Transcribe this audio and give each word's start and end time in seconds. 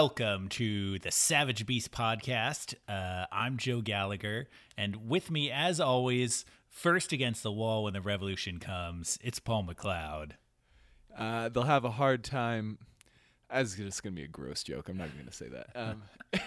welcome 0.00 0.48
to 0.48 0.98
the 1.00 1.10
Savage 1.10 1.66
Beast 1.66 1.92
podcast. 1.92 2.74
Uh, 2.88 3.26
I'm 3.30 3.58
Joe 3.58 3.82
Gallagher, 3.82 4.48
and 4.74 5.10
with 5.10 5.30
me, 5.30 5.50
as 5.50 5.78
always, 5.78 6.46
first 6.70 7.12
against 7.12 7.42
the 7.42 7.52
wall 7.52 7.84
when 7.84 7.92
the 7.92 8.00
revolution 8.00 8.60
comes, 8.60 9.18
it's 9.22 9.38
Paul 9.38 9.64
McLeod. 9.64 10.30
Uh, 11.14 11.50
they'll 11.50 11.64
have 11.64 11.84
a 11.84 11.90
hard 11.90 12.24
time. 12.24 12.78
As 13.50 13.74
just 13.74 14.02
going 14.02 14.14
to 14.14 14.18
be 14.18 14.24
a 14.24 14.26
gross 14.26 14.62
joke. 14.62 14.88
I'm 14.88 14.96
not 14.96 15.08
even 15.08 15.18
going 15.18 15.28
to 15.28 15.34
say 15.34 15.48
that. 15.48 15.68
Um, 15.74 16.02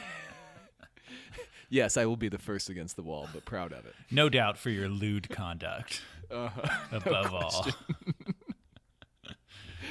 yes, 1.69 1.95
I 1.95 2.07
will 2.07 2.17
be 2.17 2.29
the 2.29 2.39
first 2.39 2.71
against 2.71 2.95
the 2.95 3.03
wall, 3.03 3.29
but 3.31 3.45
proud 3.45 3.71
of 3.71 3.85
it. 3.85 3.93
No 4.09 4.29
doubt 4.29 4.57
for 4.57 4.71
your 4.71 4.89
lewd 4.89 5.29
conduct, 5.29 6.01
Uh, 6.31 6.49
above 6.91 7.31
all. 7.31 7.67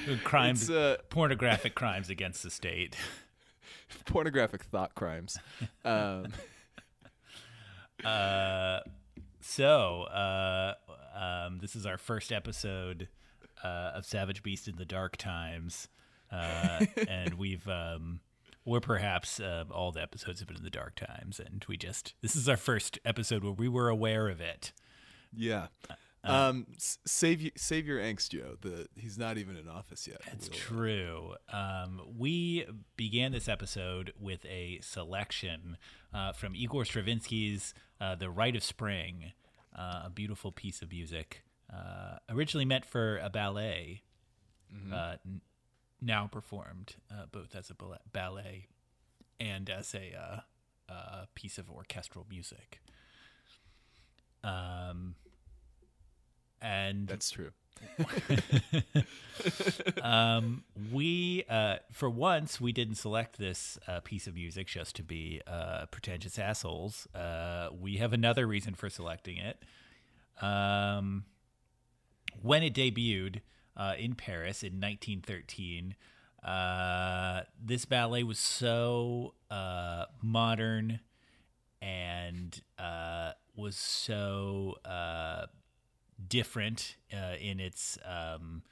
crimes, 0.24 0.68
uh, 0.68 0.96
pornographic 1.10 1.76
crimes 1.76 2.10
against 2.10 2.42
the 2.42 2.50
state. 2.50 2.96
pornographic 4.06 4.62
thought 4.64 4.94
crimes. 4.94 5.38
Um, 5.84 6.26
Uh, 8.04 8.80
so 9.40 10.02
uh, 10.04 10.74
um, 11.14 11.58
this 11.60 11.76
is 11.76 11.86
our 11.86 11.98
first 11.98 12.32
episode 12.32 13.08
uh, 13.62 13.92
of 13.94 14.04
Savage 14.04 14.42
Beast 14.42 14.66
in 14.66 14.76
the 14.76 14.84
Dark 14.84 15.16
Times, 15.16 15.88
uh, 16.30 16.84
and 17.08 17.34
we've 17.34 17.66
um, 17.68 18.20
or 18.64 18.80
perhaps 18.80 19.38
uh, 19.40 19.64
all 19.70 19.92
the 19.92 20.02
episodes 20.02 20.40
have 20.40 20.48
been 20.48 20.56
in 20.56 20.64
the 20.64 20.70
Dark 20.70 20.96
Times, 20.96 21.38
and 21.38 21.64
we 21.68 21.76
just 21.76 22.14
this 22.22 22.34
is 22.34 22.48
our 22.48 22.56
first 22.56 22.98
episode 23.04 23.44
where 23.44 23.52
we 23.52 23.68
were 23.68 23.88
aware 23.88 24.28
of 24.28 24.40
it. 24.40 24.72
yeah. 25.36 25.68
Um, 26.24 26.66
save 26.78 27.40
you, 27.40 27.50
save 27.56 27.86
your 27.86 27.98
angst, 27.98 28.28
Joe. 28.30 28.56
The 28.60 28.86
he's 28.96 29.18
not 29.18 29.38
even 29.38 29.56
in 29.56 29.68
office 29.68 30.06
yet. 30.06 30.20
It's 30.32 30.48
We'll- 30.48 30.58
true. 30.58 31.34
Um, 31.52 32.00
we 32.16 32.64
began 32.96 33.32
this 33.32 33.48
episode 33.48 34.12
with 34.20 34.44
a 34.46 34.78
selection 34.82 35.76
uh, 36.14 36.32
from 36.32 36.54
Igor 36.54 36.84
Stravinsky's 36.84 37.74
uh, 38.00 38.14
"The 38.14 38.30
Rite 38.30 38.54
of 38.54 38.62
Spring," 38.62 39.32
uh, 39.76 40.02
a 40.04 40.10
beautiful 40.10 40.52
piece 40.52 40.80
of 40.80 40.92
music, 40.92 41.42
uh, 41.72 42.18
originally 42.28 42.66
meant 42.66 42.84
for 42.84 43.18
a 43.18 43.28
ballet, 43.28 44.02
uh, 44.92 45.16
n- 45.26 45.40
now 46.00 46.28
performed 46.28 46.94
uh, 47.10 47.26
both 47.32 47.56
as 47.56 47.68
a 47.70 47.74
ballet 48.12 48.68
and 49.40 49.68
as 49.68 49.92
a 49.92 50.14
uh, 50.16 50.40
uh, 50.92 51.24
piece 51.34 51.58
of 51.58 51.68
orchestral 51.68 52.26
music. 52.30 52.80
Um, 54.44 55.14
and 56.62 57.08
That's 57.08 57.30
true. 57.30 57.50
um, 60.02 60.64
we, 60.92 61.44
uh, 61.48 61.76
for 61.90 62.08
once, 62.08 62.60
we 62.60 62.72
didn't 62.72 62.94
select 62.94 63.38
this 63.38 63.78
uh, 63.88 64.00
piece 64.00 64.26
of 64.26 64.34
music 64.34 64.68
just 64.68 64.96
to 64.96 65.02
be 65.02 65.40
uh, 65.46 65.86
pretentious 65.86 66.38
assholes. 66.38 67.06
Uh, 67.14 67.68
we 67.78 67.96
have 67.96 68.12
another 68.12 68.46
reason 68.46 68.74
for 68.74 68.88
selecting 68.88 69.36
it. 69.36 69.62
Um, 70.42 71.24
when 72.40 72.62
it 72.62 72.74
debuted 72.74 73.40
uh, 73.76 73.94
in 73.98 74.14
Paris 74.14 74.62
in 74.62 74.80
1913, 74.80 75.94
uh, 76.44 77.42
this 77.62 77.84
ballet 77.84 78.22
was 78.22 78.38
so 78.38 79.34
uh, 79.50 80.06
modern 80.22 81.00
and 81.80 82.62
uh, 82.78 83.32
was 83.54 83.76
so 83.76 84.76
uh, 84.84 85.46
different 86.28 86.96
uh, 87.12 87.36
in 87.40 87.60
its 87.60 87.98
um, 88.04 88.62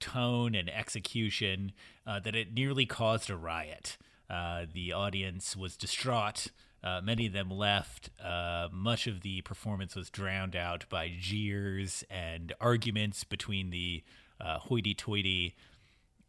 tone 0.00 0.54
and 0.54 0.70
execution 0.70 1.72
uh, 2.06 2.20
that 2.20 2.34
it 2.34 2.52
nearly 2.52 2.86
caused 2.86 3.30
a 3.30 3.36
riot. 3.36 3.96
Uh, 4.30 4.66
the 4.72 4.92
audience 4.92 5.56
was 5.56 5.76
distraught. 5.76 6.48
Uh, 6.82 7.00
many 7.02 7.26
of 7.26 7.32
them 7.32 7.50
left. 7.50 8.10
Uh, 8.22 8.68
much 8.72 9.06
of 9.06 9.22
the 9.22 9.40
performance 9.42 9.96
was 9.96 10.10
drowned 10.10 10.54
out 10.54 10.84
by 10.88 11.10
jeers 11.18 12.04
and 12.10 12.52
arguments 12.60 13.24
between 13.24 13.70
the 13.70 14.04
uh, 14.40 14.58
hoity-toity 14.58 15.56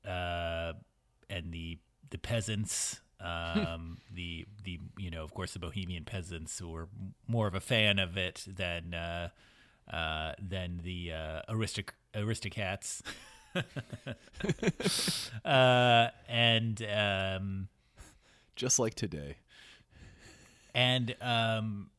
uh, 0.07 0.73
and 1.29 1.51
the 1.51 1.77
the 2.09 2.17
peasants. 2.17 3.01
Um, 3.21 3.97
the 4.09 4.45
the 4.63 4.79
you 4.97 5.11
know 5.11 5.25
of 5.25 5.33
course 5.33 5.51
the 5.51 5.59
Bohemian 5.59 6.05
peasants 6.05 6.61
were 6.61 6.87
more 7.27 7.47
of 7.47 7.53
a 7.53 7.59
fan 7.59 7.99
of 7.99 8.15
it 8.15 8.45
than 8.47 8.93
uh, 8.93 9.27
uh, 9.89 10.33
than 10.41 10.81
the 10.83 11.11
uh, 11.13 11.41
aristic 11.49 11.93
aristocrats. 12.15 13.01
uh, 15.45 16.07
and 16.27 16.85
um, 16.95 17.67
Just 18.55 18.79
like 18.79 18.93
today. 18.95 19.37
and 20.75 21.15
um, 21.21 21.89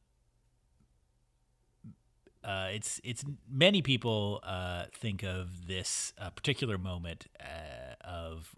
uh, 2.45 2.69
it's 2.73 3.01
it's 3.05 3.25
many 3.51 3.83
people 3.83 4.41
uh, 4.45 4.85
think 4.95 5.23
of 5.23 5.67
this 5.67 6.13
uh, 6.19 6.31
particular 6.31 6.79
moment 6.79 7.27
uh, 7.41 7.95
of 8.07 8.55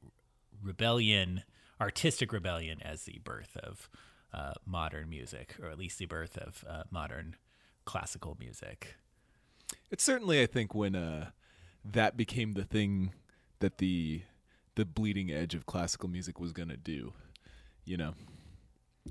rebellion, 0.62 1.42
artistic 1.80 2.32
rebellion, 2.32 2.80
as 2.82 3.04
the 3.04 3.18
birth 3.24 3.56
of 3.56 3.88
uh, 4.32 4.52
modern 4.64 5.08
music, 5.08 5.56
or 5.60 5.68
at 5.68 5.78
least 5.78 5.98
the 5.98 6.06
birth 6.06 6.36
of 6.38 6.64
uh, 6.68 6.82
modern 6.90 7.36
classical 7.84 8.36
music. 8.38 8.94
It's 9.92 10.02
certainly, 10.02 10.42
I 10.42 10.46
think, 10.46 10.74
when 10.74 10.96
uh, 10.96 11.30
that 11.84 12.16
became 12.16 12.54
the 12.54 12.64
thing 12.64 13.12
that 13.60 13.78
the 13.78 14.22
the 14.74 14.86
bleeding 14.86 15.30
edge 15.30 15.54
of 15.54 15.66
classical 15.66 16.08
music 16.08 16.40
was 16.40 16.52
gonna 16.52 16.76
do. 16.78 17.12
You 17.84 17.98
know. 17.98 18.14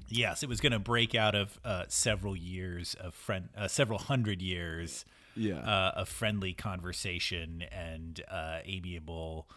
Yes, 0.07 0.41
it 0.41 0.47
was 0.47 0.61
going 0.61 0.71
to 0.71 0.79
break 0.79 1.15
out 1.15 1.35
of 1.35 1.59
uh, 1.65 1.83
several 1.89 2.33
years 2.33 2.93
of 2.93 3.13
friend, 3.13 3.49
uh, 3.57 3.67
several 3.67 3.99
hundred 3.99 4.41
years 4.41 5.03
Yeah. 5.35 5.59
uh, 5.59 5.91
of 5.97 6.07
friendly 6.07 6.53
conversation 6.53 7.61
and 7.73 8.23
uh, 8.29 8.59
amiable 8.63 9.49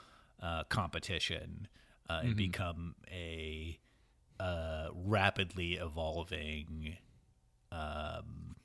uh, 0.43 0.65
competition, 0.65 1.69
uh, 2.11 2.23
and 2.25 2.35
become 2.37 2.97
a 3.12 3.79
uh, 4.41 4.88
rapidly 4.93 5.75
evolving 5.75 6.97
um, 7.70 8.56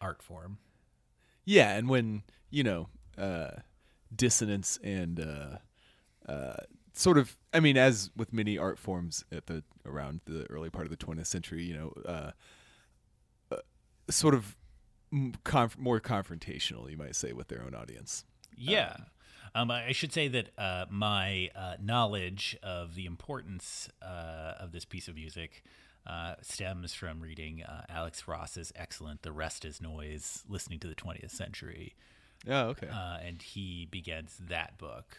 art 0.00 0.22
form. 0.22 0.56
Yeah, 1.44 1.76
and 1.76 1.88
when 1.88 2.22
you 2.50 2.62
know 2.62 2.88
uh, 3.18 3.50
dissonance 4.14 4.78
and 4.82 5.20
uh, 5.20 6.30
uh, 6.30 6.56
sort 6.92 7.18
of, 7.18 7.36
I 7.52 7.60
mean, 7.60 7.76
as 7.76 8.10
with 8.16 8.32
many 8.32 8.56
art 8.56 8.78
forms 8.78 9.24
at 9.30 9.46
the 9.46 9.62
around 9.84 10.20
the 10.24 10.46
early 10.50 10.70
part 10.70 10.86
of 10.86 10.90
the 10.90 10.96
20th 10.96 11.26
century, 11.26 11.64
you 11.64 11.74
know, 11.74 11.92
uh, 12.06 12.30
uh, 13.52 13.56
sort 14.10 14.34
of 14.34 14.56
conf- 15.44 15.78
more 15.78 16.00
confrontational, 16.00 16.90
you 16.90 16.96
might 16.96 17.16
say, 17.16 17.32
with 17.32 17.48
their 17.48 17.62
own 17.62 17.74
audience. 17.74 18.24
Yeah. 18.56 18.96
Um, 19.54 19.70
I 19.70 19.86
I 19.86 19.92
should 19.92 20.12
say 20.12 20.28
that 20.28 20.50
uh, 20.58 20.86
my 20.90 21.50
uh, 21.54 21.76
knowledge 21.80 22.56
of 22.62 22.94
the 22.94 23.06
importance 23.06 23.88
uh, 24.02 24.54
of 24.58 24.72
this 24.72 24.84
piece 24.84 25.06
of 25.06 25.14
music 25.14 25.62
uh, 26.06 26.34
stems 26.42 26.92
from 26.94 27.20
reading 27.20 27.62
uh, 27.62 27.82
Alex 27.88 28.26
Ross's 28.28 28.72
excellent 28.76 29.22
"The 29.22 29.32
Rest 29.32 29.64
Is 29.64 29.80
Noise: 29.80 30.44
Listening 30.48 30.78
to 30.80 30.88
the 30.88 30.94
20th 30.94 31.30
Century," 31.30 31.94
Oh, 32.48 32.68
okay. 32.68 32.88
uh, 32.88 33.18
and 33.24 33.40
he 33.42 33.86
begins 33.90 34.38
that 34.48 34.76
book, 34.78 35.18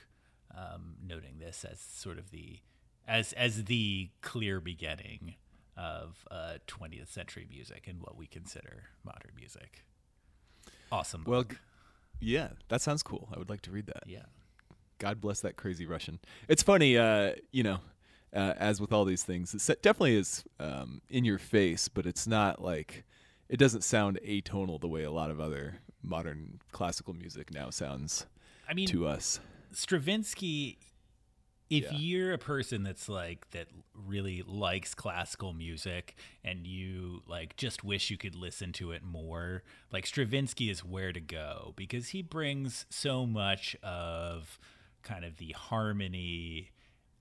um, 0.56 0.96
noting 1.06 1.40
this 1.40 1.66
as 1.66 1.80
sort 1.80 2.18
of 2.20 2.32
the 2.32 2.60
as 3.08 3.34
as 3.34 3.66
the 3.66 4.10
clear 4.22 4.60
beginning 4.60 5.36
of 5.78 6.26
uh, 6.32 6.54
20th 6.68 7.12
century 7.12 7.46
music 7.50 7.86
and 7.88 8.00
what 8.02 8.16
we 8.16 8.26
consider 8.28 8.84
modern 9.04 9.32
music. 9.36 9.84
Awesome. 10.92 11.24
well, 11.26 11.42
book. 11.42 11.54
g- 11.54 11.58
yeah, 12.34 12.50
that 12.70 12.82
sounds 12.82 13.04
cool. 13.04 13.28
I 13.36 13.38
would 13.40 13.50
like 13.50 13.62
to 13.64 13.72
read 13.72 13.88
that. 13.88 14.04
yeah. 14.08 14.24
God 14.98 15.20
bless 15.20 15.42
that 15.42 15.58
crazy 15.58 15.86
Russian. 15.86 16.20
It's 16.48 16.64
funny, 16.64 16.98
uh, 16.98 17.34
you 17.52 17.64
know, 17.64 17.80
uh, 18.34 18.54
as 18.58 18.80
with 18.82 18.92
all 18.94 19.06
these 19.06 19.24
things, 19.24 19.54
it 19.54 19.82
definitely 19.82 20.16
is 20.16 20.44
um, 20.60 21.02
in 21.10 21.26
your 21.26 21.38
face, 21.38 21.88
but 21.88 22.06
it's 22.06 22.28
not 22.28 22.62
like 22.62 23.04
it 23.50 23.58
doesn't 23.58 23.84
sound 23.84 24.20
atonal 24.26 24.80
the 24.80 24.88
way 24.88 25.04
a 25.04 25.12
lot 25.12 25.30
of 25.32 25.40
other 25.40 25.80
modern 26.02 26.60
classical 26.72 27.14
music 27.14 27.52
now 27.54 27.70
sounds 27.70 28.26
I 28.68 28.74
mean, 28.74 28.88
to 28.88 29.08
us. 29.08 29.40
Stravinsky, 29.72 30.78
if 31.70 31.92
Yeah. 31.92 31.98
you're 31.98 32.34
a 32.34 32.38
person 32.38 32.84
that's 32.84 33.08
like 33.10 33.50
that 33.52 33.68
really 33.94 34.44
likes 34.46 34.94
classical 34.94 35.54
music 35.54 36.16
and 36.44 36.66
you 36.68 37.22
like 37.28 37.56
just 37.58 37.84
wish 37.84 38.10
you 38.10 38.18
could 38.18 38.36
listen 38.36 38.72
to 38.74 38.92
it 38.92 39.04
more, 39.04 39.64
like 39.92 40.06
Stravinsky 40.06 40.70
is 40.70 40.84
where 40.84 41.12
to 41.14 41.20
go 41.22 41.74
because 41.76 42.10
he 42.10 42.22
brings 42.22 42.86
so 42.90 43.26
much 43.26 43.76
of 43.84 44.60
kind 45.04 45.24
of 45.26 45.38
the 45.38 45.52
harmony 45.54 46.72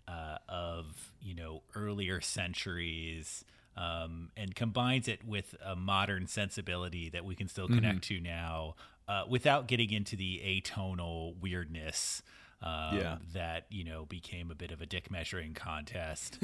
uh, 0.08 0.38
of 0.48 1.12
you 1.20 1.34
know 1.34 1.62
earlier 1.74 2.20
centuries 2.20 3.44
um, 3.76 4.30
and 4.36 4.54
combines 4.54 5.08
it 5.08 5.24
with 5.26 5.54
a 5.64 5.74
modern 5.74 6.26
sensibility 6.26 7.08
that 7.10 7.24
we 7.24 7.34
can 7.34 7.48
still 7.48 7.66
connect 7.68 8.02
to 8.04 8.20
now 8.20 8.74
uh, 9.08 9.24
without 9.28 9.66
getting 9.66 9.92
into 9.92 10.16
the 10.16 10.40
atonal 10.44 11.34
weirdness 11.40 12.22
Um, 12.62 12.94
Yeah. 12.96 13.16
that 13.34 13.66
you 13.70 13.84
know 13.84 14.06
became 14.06 14.50
a 14.50 14.54
bit 14.54 14.70
of 14.72 14.80
a 14.80 14.86
dick 14.86 15.10
measuring 15.10 15.54
contest. 15.54 16.38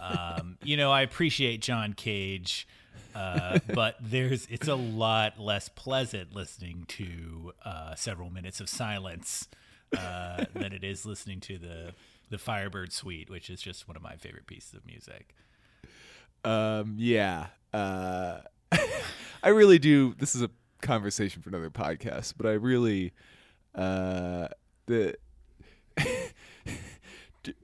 um, 0.00 0.58
you 0.62 0.76
know, 0.76 0.92
I 0.92 1.02
appreciate 1.02 1.62
John 1.62 1.92
Cage, 1.94 2.68
uh, 3.14 3.58
but 3.74 3.96
there's 4.00 4.46
it's 4.50 4.68
a 4.68 4.74
lot 4.76 5.38
less 5.40 5.68
pleasant 5.68 6.34
listening 6.34 6.84
to 6.88 7.52
uh, 7.64 7.94
several 7.94 8.30
minutes 8.30 8.60
of 8.60 8.68
silence 8.68 9.48
uh, 9.96 10.44
than 10.54 10.72
it 10.72 10.84
is 10.84 11.06
listening 11.06 11.40
to 11.40 11.58
the 11.58 11.94
the 12.34 12.38
Firebird 12.38 12.92
Suite, 12.92 13.30
which 13.30 13.48
is 13.48 13.62
just 13.62 13.86
one 13.86 13.96
of 13.96 14.02
my 14.02 14.16
favorite 14.16 14.48
pieces 14.48 14.74
of 14.74 14.84
music. 14.84 15.36
Um, 16.42 16.96
yeah. 16.98 17.46
Uh, 17.72 18.40
I 19.44 19.50
really 19.50 19.78
do. 19.78 20.16
This 20.18 20.34
is 20.34 20.42
a 20.42 20.50
conversation 20.82 21.42
for 21.42 21.48
another 21.48 21.70
podcast, 21.70 22.34
but 22.36 22.48
I 22.48 22.54
really, 22.54 23.12
uh, 23.76 24.48
the 24.86 25.14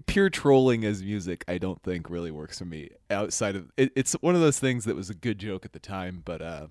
pure 0.07 0.31
trolling 0.31 0.85
as 0.85 1.03
music, 1.03 1.45
I 1.49 1.59
don't 1.59 1.83
think 1.83 2.09
really 2.09 2.31
works 2.31 2.61
for 2.61 2.65
me. 2.65 2.91
Outside 3.11 3.57
of 3.57 3.73
it, 3.77 3.91
it's 3.97 4.13
one 4.21 4.37
of 4.37 4.41
those 4.41 4.61
things 4.61 4.85
that 4.85 4.95
was 4.95 5.11
a 5.11 5.15
good 5.15 5.41
joke 5.41 5.65
at 5.65 5.73
the 5.73 5.81
time, 5.81 6.23
but 6.25 6.41
uh, 6.41 6.67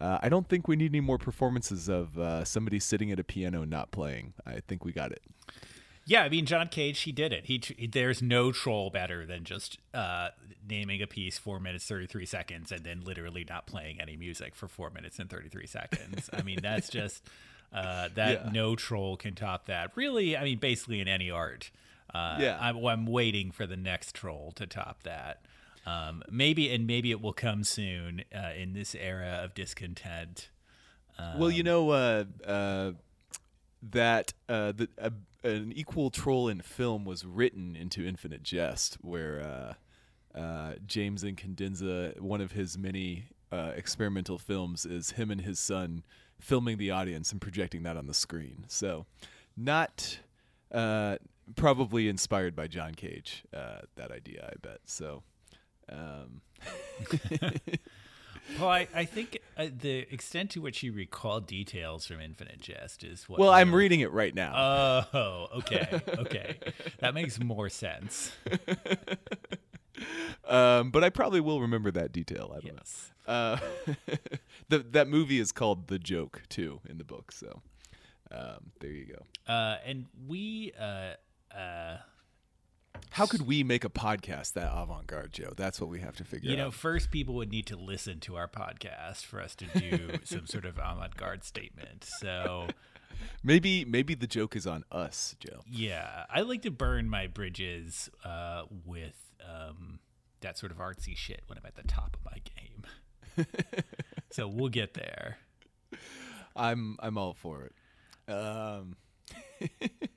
uh, 0.00 0.18
I 0.22 0.28
don't 0.28 0.48
think 0.48 0.68
we 0.68 0.76
need 0.76 0.92
any 0.92 1.00
more 1.00 1.18
performances 1.18 1.88
of 1.88 2.16
uh, 2.16 2.44
somebody 2.44 2.78
sitting 2.78 3.10
at 3.10 3.18
a 3.18 3.24
piano 3.24 3.64
not 3.64 3.90
playing. 3.90 4.34
I 4.46 4.60
think 4.68 4.84
we 4.84 4.92
got 4.92 5.10
it. 5.10 5.22
Yeah, 6.06 6.22
I 6.22 6.28
mean 6.28 6.44
John 6.46 6.68
Cage, 6.68 7.00
he 7.00 7.12
did 7.12 7.32
it. 7.32 7.46
He 7.46 7.58
tr- 7.58 7.72
there's 7.90 8.20
no 8.20 8.52
troll 8.52 8.90
better 8.90 9.24
than 9.24 9.44
just 9.44 9.78
uh, 9.94 10.28
naming 10.68 11.00
a 11.02 11.06
piece 11.06 11.38
four 11.38 11.58
minutes 11.60 11.86
thirty 11.86 12.06
three 12.06 12.26
seconds 12.26 12.70
and 12.72 12.84
then 12.84 13.00
literally 13.02 13.44
not 13.48 13.66
playing 13.66 14.00
any 14.00 14.16
music 14.16 14.54
for 14.54 14.68
four 14.68 14.90
minutes 14.90 15.18
and 15.18 15.30
thirty 15.30 15.48
three 15.48 15.66
seconds. 15.66 16.28
I 16.32 16.42
mean 16.42 16.58
that's 16.62 16.88
just 16.90 17.24
uh, 17.72 18.08
that 18.14 18.44
Yeah. 18.44 18.50
no 18.52 18.76
troll 18.76 19.16
can 19.16 19.34
top 19.34 19.66
that. 19.66 19.92
Really, 19.96 20.36
I 20.36 20.44
mean 20.44 20.58
basically 20.58 21.00
in 21.00 21.08
any 21.08 21.30
art. 21.30 21.70
Uh, 22.14 22.36
Yeah. 22.38 22.58
I'm, 22.60 22.84
I'm 22.84 23.06
waiting 23.06 23.50
for 23.50 23.66
the 23.66 23.76
next 23.76 24.14
troll 24.14 24.52
to 24.56 24.66
top 24.66 25.02
that. 25.04 25.40
Um, 25.86 26.22
maybe 26.30 26.72
and 26.72 26.86
maybe 26.86 27.10
it 27.10 27.20
will 27.20 27.32
come 27.32 27.64
soon 27.64 28.24
uh, 28.34 28.50
in 28.56 28.72
this 28.74 28.94
era 28.94 29.40
of 29.42 29.54
discontent. 29.54 30.48
well, 31.38 31.50
you 31.50 31.62
know 31.62 31.90
uh, 31.90 32.24
uh, 32.46 32.92
that 33.90 34.32
uh, 34.48 34.72
the, 34.72 34.88
uh, 35.00 35.10
an 35.44 35.72
equal 35.74 36.10
troll 36.10 36.48
in 36.48 36.60
film 36.60 37.04
was 37.04 37.24
written 37.24 37.76
into 37.76 38.04
Infinite 38.06 38.42
Jest, 38.42 38.96
where 39.02 39.76
uh, 40.34 40.38
uh, 40.38 40.74
James 40.86 41.22
Incandenza, 41.22 42.18
one 42.18 42.40
of 42.40 42.52
his 42.52 42.78
many 42.78 43.26
uh, 43.52 43.72
experimental 43.76 44.38
films, 44.38 44.86
is 44.86 45.12
him 45.12 45.30
and 45.30 45.42
his 45.42 45.58
son 45.58 46.02
filming 46.40 46.78
the 46.78 46.90
audience 46.90 47.30
and 47.30 47.40
projecting 47.40 47.82
that 47.84 47.96
on 47.96 48.06
the 48.06 48.14
screen. 48.14 48.64
So, 48.68 49.06
not 49.56 50.18
uh, 50.72 51.18
probably 51.56 52.08
inspired 52.08 52.56
by 52.56 52.66
John 52.66 52.94
Cage. 52.94 53.44
Uh, 53.52 53.80
that 53.96 54.10
idea, 54.10 54.50
I 54.50 54.56
bet. 54.60 54.80
So. 54.86 55.22
Um, 55.90 56.40
Well, 58.60 58.68
I, 58.68 58.86
I 58.94 59.04
think 59.04 59.38
uh, 59.56 59.66
the 59.80 60.06
extent 60.12 60.50
to 60.50 60.60
which 60.60 60.82
you 60.82 60.92
recall 60.92 61.40
details 61.40 62.06
from 62.06 62.20
Infinite 62.20 62.60
Jest 62.60 63.02
is 63.02 63.28
what. 63.28 63.38
well, 63.40 63.50
I'm 63.50 63.68
really- 63.70 63.84
reading 63.84 64.00
it 64.00 64.12
right 64.12 64.34
now. 64.34 65.06
Oh, 65.12 65.48
okay, 65.58 66.00
okay, 66.18 66.58
that 67.00 67.14
makes 67.14 67.40
more 67.40 67.68
sense. 67.68 68.32
Um, 70.46 70.90
but 70.90 71.02
I 71.04 71.08
probably 71.10 71.40
will 71.40 71.60
remember 71.62 71.90
that 71.92 72.12
detail. 72.12 72.52
I 72.54 72.60
don't 72.60 72.74
Yes. 72.76 73.10
know. 73.26 73.32
Uh, 73.32 73.58
the, 74.68 74.78
that 74.90 75.08
movie 75.08 75.38
is 75.38 75.52
called 75.52 75.86
The 75.86 75.98
Joke 75.98 76.42
too 76.48 76.80
in 76.88 76.98
the 76.98 77.04
book. 77.04 77.32
So 77.32 77.62
um, 78.30 78.72
there 78.80 78.90
you 78.90 79.06
go. 79.06 79.52
Uh, 79.52 79.78
and 79.86 80.06
we, 80.26 80.72
uh, 80.78 81.14
uh, 81.56 81.96
How 83.10 83.26
could 83.26 83.42
we 83.46 83.62
make 83.62 83.84
a 83.84 83.88
podcast 83.88 84.54
that 84.54 84.72
avant-garde, 84.74 85.32
Joe? 85.32 85.52
That's 85.56 85.80
what 85.80 85.88
we 85.88 86.00
have 86.00 86.16
to 86.16 86.24
figure 86.24 86.48
out. 86.48 86.50
you 86.50 86.56
know, 86.56 86.66
out. 86.66 86.74
first 86.74 87.10
people 87.10 87.34
would 87.36 87.50
need 87.50 87.66
to 87.66 87.76
listen 87.76 88.18
to 88.20 88.36
our 88.36 88.48
podcast 88.48 89.24
for 89.24 89.40
us 89.40 89.54
to 89.56 89.66
do 89.66 90.18
some 90.24 90.46
sort 90.46 90.64
of 90.64 90.78
avant-garde 90.78 91.44
statement. 91.44 92.04
So, 92.20 92.68
Maybe 93.42 93.84
maybe 93.84 94.14
the 94.14 94.26
joke 94.26 94.56
is 94.56 94.66
on 94.66 94.84
us, 94.90 95.36
Joe. 95.38 95.60
yeah, 95.70 96.24
I 96.28 96.40
like 96.40 96.62
to 96.62 96.70
burn 96.70 97.08
my 97.08 97.26
bridges 97.26 98.10
uh, 98.24 98.64
with 98.84 99.16
um, 99.44 100.00
that 100.40 100.58
sort 100.58 100.72
of 100.72 100.78
artsy 100.78 101.16
shit 101.16 101.42
when 101.46 101.58
I'm 101.58 101.64
at 101.66 101.76
the 101.76 101.84
top 101.84 102.16
of 102.16 102.24
my 102.24 102.38
game. 103.46 103.46
so 104.30 104.48
we'll 104.48 104.68
get 104.68 104.94
there. 104.94 105.38
I'm 106.56 106.96
I'm 107.00 107.16
all 107.18 107.34
for 107.34 107.64
it. 107.64 108.32
Um, 108.32 108.96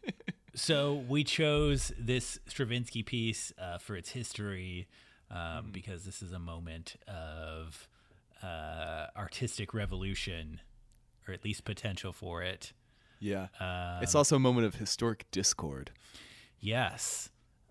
So 0.57 1.05
we 1.07 1.23
chose 1.23 1.91
this 1.99 2.39
Stravinsky 2.47 3.03
piece 3.03 3.53
uh, 3.61 3.77
for 3.77 3.95
its 3.95 4.09
history 4.09 4.87
um, 5.29 5.69
because 5.71 6.03
this 6.03 6.23
is 6.23 6.31
a 6.31 6.39
moment 6.39 6.95
of 7.07 7.87
uh, 8.41 9.05
artistic 9.15 9.75
revolution, 9.75 10.59
or 11.27 11.35
at 11.35 11.45
least 11.45 11.63
potential 11.63 12.11
for 12.11 12.41
it. 12.41 12.73
yeah. 13.19 13.49
Um, 13.59 14.01
it's 14.01 14.15
also 14.15 14.35
a 14.35 14.39
moment 14.39 14.65
of 14.65 14.73
historic 14.73 15.29
discord. 15.29 15.91
Yes, 16.59 17.29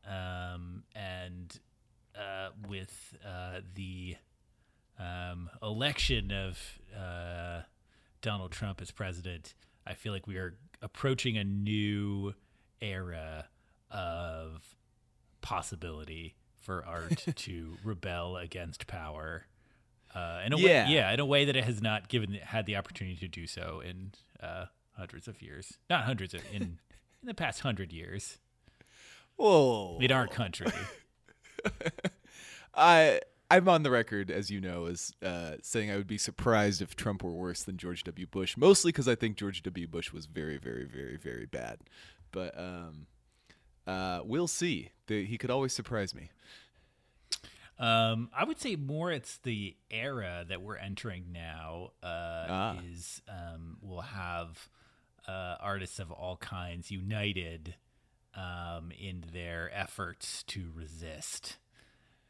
um, 0.08 0.84
and 0.94 1.58
uh, 2.16 2.50
with 2.68 3.16
uh, 3.26 3.62
the 3.74 4.14
um, 4.96 5.50
election 5.60 6.30
of 6.30 6.78
uh, 6.96 7.62
Donald 8.22 8.52
Trump 8.52 8.80
as 8.80 8.92
president, 8.92 9.54
I 9.84 9.94
feel 9.94 10.12
like 10.12 10.28
we 10.28 10.36
are 10.36 10.54
approaching 10.82 11.36
a 11.36 11.42
new 11.42 12.34
era 12.80 13.48
of 13.90 14.74
possibility 15.40 16.34
for 16.60 16.84
art 16.84 17.24
to 17.36 17.76
rebel 17.84 18.36
against 18.36 18.86
power. 18.86 19.46
Uh, 20.14 20.42
in 20.46 20.52
a 20.52 20.56
Yeah. 20.58 20.86
way, 20.86 20.92
yeah, 20.94 21.12
in 21.12 21.20
a 21.20 21.26
way 21.26 21.44
that 21.44 21.56
it 21.56 21.64
has 21.64 21.82
not 21.82 22.08
given 22.08 22.32
had 22.34 22.66
the 22.66 22.76
opportunity 22.76 23.16
to 23.16 23.28
do 23.28 23.46
so 23.46 23.80
in 23.84 24.12
uh, 24.42 24.66
hundreds 24.96 25.28
of 25.28 25.42
years, 25.42 25.78
not 25.90 26.04
hundreds 26.04 26.32
of 26.34 26.40
in 26.52 26.62
in 27.22 27.26
the 27.26 27.34
past 27.34 27.60
hundred 27.60 27.92
years 27.92 28.38
Whoa. 29.36 29.98
in 30.00 30.10
our 30.10 30.26
country. 30.26 30.72
I 32.74 33.20
I'm 33.50 33.68
on 33.68 33.82
the 33.84 33.90
record, 33.90 34.30
as 34.30 34.50
you 34.50 34.60
know, 34.60 34.86
as 34.86 35.12
uh, 35.22 35.52
saying 35.62 35.90
I 35.90 35.96
would 35.96 36.08
be 36.08 36.18
surprised 36.18 36.82
if 36.82 36.96
Trump 36.96 37.22
were 37.22 37.30
worse 37.32 37.62
than 37.62 37.76
George 37.76 38.02
W. 38.04 38.26
Bush, 38.26 38.56
mostly 38.56 38.90
because 38.90 39.06
I 39.06 39.14
think 39.14 39.36
George 39.36 39.62
W. 39.62 39.86
Bush 39.86 40.12
was 40.12 40.26
very, 40.26 40.56
very, 40.58 40.84
very, 40.84 41.16
very 41.16 41.46
bad. 41.46 41.78
But 42.36 42.58
um, 42.58 43.06
uh, 43.86 44.20
we'll 44.22 44.46
see. 44.46 44.90
The, 45.06 45.24
he 45.24 45.38
could 45.38 45.50
always 45.50 45.72
surprise 45.72 46.14
me. 46.14 46.28
Um, 47.78 48.28
I 48.36 48.44
would 48.44 48.60
say 48.60 48.76
more 48.76 49.10
it's 49.10 49.38
the 49.38 49.74
era 49.90 50.44
that 50.46 50.60
we're 50.60 50.76
entering 50.76 51.32
now. 51.32 51.92
Uh, 52.02 52.46
Ah. 52.48 52.76
Is 52.92 53.22
um, 53.26 53.78
we'll 53.80 54.02
have 54.02 54.68
uh, 55.26 55.56
artists 55.60 55.98
of 55.98 56.10
all 56.12 56.36
kinds 56.36 56.90
united 56.90 57.74
um, 58.34 58.92
in 58.98 59.24
their 59.32 59.70
efforts 59.74 60.42
to 60.44 60.70
resist. 60.74 61.56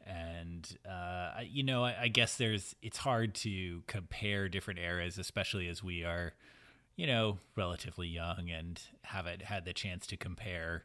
And 0.05 0.77
uh, 0.89 1.41
you 1.43 1.63
know, 1.63 1.83
I, 1.83 2.03
I 2.03 2.07
guess 2.07 2.37
there's 2.37 2.77
it's 2.81 2.99
hard 2.99 3.35
to 3.35 3.83
compare 3.87 4.47
different 4.47 4.79
eras, 4.79 5.17
especially 5.17 5.67
as 5.67 5.83
we 5.83 6.05
are, 6.05 6.33
you 6.97 7.07
know, 7.07 7.37
relatively 7.55 8.07
young 8.09 8.49
and 8.49 8.81
haven't 9.03 9.43
had 9.43 9.63
the 9.63 9.71
chance 9.73 10.05
to 10.07 10.17
compare 10.17 10.83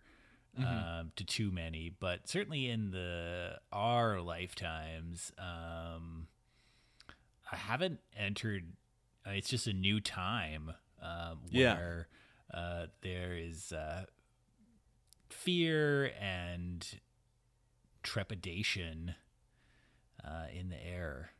um, 0.58 1.10
to 1.16 1.24
too 1.24 1.50
many. 1.50 1.90
But 1.98 2.28
certainly 2.28 2.68
in 2.68 2.90
the 2.92 3.58
our 3.72 4.20
lifetimes, 4.20 5.32
um, 5.38 6.28
I 7.50 7.56
haven't 7.56 7.98
entered. 8.16 8.74
Uh, 9.26 9.30
it's 9.30 9.48
just 9.48 9.66
a 9.66 9.72
new 9.72 9.98
time 10.00 10.72
um, 11.02 11.38
Yeah. 11.50 11.72
where 11.74 12.08
uh, 12.52 12.86
there 13.00 13.34
is 13.36 13.72
uh, 13.72 14.04
fear 15.30 16.12
and 16.20 16.86
trepidation 18.02 19.14
uh, 20.24 20.46
in 20.54 20.68
the 20.70 20.86
air, 20.86 21.30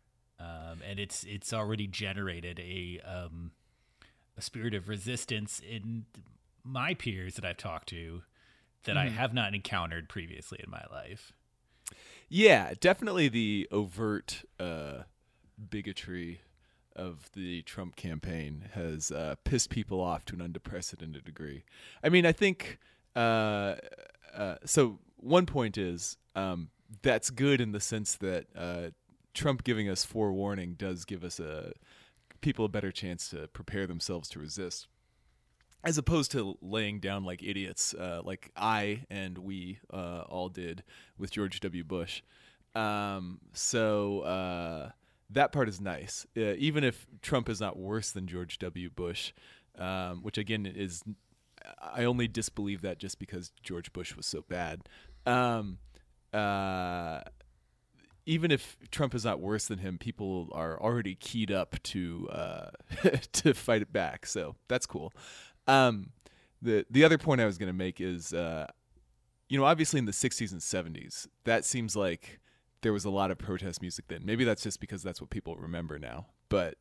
um, 0.41 0.81
and 0.88 0.99
it's 0.99 1.25
it's 1.25 1.52
already 1.52 1.87
generated 1.87 2.59
a 2.61 3.00
um, 3.05 3.52
a 4.36 4.42
spirit 4.42 4.74
of 4.74 4.88
resistance 4.88 5.60
in 5.60 6.06
my 6.64 6.94
peers 6.94 7.34
that 7.34 7.44
I've 7.44 7.56
talked 7.56 7.88
to 7.88 8.22
that 8.84 8.96
I 8.96 9.08
have 9.08 9.32
not 9.32 9.54
encountered 9.54 10.08
previously 10.08 10.60
in 10.62 10.70
my 10.70 10.82
life. 10.90 11.32
Yeah, 12.28 12.72
definitely 12.80 13.28
the 13.28 13.68
overt 13.70 14.44
uh, 14.58 15.02
bigotry 15.70 16.40
of 16.94 17.30
the 17.34 17.62
Trump 17.62 17.96
campaign 17.96 18.68
has 18.72 19.10
uh, 19.10 19.36
pissed 19.44 19.70
people 19.70 20.00
off 20.00 20.24
to 20.26 20.34
an 20.34 20.40
unprecedented 20.40 21.24
degree. 21.24 21.64
I 22.02 22.08
mean, 22.08 22.26
I 22.26 22.32
think 22.32 22.78
uh, 23.14 23.76
uh, 24.34 24.56
so. 24.64 24.98
One 25.24 25.46
point 25.46 25.78
is 25.78 26.16
um, 26.34 26.70
that's 27.02 27.30
good 27.30 27.60
in 27.60 27.70
the 27.70 27.78
sense 27.78 28.16
that 28.16 28.46
uh, 28.56 28.90
Trump 29.34 29.62
giving 29.62 29.88
us 29.88 30.04
forewarning 30.04 30.74
does 30.74 31.04
give 31.04 31.22
us 31.22 31.38
a 31.38 31.74
people 32.42 32.66
a 32.66 32.68
better 32.68 32.92
chance 32.92 33.30
to 33.30 33.49
prepare 33.49 33.87
themselves 33.87 34.28
to 34.30 34.38
resist. 34.38 34.88
as 35.84 35.99
opposed 35.99 36.30
to 36.32 36.56
laying 36.62 37.00
down 37.00 37.25
like 37.25 37.42
idiots, 37.42 37.92
uh, 37.94 38.20
like 38.25 38.50
I 38.56 39.04
and 39.11 39.37
we 39.38 39.78
uh, 39.92 40.22
all 40.28 40.49
did 40.49 40.84
with 41.18 41.32
George 41.32 41.58
W. 41.61 41.82
Bush. 41.84 42.22
Um, 42.75 43.40
so 43.52 44.20
uh, 44.20 44.90
that 45.30 45.52
part 45.52 45.68
is 45.68 45.80
nice, 45.80 46.26
uh, 46.37 46.54
even 46.56 46.84
if 46.84 47.06
Trump 47.20 47.49
is 47.49 47.61
not 47.61 47.76
worse 47.76 48.12
than 48.12 48.26
George 48.26 48.58
W. 48.61 48.90
Bush, 48.90 49.32
um, 49.76 50.22
which 50.22 50.38
again 50.38 50.66
is 50.66 51.02
I 51.80 52.04
only 52.04 52.28
disbelieve 52.28 52.82
that 52.82 52.99
just 52.99 53.18
because 53.18 53.52
George 53.62 53.92
Bush 53.92 54.16
was 54.16 54.26
so 54.26 54.44
bad. 54.49 54.88
Um, 55.26 55.78
uh, 56.32 57.20
even 58.26 58.50
if 58.50 58.76
Trump 58.91 59.14
is 59.14 59.25
not 59.25 59.41
worse 59.41 59.67
than 59.67 59.79
him, 59.79 59.99
people 59.99 60.49
are 60.52 60.81
already 60.81 61.14
keyed 61.14 61.50
up 61.50 61.83
to 61.83 62.29
uh, 62.31 62.71
to 63.33 63.55
fight 63.55 63.83
it 63.83 63.93
back. 63.93 64.26
So 64.26 64.57
that's 64.69 64.87
cool. 64.87 65.12
Um, 65.67 66.11
the 66.61 66.87
the 66.91 67.05
other 67.05 67.19
point 67.19 67.41
I 67.41 67.47
was 67.47 67.59
going 67.59 67.69
to 67.69 67.76
make 67.76 68.00
is, 68.00 68.33
uh, 68.33 68.67
you 69.49 69.59
know, 69.59 69.64
obviously 69.64 69.99
in 69.99 70.07
the 70.07 70.12
'60s 70.12 70.52
and 70.52 70.61
'70s, 70.61 71.26
that 71.45 71.64
seems 71.64 71.97
like 71.97 72.41
there 72.83 72.93
was 72.93 73.05
a 73.05 73.11
lot 73.11 73.31
of 73.31 73.38
protest 73.38 73.81
music 73.81 74.07
then. 74.09 74.23
Maybe 74.25 74.45
that's 74.45 74.62
just 74.62 74.81
because 74.81 75.02
that's 75.02 75.21
what 75.21 75.31
people 75.31 75.57
remember 75.57 75.99
now. 75.99 76.26
But 76.49 76.75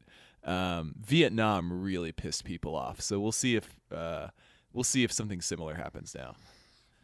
um, 0.44 0.96
Vietnam 1.00 1.82
really 1.82 2.12
pissed 2.12 2.44
people 2.44 2.76
off. 2.76 3.02
So 3.02 3.20
we'll 3.20 3.32
see 3.32 3.56
if 3.56 3.80
uh, 3.92 4.28
we'll 4.74 4.84
see 4.84 5.04
if 5.04 5.12
something 5.12 5.42
similar 5.42 5.76
happens 5.76 6.16
now. 6.16 6.36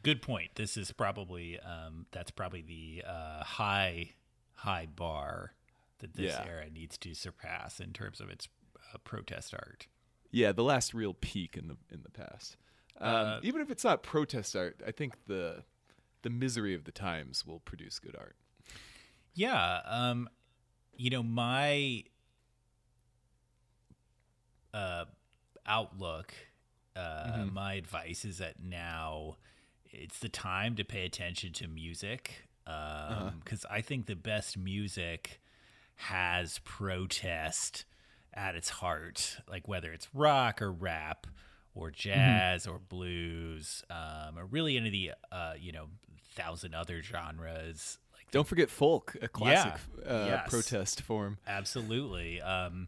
Good 0.04 0.22
point. 0.22 0.52
This 0.56 0.78
is 0.78 0.92
probably 0.92 1.60
um, 1.60 2.06
that's 2.12 2.32
probably 2.32 2.62
the 2.62 3.04
uh, 3.08 3.44
high 3.44 4.12
high 4.58 4.86
bar 4.86 5.54
that 6.00 6.14
this 6.14 6.34
Yeah. 6.34 6.46
era 6.46 6.70
needs 6.70 6.98
to 7.00 7.14
surpass 7.14 7.80
in 7.80 7.94
terms 7.94 8.20
of 8.20 8.30
its 8.30 8.48
uh, 8.94 8.98
protest 9.00 9.54
art. 9.54 9.88
Yeah, 10.32 10.52
the 10.52 10.64
last 10.64 10.94
real 10.94 11.14
peak 11.14 11.56
in 11.58 11.68
the 11.68 11.78
in 11.92 12.04
the 12.04 12.12
past. 12.12 12.58
Um, 13.00 13.14
Uh, 13.16 13.40
even 13.44 13.62
if 13.62 13.70
it's 13.72 13.84
not 13.84 14.04
protest 14.04 14.56
art, 14.56 14.82
I 14.86 14.92
think 14.92 15.26
the 15.26 15.64
the 16.24 16.30
misery 16.30 16.74
of 16.74 16.84
the 16.84 16.92
times 16.92 17.46
will 17.46 17.60
produce 17.60 18.00
good 18.00 18.16
art. 18.16 18.36
Yeah, 19.34 19.82
um, 19.86 20.30
you 20.96 21.10
know 21.10 21.24
my 21.24 22.04
uh, 24.74 25.06
outlook, 25.66 26.34
uh, 26.96 27.46
my 27.52 27.74
advice 27.76 28.26
is 28.26 28.38
that 28.40 28.60
now 28.62 29.38
it's 29.86 30.20
the 30.20 30.30
time 30.30 30.76
to 30.76 30.84
pay 30.84 31.06
attention 31.06 31.54
to 31.54 31.68
music 31.68 32.48
because 33.44 33.66
I 33.70 33.82
think 33.82 34.06
the 34.06 34.16
best 34.16 34.58
music 34.58 35.40
has 35.96 36.60
protest 36.60 37.86
at 38.34 38.56
its 38.56 38.70
heart, 38.70 39.38
like 39.50 39.68
whether 39.68 39.92
it's 39.92 40.08
rock 40.14 40.62
or 40.62 40.72
rap 40.72 41.28
or 41.74 41.92
jazz 41.92 42.68
or 42.68 42.80
blues 42.80 43.84
um, 43.90 44.38
or 44.38 44.46
really 44.46 44.78
any 44.78 44.88
of 44.88 44.92
the 44.92 45.12
uh, 45.32 45.54
you 45.60 45.72
know 45.72 45.88
thousand 46.36 46.76
other 46.76 47.02
genres. 47.02 47.98
Like 48.14 48.30
Don't 48.32 48.48
forget 48.48 48.70
folk, 48.70 49.16
a 49.22 49.28
classic 49.28 49.74
uh, 50.06 50.26
Yes. 50.26 50.50
protest 50.50 51.02
form. 51.02 51.38
Absolutely. 51.48 52.42
Um, 52.42 52.88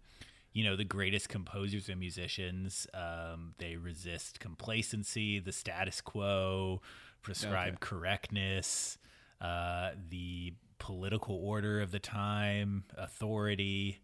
you 0.53 0.63
know, 0.63 0.75
the 0.75 0.83
greatest 0.83 1.29
composers 1.29 1.89
and 1.89 1.99
musicians, 1.99 2.87
um, 2.93 3.53
they 3.59 3.75
resist 3.75 4.39
complacency, 4.39 5.39
the 5.39 5.51
status 5.51 6.01
quo, 6.01 6.81
prescribed 7.21 7.79
correctness, 7.79 8.97
uh, 9.41 9.91
the 10.09 10.53
political 10.77 11.35
order 11.35 11.81
of 11.81 11.91
the 11.91 11.99
time, 11.99 12.83
authority. 12.97 13.99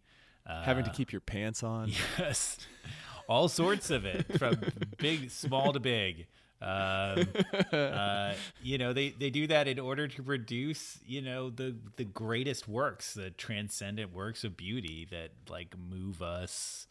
Uh, 0.46 0.62
Having 0.62 0.84
to 0.84 0.90
keep 0.90 1.12
your 1.12 1.20
pants 1.20 1.62
on. 1.62 1.90
Yes, 2.18 2.58
all 3.28 3.48
sorts 3.48 3.90
of 3.90 4.04
it, 4.04 4.38
from 4.38 4.60
big, 4.98 5.30
small 5.30 5.72
to 5.72 5.80
big. 5.80 6.26
Um, 6.62 7.28
uh, 7.72 8.32
you 8.62 8.78
know, 8.78 8.92
they, 8.92 9.10
they 9.10 9.28
do 9.28 9.46
that 9.48 9.68
in 9.68 9.78
order 9.78 10.08
to 10.08 10.22
produce, 10.22 10.98
you 11.06 11.20
know, 11.20 11.50
the 11.50 11.76
the 11.96 12.04
greatest 12.04 12.66
works, 12.66 13.12
the 13.14 13.30
transcendent 13.30 14.14
works 14.14 14.42
of 14.42 14.56
beauty 14.56 15.06
that 15.10 15.30
like 15.50 15.74
move 15.78 16.22
us, 16.22 16.86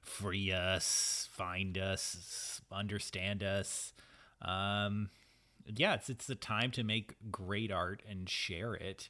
free 0.00 0.52
us, 0.52 1.28
find 1.32 1.76
us, 1.76 2.62
understand 2.72 3.42
us. 3.42 3.92
Um, 4.40 5.10
yeah, 5.66 5.94
it's 5.94 6.10
it's 6.10 6.26
the 6.26 6.34
time 6.34 6.70
to 6.72 6.84
make 6.84 7.16
great 7.30 7.70
art 7.70 8.02
and 8.08 8.28
share 8.28 8.74
it. 8.74 9.08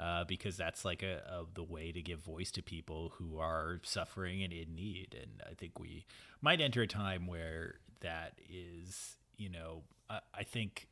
Uh, 0.00 0.24
because 0.24 0.56
that's 0.56 0.84
like 0.84 1.02
a, 1.02 1.22
a 1.28 1.44
the 1.54 1.62
way 1.62 1.92
to 1.92 2.02
give 2.02 2.18
voice 2.18 2.50
to 2.50 2.60
people 2.62 3.12
who 3.18 3.38
are 3.38 3.78
suffering 3.84 4.42
and 4.42 4.52
in 4.52 4.74
need, 4.74 5.16
and 5.20 5.42
I 5.48 5.54
think 5.54 5.78
we 5.78 6.06
might 6.40 6.60
enter 6.60 6.82
a 6.82 6.88
time 6.88 7.28
where 7.28 7.76
that 8.00 8.32
is, 8.48 9.16
you 9.36 9.48
know, 9.48 9.82
I, 10.10 10.20
I 10.34 10.42
think 10.42 10.88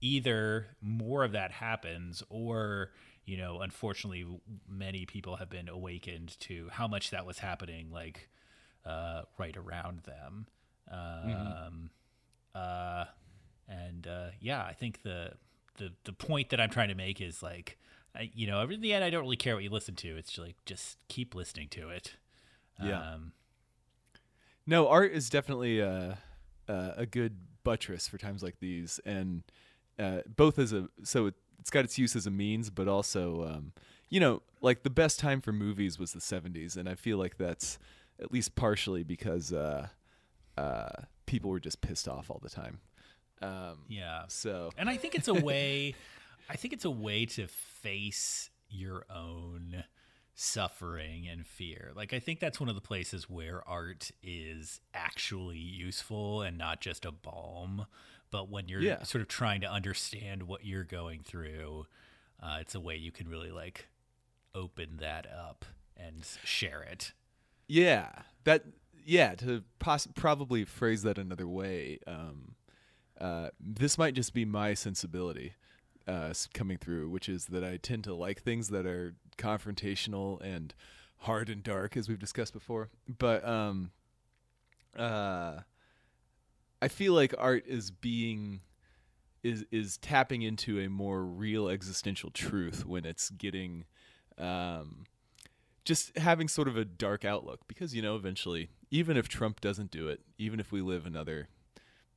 either 0.00 0.66
more 0.80 1.24
of 1.24 1.32
that 1.32 1.52
happens 1.52 2.22
or 2.30 2.90
you 3.26 3.36
know 3.36 3.60
unfortunately 3.60 4.26
many 4.68 5.06
people 5.06 5.36
have 5.36 5.50
been 5.50 5.68
awakened 5.68 6.38
to 6.40 6.68
how 6.72 6.88
much 6.88 7.10
that 7.10 7.26
was 7.26 7.38
happening 7.38 7.90
like 7.90 8.28
uh, 8.86 9.22
right 9.38 9.56
around 9.56 10.00
them 10.00 10.46
um, 10.90 11.90
uh, 12.54 13.04
and 13.70 14.06
uh, 14.06 14.30
yeah 14.40 14.62
i 14.64 14.72
think 14.72 15.02
the, 15.02 15.32
the 15.78 15.92
the 16.04 16.12
point 16.12 16.50
that 16.50 16.60
i'm 16.60 16.70
trying 16.70 16.88
to 16.88 16.94
make 16.94 17.20
is 17.20 17.42
like 17.42 17.78
I, 18.14 18.30
you 18.34 18.46
know 18.46 18.60
in 18.62 18.80
the 18.80 18.92
end 18.92 19.04
i 19.04 19.10
don't 19.10 19.22
really 19.22 19.36
care 19.36 19.54
what 19.54 19.62
you 19.64 19.70
listen 19.70 19.94
to 19.96 20.16
it's 20.16 20.36
like 20.36 20.56
just 20.66 20.98
keep 21.08 21.34
listening 21.34 21.68
to 21.70 21.88
it 21.90 22.16
Yeah. 22.82 22.98
um, 23.14 23.32
No, 24.66 24.88
art 24.88 25.12
is 25.12 25.30
definitely 25.30 25.80
uh, 25.82 26.14
uh, 26.68 26.92
a 26.96 27.06
good 27.06 27.36
buttress 27.64 28.08
for 28.08 28.18
times 28.18 28.42
like 28.42 28.58
these, 28.60 29.00
and 29.04 29.42
uh, 29.98 30.20
both 30.36 30.58
as 30.58 30.72
a 30.72 30.88
so 31.02 31.26
it, 31.26 31.34
it's 31.58 31.70
got 31.70 31.84
its 31.84 31.98
use 31.98 32.16
as 32.16 32.26
a 32.26 32.30
means, 32.30 32.70
but 32.70 32.88
also 32.88 33.44
um, 33.46 33.72
you 34.08 34.18
know 34.20 34.42
like 34.60 34.82
the 34.82 34.90
best 34.90 35.18
time 35.20 35.40
for 35.40 35.52
movies 35.52 35.98
was 35.98 36.12
the 36.12 36.20
'70s, 36.20 36.76
and 36.76 36.88
I 36.88 36.94
feel 36.94 37.18
like 37.18 37.36
that's 37.36 37.78
at 38.22 38.32
least 38.32 38.54
partially 38.54 39.02
because 39.02 39.52
uh, 39.52 39.88
uh, 40.56 40.88
people 41.26 41.50
were 41.50 41.60
just 41.60 41.80
pissed 41.80 42.08
off 42.08 42.30
all 42.30 42.40
the 42.42 42.50
time. 42.50 42.80
Um, 43.42 43.78
yeah 43.88 44.24
So 44.28 44.70
And 44.76 44.88
I 44.88 44.96
think 44.96 45.14
it's 45.14 45.28
a 45.28 45.34
way 45.50 45.94
I 46.48 46.56
think 46.56 46.74
it's 46.74 46.84
a 46.84 46.90
way 46.90 47.26
to 47.26 47.46
face 47.46 48.50
your 48.68 49.04
own 49.08 49.84
suffering 50.34 51.28
and 51.28 51.46
fear. 51.46 51.92
Like 51.94 52.12
I 52.12 52.18
think 52.18 52.40
that's 52.40 52.58
one 52.58 52.68
of 52.68 52.74
the 52.74 52.80
places 52.80 53.28
where 53.28 53.62
art 53.68 54.10
is 54.22 54.80
actually 54.94 55.58
useful 55.58 56.42
and 56.42 56.56
not 56.58 56.80
just 56.80 57.04
a 57.04 57.12
balm, 57.12 57.86
but 58.30 58.48
when 58.48 58.68
you're 58.68 58.80
Yeah. 58.80 59.02
sort 59.02 59.22
of 59.22 59.28
trying 59.28 59.60
to 59.60 59.70
understand 59.70 60.44
what 60.44 60.64
you're 60.64 60.84
going 60.84 61.22
through, 61.22 61.86
uh, 62.42 62.58
it's 62.60 62.74
a 62.74 62.80
way 62.80 62.96
you 62.96 63.12
can 63.12 63.28
really 63.28 63.50
like 63.50 63.88
open 64.54 64.96
that 64.98 65.26
up 65.30 65.64
and 65.96 66.24
share 66.44 66.82
it. 66.82 67.12
Yeah, 67.68 68.10
that 68.44 68.64
yeah. 69.04 69.34
To 69.36 69.62
poss- 69.78 70.08
probably 70.14 70.64
phrase 70.64 71.02
that 71.02 71.18
another 71.18 71.46
way, 71.46 71.98
um, 72.06 72.54
uh, 73.20 73.48
this 73.60 73.98
might 73.98 74.14
just 74.14 74.32
be 74.32 74.44
my 74.44 74.74
sensibility 74.74 75.54
uh, 76.06 76.32
coming 76.54 76.78
through, 76.78 77.10
which 77.10 77.28
is 77.28 77.46
that 77.46 77.62
I 77.62 77.76
tend 77.76 78.04
to 78.04 78.14
like 78.14 78.42
things 78.42 78.68
that 78.68 78.86
are 78.86 79.14
confrontational 79.36 80.40
and 80.40 80.74
hard 81.18 81.48
and 81.50 81.62
dark, 81.62 81.96
as 81.96 82.08
we've 82.08 82.18
discussed 82.18 82.52
before. 82.52 82.88
But 83.18 83.46
um, 83.46 83.90
uh, 84.96 85.60
I 86.80 86.88
feel 86.88 87.12
like 87.12 87.34
art 87.38 87.64
is 87.66 87.90
being 87.90 88.60
is 89.42 89.64
is 89.70 89.96
tapping 89.98 90.42
into 90.42 90.80
a 90.80 90.88
more 90.88 91.24
real 91.24 91.68
existential 91.68 92.30
truth 92.30 92.84
when 92.84 93.04
it's 93.04 93.30
getting 93.30 93.84
um, 94.38 95.04
just 95.84 96.16
having 96.18 96.48
sort 96.48 96.68
of 96.68 96.76
a 96.76 96.84
dark 96.84 97.24
outlook 97.24 97.60
because 97.66 97.94
you 97.94 98.02
know 98.02 98.16
eventually 98.16 98.70
even 98.90 99.16
if 99.16 99.28
Trump 99.28 99.60
doesn't 99.60 99.90
do 99.90 100.08
it 100.08 100.20
even 100.36 100.60
if 100.60 100.72
we 100.72 100.82
live 100.82 101.06
another 101.06 101.48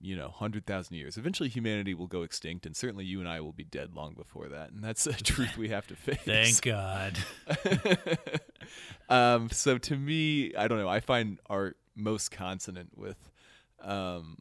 you 0.04 0.16
know 0.16 0.26
100,000 0.26 0.96
years 0.96 1.18
eventually 1.18 1.50
humanity 1.50 1.94
will 1.94 2.08
go 2.08 2.24
extinct 2.24 2.66
and 2.66 2.76
certainly 2.76 3.06
you 3.06 3.20
and 3.20 3.30
I 3.30 3.40
will 3.40 3.54
be 3.54 3.64
dead 3.64 3.96
long 3.96 4.14
before 4.14 4.50
that 4.50 4.72
and 4.72 4.84
that's 4.84 5.08
a 5.08 5.14
truth 5.14 5.58
we 5.58 5.70
have 5.70 5.88
to 5.88 5.96
face 5.96 6.20
Thank 6.26 6.62
God. 6.62 7.18
um, 9.10 9.50
so 9.50 9.78
to 9.78 9.96
me, 9.96 10.54
I 10.56 10.68
don't 10.68 10.78
know. 10.78 10.90
I 10.90 11.00
find 11.00 11.40
art 11.50 11.78
most 11.96 12.32
consonant 12.32 12.90
with 12.96 13.18
um, 13.82 14.38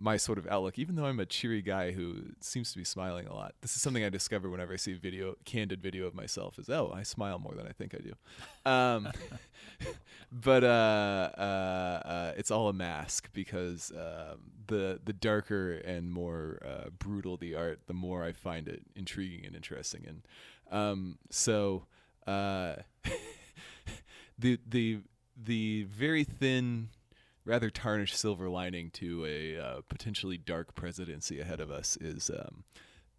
my 0.00 0.16
sort 0.16 0.38
of 0.38 0.46
outlook. 0.46 0.78
Even 0.78 0.96
though 0.96 1.04
I'm 1.04 1.20
a 1.20 1.26
cheery 1.26 1.60
guy 1.60 1.92
who 1.92 2.22
seems 2.40 2.72
to 2.72 2.78
be 2.78 2.84
smiling 2.84 3.26
a 3.26 3.34
lot, 3.34 3.54
this 3.60 3.76
is 3.76 3.82
something 3.82 4.02
I 4.02 4.08
discover 4.08 4.48
whenever 4.48 4.72
I 4.72 4.76
see 4.76 4.94
video, 4.94 5.34
candid 5.44 5.82
video 5.82 6.06
of 6.06 6.14
myself. 6.14 6.58
Is 6.58 6.70
oh, 6.70 6.92
I 6.94 7.02
smile 7.02 7.38
more 7.38 7.54
than 7.54 7.66
I 7.66 7.72
think 7.72 7.94
I 7.94 7.98
do. 7.98 8.70
Um, 8.70 9.12
but 10.32 10.64
uh, 10.64 11.30
uh, 11.36 11.40
uh, 11.40 12.32
it's 12.36 12.50
all 12.50 12.68
a 12.68 12.72
mask 12.72 13.28
because 13.34 13.92
um, 13.92 14.38
the 14.66 15.00
the 15.04 15.12
darker 15.12 15.74
and 15.74 16.10
more 16.10 16.62
uh, 16.64 16.88
brutal 16.98 17.36
the 17.36 17.54
art, 17.54 17.80
the 17.86 17.94
more 17.94 18.24
I 18.24 18.32
find 18.32 18.68
it 18.68 18.82
intriguing 18.96 19.44
and 19.44 19.54
interesting. 19.54 20.06
And 20.08 20.22
um, 20.70 21.18
so 21.28 21.84
uh, 22.26 22.76
the 24.38 24.58
the 24.66 25.00
the 25.36 25.86
very 25.90 26.24
thin 26.24 26.88
rather 27.50 27.68
tarnished 27.68 28.16
silver 28.16 28.48
lining 28.48 28.90
to 28.92 29.26
a 29.26 29.58
uh, 29.58 29.80
potentially 29.88 30.38
dark 30.38 30.76
presidency 30.76 31.40
ahead 31.40 31.58
of 31.58 31.68
us 31.68 31.98
is 32.00 32.30
um, 32.30 32.62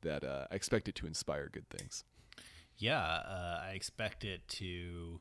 that 0.03 0.23
uh, 0.23 0.47
I 0.49 0.55
expect 0.55 0.87
it 0.87 0.95
to 0.95 1.05
inspire 1.05 1.49
good 1.51 1.69
things. 1.69 2.05
Yeah, 2.77 3.01
uh, 3.01 3.61
I 3.61 3.71
expect 3.71 4.23
it 4.23 4.47
to 4.47 5.19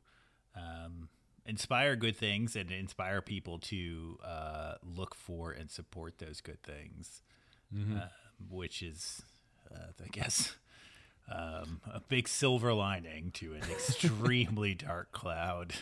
um, 0.54 1.08
inspire 1.44 1.96
good 1.96 2.16
things 2.16 2.54
and 2.54 2.70
inspire 2.70 3.20
people 3.20 3.58
to 3.58 4.16
uh, 4.24 4.74
look 4.84 5.16
for 5.16 5.50
and 5.50 5.68
support 5.68 6.18
those 6.18 6.40
good 6.40 6.62
things, 6.62 7.22
uh, 7.74 8.06
which 8.48 8.80
is, 8.80 9.22
uh, 9.74 9.88
I 10.04 10.08
guess, 10.12 10.54
um, 11.28 11.80
a 11.92 11.98
big 11.98 12.28
silver 12.28 12.72
lining 12.72 13.32
to 13.32 13.54
an 13.54 13.62
extremely 13.72 14.76
dark 14.76 15.10
cloud. 15.10 15.74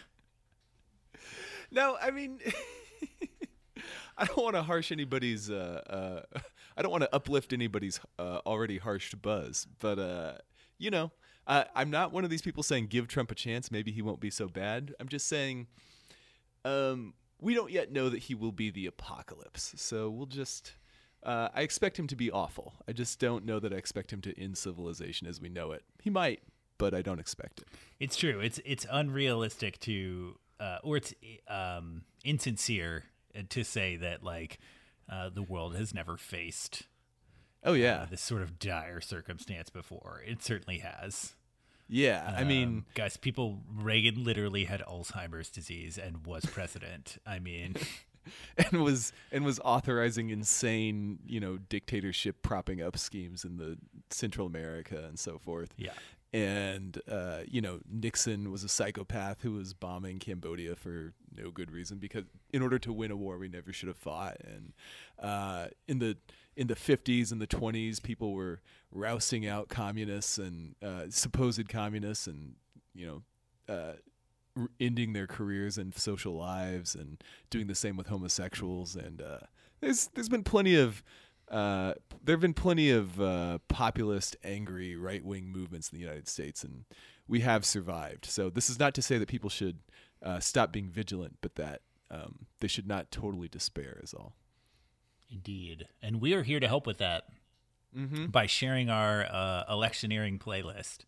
No, 1.70 1.98
I 2.00 2.10
mean, 2.10 2.40
I 4.18 4.24
don't 4.24 4.42
want 4.42 4.56
to 4.56 4.62
harsh 4.62 4.90
anybody's. 4.92 5.50
Uh, 5.50 6.24
uh, 6.34 6.40
I 6.76 6.82
don't 6.82 6.90
want 6.90 7.02
to 7.02 7.14
uplift 7.14 7.52
anybody's 7.52 8.00
uh, 8.18 8.40
already 8.46 8.78
harsh 8.78 9.14
buzz, 9.14 9.66
but 9.78 9.98
uh, 9.98 10.32
you 10.78 10.90
know, 10.90 11.12
I, 11.46 11.66
I'm 11.74 11.90
not 11.90 12.12
one 12.12 12.24
of 12.24 12.30
these 12.30 12.42
people 12.42 12.62
saying 12.62 12.86
give 12.88 13.08
Trump 13.08 13.30
a 13.30 13.34
chance. 13.34 13.70
Maybe 13.70 13.90
he 13.90 14.02
won't 14.02 14.20
be 14.20 14.30
so 14.30 14.48
bad. 14.48 14.94
I'm 15.00 15.08
just 15.08 15.26
saying, 15.26 15.66
um, 16.64 17.14
we 17.40 17.54
don't 17.54 17.70
yet 17.70 17.92
know 17.92 18.08
that 18.08 18.24
he 18.24 18.34
will 18.34 18.52
be 18.52 18.70
the 18.70 18.86
apocalypse. 18.86 19.74
So 19.76 20.10
we'll 20.10 20.26
just. 20.26 20.72
Uh, 21.24 21.48
I 21.52 21.62
expect 21.62 21.98
him 21.98 22.06
to 22.08 22.16
be 22.16 22.30
awful. 22.30 22.74
I 22.86 22.92
just 22.92 23.18
don't 23.18 23.44
know 23.44 23.58
that 23.58 23.72
I 23.72 23.76
expect 23.76 24.12
him 24.12 24.20
to 24.20 24.40
end 24.40 24.56
civilization 24.56 25.26
as 25.26 25.40
we 25.40 25.48
know 25.48 25.72
it. 25.72 25.82
He 26.00 26.10
might, 26.10 26.42
but 26.78 26.94
I 26.94 27.02
don't 27.02 27.18
expect 27.18 27.60
it. 27.60 27.68
It's 27.98 28.16
true. 28.16 28.38
It's 28.38 28.60
it's 28.64 28.86
unrealistic 28.88 29.80
to, 29.80 30.38
uh, 30.60 30.78
or 30.82 30.96
it's 30.96 31.14
um, 31.48 32.02
insincere 32.24 33.04
to 33.48 33.64
say 33.64 33.96
that 33.96 34.22
like 34.24 34.58
uh, 35.10 35.30
the 35.30 35.42
world 35.42 35.76
has 35.76 35.94
never 35.94 36.16
faced 36.16 36.82
Oh 37.64 37.72
yeah, 37.72 38.06
this 38.08 38.20
sort 38.20 38.42
of 38.42 38.58
dire 38.58 39.00
circumstance 39.00 39.68
before. 39.70 40.22
It 40.26 40.42
certainly 40.42 40.78
has. 40.78 41.34
yeah. 41.88 42.34
I 42.36 42.44
mean, 42.44 42.68
Um, 42.68 42.86
guys, 42.94 43.16
people, 43.16 43.62
Reagan 43.74 44.22
literally 44.22 44.64
had 44.64 44.80
Alzheimer's 44.82 45.50
disease 45.50 45.98
and 45.98 46.24
was 46.24 46.46
president. 46.46 47.18
I 47.26 47.40
mean, 47.40 47.74
and 48.70 48.82
was 48.82 49.12
and 49.32 49.44
was 49.44 49.58
authorizing 49.64 50.30
insane, 50.30 51.18
you 51.26 51.40
know, 51.40 51.56
dictatorship 51.58 52.42
propping 52.42 52.80
up 52.80 52.96
schemes 52.96 53.44
in 53.44 53.56
the 53.56 53.76
Central 54.10 54.46
America 54.46 55.04
and 55.08 55.18
so 55.18 55.38
forth. 55.38 55.74
yeah. 55.76 55.92
And 56.32 57.00
uh, 57.10 57.40
you 57.46 57.60
know, 57.60 57.80
Nixon 57.90 58.50
was 58.50 58.62
a 58.64 58.68
psychopath 58.68 59.42
who 59.42 59.52
was 59.52 59.72
bombing 59.72 60.18
Cambodia 60.18 60.76
for 60.76 61.14
no 61.34 61.50
good 61.50 61.70
reason 61.70 61.98
because 61.98 62.24
in 62.52 62.62
order 62.62 62.78
to 62.80 62.92
win 62.92 63.10
a 63.10 63.16
war 63.16 63.38
we 63.38 63.48
never 63.48 63.72
should 63.72 63.88
have 63.88 63.96
fought. 63.96 64.36
And 64.44 64.72
uh, 65.18 65.68
in 65.86 65.98
the 66.00 66.16
in 66.56 66.66
the 66.66 66.74
50s 66.74 67.30
and 67.30 67.40
the 67.40 67.46
20s, 67.46 68.02
people 68.02 68.34
were 68.34 68.60
rousing 68.90 69.46
out 69.46 69.68
communists 69.68 70.38
and 70.38 70.74
uh, 70.82 71.04
supposed 71.08 71.68
communists, 71.68 72.26
and 72.26 72.54
you 72.94 73.06
know, 73.06 73.74
uh, 73.74 73.92
ending 74.80 75.12
their 75.12 75.26
careers 75.26 75.78
and 75.78 75.94
social 75.94 76.34
lives 76.34 76.94
and 76.94 77.22
doing 77.48 77.68
the 77.68 77.74
same 77.74 77.96
with 77.96 78.08
homosexuals 78.08 78.96
and 78.96 79.22
uh, 79.22 79.38
there's 79.80 80.08
there's 80.14 80.28
been 80.28 80.44
plenty 80.44 80.76
of 80.76 81.02
uh, 81.50 81.94
there 82.22 82.34
have 82.34 82.40
been 82.40 82.54
plenty 82.54 82.90
of 82.90 83.20
uh, 83.20 83.58
populist, 83.68 84.36
angry, 84.44 84.96
right 84.96 85.24
wing 85.24 85.46
movements 85.46 85.90
in 85.90 85.98
the 85.98 86.02
United 86.02 86.28
States, 86.28 86.62
and 86.64 86.84
we 87.26 87.40
have 87.40 87.64
survived. 87.64 88.26
So 88.26 88.50
this 88.50 88.68
is 88.68 88.78
not 88.78 88.94
to 88.94 89.02
say 89.02 89.18
that 89.18 89.28
people 89.28 89.50
should 89.50 89.78
uh, 90.22 90.40
stop 90.40 90.72
being 90.72 90.88
vigilant, 90.88 91.38
but 91.40 91.54
that 91.56 91.82
um, 92.10 92.46
they 92.60 92.68
should 92.68 92.86
not 92.86 93.10
totally 93.10 93.48
despair. 93.48 94.00
Is 94.02 94.14
all. 94.14 94.34
Indeed. 95.30 95.88
And 96.02 96.20
we 96.20 96.32
are 96.34 96.42
here 96.42 96.60
to 96.60 96.68
help 96.68 96.86
with 96.86 96.98
that 96.98 97.24
by 98.30 98.46
sharing 98.46 98.90
our 98.90 99.26
uh, 99.30 99.64
electioneering 99.68 100.38
playlist. 100.38 101.00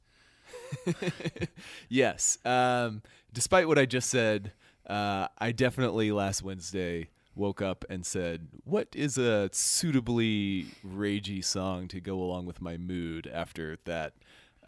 Yes. 1.88 2.38
Um, 2.44 3.02
despite 3.32 3.68
what 3.68 3.78
I 3.78 3.86
just 3.86 4.10
said, 4.10 4.52
uh, 4.86 5.28
I 5.38 5.52
definitely 5.52 6.12
last 6.12 6.42
Wednesday 6.42 7.10
woke 7.40 7.60
up 7.62 7.84
and 7.90 8.04
said, 8.06 8.48
"What 8.64 8.88
is 8.94 9.18
a 9.18 9.48
suitably 9.52 10.66
ragey 10.86 11.42
song 11.44 11.88
to 11.88 12.00
go 12.00 12.20
along 12.22 12.46
with 12.46 12.60
my 12.60 12.76
mood 12.76 13.26
after 13.32 13.78
that 13.84 14.12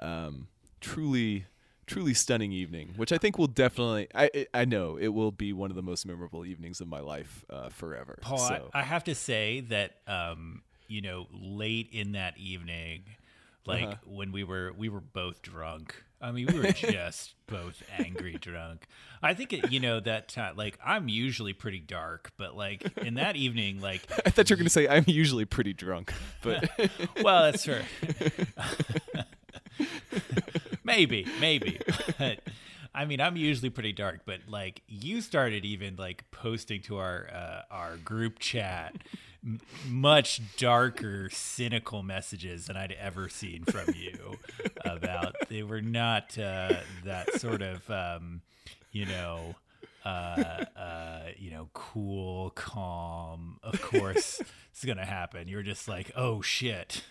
um, 0.00 0.48
truly, 0.80 1.44
truly 1.87 2.14
stunning 2.14 2.50
evening?" 2.52 2.94
Which 2.96 3.12
I 3.12 3.18
think 3.18 3.38
will 3.38 3.46
definitely, 3.46 4.08
I 4.14 4.46
I- 4.54 4.64
know 4.64 4.96
it 4.96 5.08
will 5.08 5.30
be 5.32 5.52
one 5.52 5.70
of 5.70 5.76
the 5.76 5.82
most 5.82 6.06
memorable 6.06 6.44
evenings 6.44 6.80
of 6.80 6.88
my 6.88 7.00
life 7.00 7.44
uh, 7.50 7.68
forever. 7.68 8.18
Paul, 8.22 8.38
so. 8.38 8.70
I, 8.74 8.80
I 8.80 8.82
have 8.82 9.04
to 9.04 9.14
say 9.14 9.61
that 9.68 9.96
um, 10.06 10.62
you 10.88 11.02
know, 11.02 11.26
late 11.32 11.88
in 11.92 12.12
that 12.12 12.37
evening, 12.38 13.04
like 13.66 13.85
Uh-huh. 13.85 13.96
when 14.06 14.32
we 14.32 14.44
were 14.44 14.72
we 14.76 14.88
were 14.88 15.00
both 15.00 15.42
drunk. 15.42 15.94
I 16.22 16.30
mean, 16.30 16.46
we 16.46 16.58
were 16.61 16.70
just 16.70 17.35
both 17.48 17.82
angry 17.98 18.35
drunk. 18.35 18.87
I 19.22 19.35
think 19.35 19.52
it, 19.52 19.72
you 19.72 19.80
know 19.80 19.98
that 20.00 20.28
time. 20.28 20.56
Like, 20.56 20.78
I'm 20.85 21.08
usually 21.08 21.52
pretty 21.52 21.80
dark, 21.80 22.30
but 22.37 22.56
like 22.56 22.96
in 22.98 23.14
that 23.14 23.35
evening, 23.35 23.80
like, 23.80 24.02
I 24.26 24.30
thought 24.30 24.48
you 24.48 24.54
were 24.54 24.58
going 24.58 24.66
to 24.66 24.70
say 24.70 24.87
I'm 24.87 25.04
usually 25.08 25.44
pretty 25.44 25.72
drunk, 25.72 26.12
but 26.42 26.70
well, 27.22 27.42
that's 27.42 27.64
true. 27.64 27.80
maybe, 30.85 31.26
maybe. 31.40 31.80
But 32.18 32.38
I 32.94 33.04
mean, 33.04 33.20
I'm 33.20 33.37
usually 33.37 33.70
pretty 33.70 33.92
dark, 33.92 34.20
but 34.24 34.40
like 34.46 34.82
you 34.87 35.20
started 35.22 35.64
even 35.64 35.96
like 35.96 36.24
posting 36.30 36.82
to 36.82 36.98
our 36.98 37.28
uh, 37.32 37.62
our 37.70 37.96
group 37.96 38.38
chat 38.38 38.94
much 39.88 40.40
darker, 40.57 41.28
cynical 41.31 42.02
messages 42.02 42.66
than 42.66 42.76
I'd 42.76 42.92
ever 42.92 43.28
seen 43.28 43.64
from 43.64 43.94
you. 43.94 44.38
About 44.85 45.35
they 45.48 45.62
were 45.62 45.83
not 45.83 46.38
uh, 46.38 46.76
that 47.05 47.40
sort 47.40 47.62
of, 47.62 47.88
um, 47.90 48.42
you 48.92 49.07
know. 49.07 49.57
Uh, 50.05 50.64
uh, 50.76 51.20
you 51.38 51.52
know, 51.52 51.68
cool, 51.74 52.50
calm. 52.50 53.61
Of 53.62 53.81
course, 53.81 54.42
it's 54.72 54.85
gonna 54.85 55.07
happen. 55.07 55.46
You're 55.46 55.62
just 55.62 55.87
like, 55.87 56.11
oh 56.16 56.42
shit. 56.42 57.05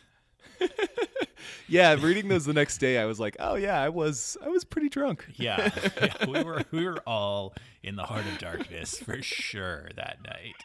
yeah, 1.68 1.94
reading 1.94 2.28
those 2.28 2.46
the 2.46 2.54
next 2.54 2.80
day, 2.80 2.98
I 2.98 3.06
was 3.06 3.20
like, 3.20 3.38
"Oh 3.40 3.56
yeah, 3.56 3.82
I 3.82 3.90
was 3.90 4.38
I 4.44 4.50
was 4.50 4.64
pretty 4.64 4.90
drunk." 4.90 5.26
Yeah, 5.36 5.72
yeah, 6.02 6.26
we 6.28 6.44
were 6.44 6.64
we 6.72 6.86
were 6.86 7.00
all 7.08 7.54
in 7.82 7.96
the 7.96 8.04
heart 8.04 8.26
of 8.26 8.38
darkness 8.38 9.00
for 9.00 9.22
sure 9.22 9.90
that 9.96 10.18
night. 10.26 10.56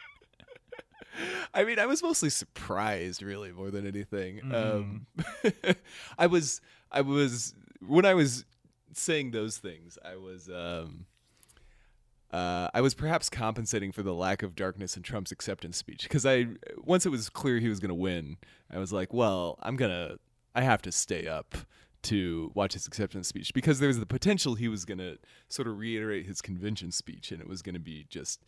I 1.55 1.65
mean, 1.65 1.79
I 1.79 1.87
was 1.87 2.03
mostly 2.03 2.31
surprised, 2.31 3.23
really, 3.23 3.53
more 3.53 3.71
than 3.71 3.87
anything. 3.87 4.41
Um, 4.55 5.07
I 6.19 6.27
was, 6.27 6.61
I 6.91 7.01
was 7.01 7.55
when 7.81 8.05
I 8.05 8.15
was 8.15 8.45
saying 8.93 9.31
those 9.31 9.59
things, 9.59 9.99
I 10.05 10.17
was, 10.17 10.49
um, 10.49 11.07
uh, 12.33 12.69
I 12.75 12.81
was 12.81 12.95
perhaps 12.95 13.29
compensating 13.31 13.93
for 13.93 14.03
the 14.03 14.15
lack 14.15 14.43
of 14.43 14.55
darkness 14.55 14.97
in 14.97 15.03
Trump's 15.03 15.33
acceptance 15.33 15.77
speech 15.77 16.03
because 16.03 16.27
I, 16.27 16.47
once 16.79 17.07
it 17.07 17.11
was 17.11 17.29
clear 17.29 17.59
he 17.59 17.69
was 17.69 17.81
going 17.81 17.91
to 17.91 17.95
win, 17.95 18.37
I 18.71 18.79
was 18.79 18.93
like, 18.93 19.13
well, 19.13 19.59
I'm 19.63 19.77
gonna, 19.77 20.17
I 20.55 20.63
have 20.63 20.83
to 20.83 20.93
stay 20.93 21.27
up 21.27 21.55
to 22.03 22.53
watch 22.55 22.75
his 22.75 22.87
acceptance 22.87 23.27
speech 23.29 23.53
because 23.53 23.81
there 23.81 23.89
was 23.89 23.99
the 23.99 24.07
potential 24.07 24.55
he 24.55 24.69
was 24.69 24.85
going 24.85 24.99
to 24.99 25.19
sort 25.49 25.67
of 25.67 25.77
reiterate 25.77 26.25
his 26.27 26.41
convention 26.41 26.93
speech 26.93 27.33
and 27.33 27.41
it 27.41 27.49
was 27.49 27.63
going 27.63 27.75
to 27.75 27.81
be 27.81 28.07
just 28.09 28.45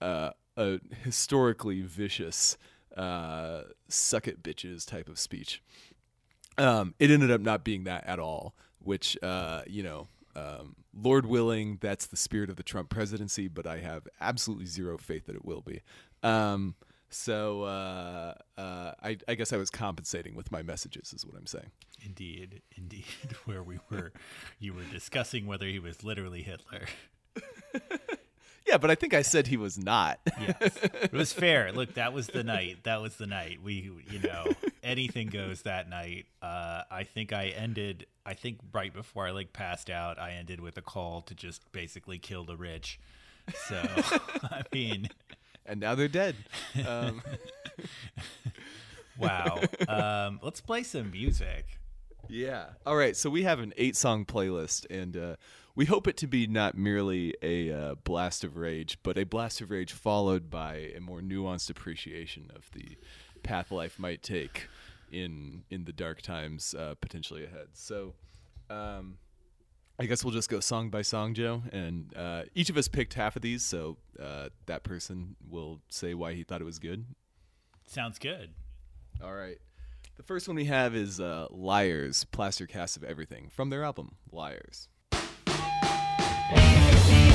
uh, 0.00 0.30
a 0.56 0.80
historically 1.04 1.82
vicious 1.82 2.56
uh, 2.96 3.62
suck 3.88 4.26
it 4.26 4.42
bitches 4.42 4.86
type 4.86 5.08
of 5.08 5.18
speech. 5.18 5.62
Um, 6.58 6.94
it 6.98 7.10
ended 7.10 7.30
up 7.30 7.40
not 7.40 7.64
being 7.64 7.84
that 7.84 8.06
at 8.06 8.18
all, 8.18 8.54
which, 8.78 9.18
uh, 9.22 9.62
you 9.66 9.82
know, 9.82 10.08
um, 10.34 10.76
Lord 10.94 11.26
willing, 11.26 11.78
that's 11.80 12.06
the 12.06 12.16
spirit 12.16 12.50
of 12.50 12.56
the 12.56 12.62
Trump 12.62 12.88
presidency, 12.88 13.48
but 13.48 13.66
I 13.66 13.78
have 13.78 14.06
absolutely 14.20 14.66
zero 14.66 14.96
faith 14.98 15.26
that 15.26 15.36
it 15.36 15.44
will 15.44 15.60
be. 15.60 15.82
Um, 16.22 16.74
so 17.08 17.62
uh, 17.62 18.34
uh, 18.58 18.92
I, 19.02 19.18
I 19.28 19.34
guess 19.34 19.52
I 19.52 19.56
was 19.56 19.70
compensating 19.70 20.34
with 20.34 20.50
my 20.50 20.62
messages, 20.62 21.12
is 21.12 21.24
what 21.24 21.36
I'm 21.36 21.46
saying. 21.46 21.70
Indeed, 22.04 22.62
indeed, 22.76 23.04
where 23.44 23.62
we 23.62 23.78
were, 23.90 24.12
you 24.58 24.74
were 24.74 24.84
discussing 24.90 25.46
whether 25.46 25.66
he 25.66 25.78
was 25.78 26.02
literally 26.02 26.42
Hitler. 26.42 26.86
Yeah, 28.76 28.80
but 28.80 28.90
I 28.90 28.94
think 28.94 29.14
I 29.14 29.22
said 29.22 29.46
he 29.46 29.56
was 29.56 29.78
not. 29.78 30.20
Yes, 30.38 30.76
it 30.82 31.12
was 31.14 31.32
fair. 31.32 31.72
Look, 31.72 31.94
that 31.94 32.12
was 32.12 32.26
the 32.26 32.44
night. 32.44 32.84
That 32.84 33.00
was 33.00 33.16
the 33.16 33.26
night. 33.26 33.62
We, 33.62 33.90
you 34.10 34.18
know, 34.18 34.44
anything 34.82 35.28
goes 35.28 35.62
that 35.62 35.88
night. 35.88 36.26
Uh, 36.42 36.82
I 36.90 37.04
think 37.04 37.32
I 37.32 37.46
ended. 37.46 38.04
I 38.26 38.34
think 38.34 38.58
right 38.74 38.92
before 38.92 39.26
I 39.26 39.30
like 39.30 39.54
passed 39.54 39.88
out, 39.88 40.18
I 40.18 40.32
ended 40.32 40.60
with 40.60 40.76
a 40.76 40.82
call 40.82 41.22
to 41.22 41.34
just 41.34 41.72
basically 41.72 42.18
kill 42.18 42.44
the 42.44 42.56
rich. 42.56 43.00
So, 43.66 43.80
I 44.44 44.62
mean, 44.74 45.08
and 45.64 45.80
now 45.80 45.94
they're 45.94 46.06
dead. 46.06 46.36
Um, 46.86 47.22
wow. 49.18 49.58
Um, 49.88 50.38
let's 50.42 50.60
play 50.60 50.82
some 50.82 51.10
music. 51.10 51.78
Yeah. 52.28 52.66
All 52.84 52.96
right. 52.96 53.16
So 53.16 53.30
we 53.30 53.44
have 53.44 53.58
an 53.60 53.72
eight 53.78 53.96
song 53.96 54.26
playlist, 54.26 54.84
and 54.90 55.16
uh, 55.16 55.36
we 55.76 55.84
hope 55.84 56.08
it 56.08 56.16
to 56.16 56.26
be 56.26 56.46
not 56.46 56.76
merely 56.76 57.34
a 57.42 57.70
uh, 57.70 57.94
blast 57.96 58.42
of 58.42 58.56
rage, 58.56 58.98
but 59.02 59.18
a 59.18 59.24
blast 59.24 59.60
of 59.60 59.70
rage 59.70 59.92
followed 59.92 60.50
by 60.50 60.90
a 60.96 61.00
more 61.00 61.20
nuanced 61.20 61.68
appreciation 61.68 62.50
of 62.56 62.70
the 62.72 62.96
path 63.42 63.70
life 63.70 63.98
might 63.98 64.22
take 64.22 64.68
in 65.12 65.62
in 65.70 65.84
the 65.84 65.92
dark 65.92 66.22
times 66.22 66.74
uh, 66.74 66.94
potentially 67.00 67.44
ahead. 67.44 67.68
So, 67.74 68.14
um, 68.70 69.18
I 69.98 70.06
guess 70.06 70.24
we'll 70.24 70.34
just 70.34 70.48
go 70.48 70.60
song 70.60 70.88
by 70.90 71.02
song, 71.02 71.34
Joe, 71.34 71.62
and 71.70 72.12
uh, 72.16 72.42
each 72.54 72.70
of 72.70 72.76
us 72.76 72.88
picked 72.88 73.14
half 73.14 73.36
of 73.36 73.42
these, 73.42 73.62
so 73.62 73.98
uh, 74.20 74.48
that 74.64 74.82
person 74.82 75.36
will 75.48 75.80
say 75.88 76.14
why 76.14 76.32
he 76.32 76.42
thought 76.42 76.60
it 76.60 76.64
was 76.64 76.78
good. 76.78 77.04
Sounds 77.86 78.18
good. 78.18 78.50
All 79.22 79.34
right. 79.34 79.58
The 80.16 80.22
first 80.22 80.48
one 80.48 80.56
we 80.56 80.64
have 80.64 80.94
is 80.94 81.20
uh, 81.20 81.46
Liars, 81.50 82.24
Plaster 82.24 82.66
Cast 82.66 82.96
of 82.96 83.04
Everything, 83.04 83.48
from 83.50 83.68
their 83.68 83.84
album, 83.84 84.16
Liars. 84.32 84.88
Uh, 86.48 87.25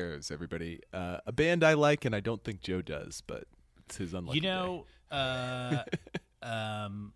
that 0.00 0.04
was 0.04 0.12
Liars, 0.12 0.30
everybody. 0.30 0.80
Uh, 0.92 1.18
a 1.26 1.32
band 1.32 1.64
I 1.64 1.74
like, 1.74 2.04
and 2.04 2.14
I 2.14 2.20
don't 2.20 2.42
think 2.42 2.60
Joe 2.60 2.82
does, 2.82 3.22
but 3.26 3.44
it's 3.86 3.96
his 3.96 4.14
unlucky 4.14 4.38
You 4.38 4.42
know, 4.42 4.86
uh, 5.10 5.82
um, 6.42 7.12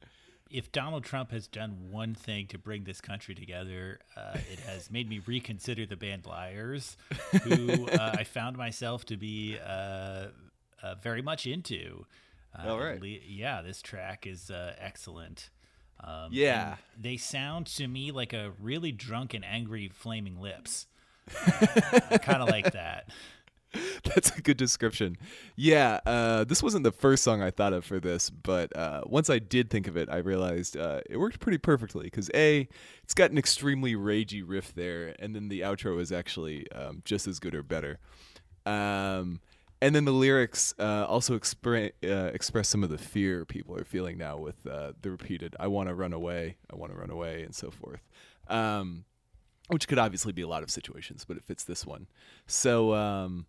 if 0.50 0.72
Donald 0.72 1.04
Trump 1.04 1.30
has 1.30 1.46
done 1.46 1.90
one 1.90 2.14
thing 2.14 2.46
to 2.48 2.58
bring 2.58 2.84
this 2.84 3.00
country 3.00 3.34
together, 3.34 4.00
uh, 4.16 4.38
it 4.52 4.60
has 4.60 4.90
made 4.90 5.08
me 5.08 5.20
reconsider 5.26 5.86
the 5.86 5.96
band 5.96 6.26
Liars, 6.26 6.96
who 7.42 7.88
uh, 7.88 8.16
I 8.18 8.24
found 8.24 8.56
myself 8.56 9.04
to 9.06 9.16
be 9.16 9.58
uh, 9.64 10.26
uh, 10.82 10.94
very 11.02 11.22
much 11.22 11.46
into. 11.46 12.06
Uh, 12.58 12.68
All 12.70 12.80
right. 12.80 13.00
le- 13.00 13.06
Yeah, 13.06 13.62
this 13.62 13.80
track 13.80 14.26
is 14.26 14.50
uh, 14.50 14.74
excellent. 14.78 15.50
Um, 16.02 16.30
Yeah. 16.32 16.76
They 16.98 17.16
sound 17.16 17.66
to 17.66 17.86
me 17.86 18.10
like 18.10 18.32
a 18.32 18.52
really 18.60 18.90
drunk 18.90 19.34
and 19.34 19.44
angry 19.44 19.88
Flaming 19.88 20.40
Lips. 20.40 20.86
Kind 22.22 22.42
of 22.42 22.48
like 22.48 22.72
that. 22.72 23.08
That's 24.04 24.36
a 24.36 24.40
good 24.40 24.56
description. 24.56 25.16
Yeah, 25.56 26.00
uh, 26.06 26.44
this 26.44 26.62
wasn't 26.62 26.84
the 26.84 26.92
first 26.92 27.22
song 27.22 27.42
I 27.42 27.50
thought 27.50 27.72
of 27.72 27.84
for 27.84 28.00
this, 28.00 28.30
but 28.30 28.74
uh, 28.76 29.02
once 29.06 29.30
I 29.30 29.38
did 29.38 29.70
think 29.70 29.86
of 29.86 29.96
it, 29.96 30.08
I 30.10 30.18
realized 30.18 30.76
uh, 30.76 31.00
it 31.08 31.18
worked 31.18 31.40
pretty 31.40 31.58
perfectly. 31.58 32.04
Because 32.04 32.30
a, 32.34 32.68
it's 33.04 33.14
got 33.14 33.30
an 33.30 33.38
extremely 33.38 33.94
ragey 33.94 34.42
riff 34.44 34.74
there, 34.74 35.14
and 35.18 35.34
then 35.34 35.48
the 35.48 35.60
outro 35.60 36.00
is 36.00 36.10
actually 36.10 36.70
um, 36.72 37.02
just 37.04 37.28
as 37.28 37.38
good 37.38 37.54
or 37.54 37.62
better. 37.62 37.98
Um, 38.66 39.40
and 39.82 39.94
then 39.94 40.04
the 40.04 40.12
lyrics 40.12 40.74
uh, 40.78 41.06
also 41.08 41.38
expre- 41.38 41.92
uh, 42.04 42.30
express 42.34 42.68
some 42.68 42.84
of 42.84 42.90
the 42.90 42.98
fear 42.98 43.44
people 43.44 43.76
are 43.76 43.84
feeling 43.84 44.18
now 44.18 44.36
with 44.36 44.66
uh, 44.66 44.92
the 45.00 45.10
repeated 45.10 45.56
"I 45.58 45.68
want 45.68 45.88
to 45.88 45.94
run 45.94 46.12
away, 46.12 46.56
I 46.70 46.76
want 46.76 46.92
to 46.92 46.98
run 46.98 47.10
away," 47.10 47.42
and 47.42 47.54
so 47.54 47.70
forth. 47.70 48.00
Um, 48.48 49.04
which 49.70 49.87
could 49.88 49.98
obviously 49.98 50.33
be 50.33 50.42
a 50.42 50.48
lot 50.48 50.62
of 50.62 50.70
situations, 50.70 51.24
but 51.24 51.37
it 51.37 51.44
fits 51.44 51.64
this 51.64 51.87
one. 51.87 52.06
So 52.46 52.94
um, 52.94 53.46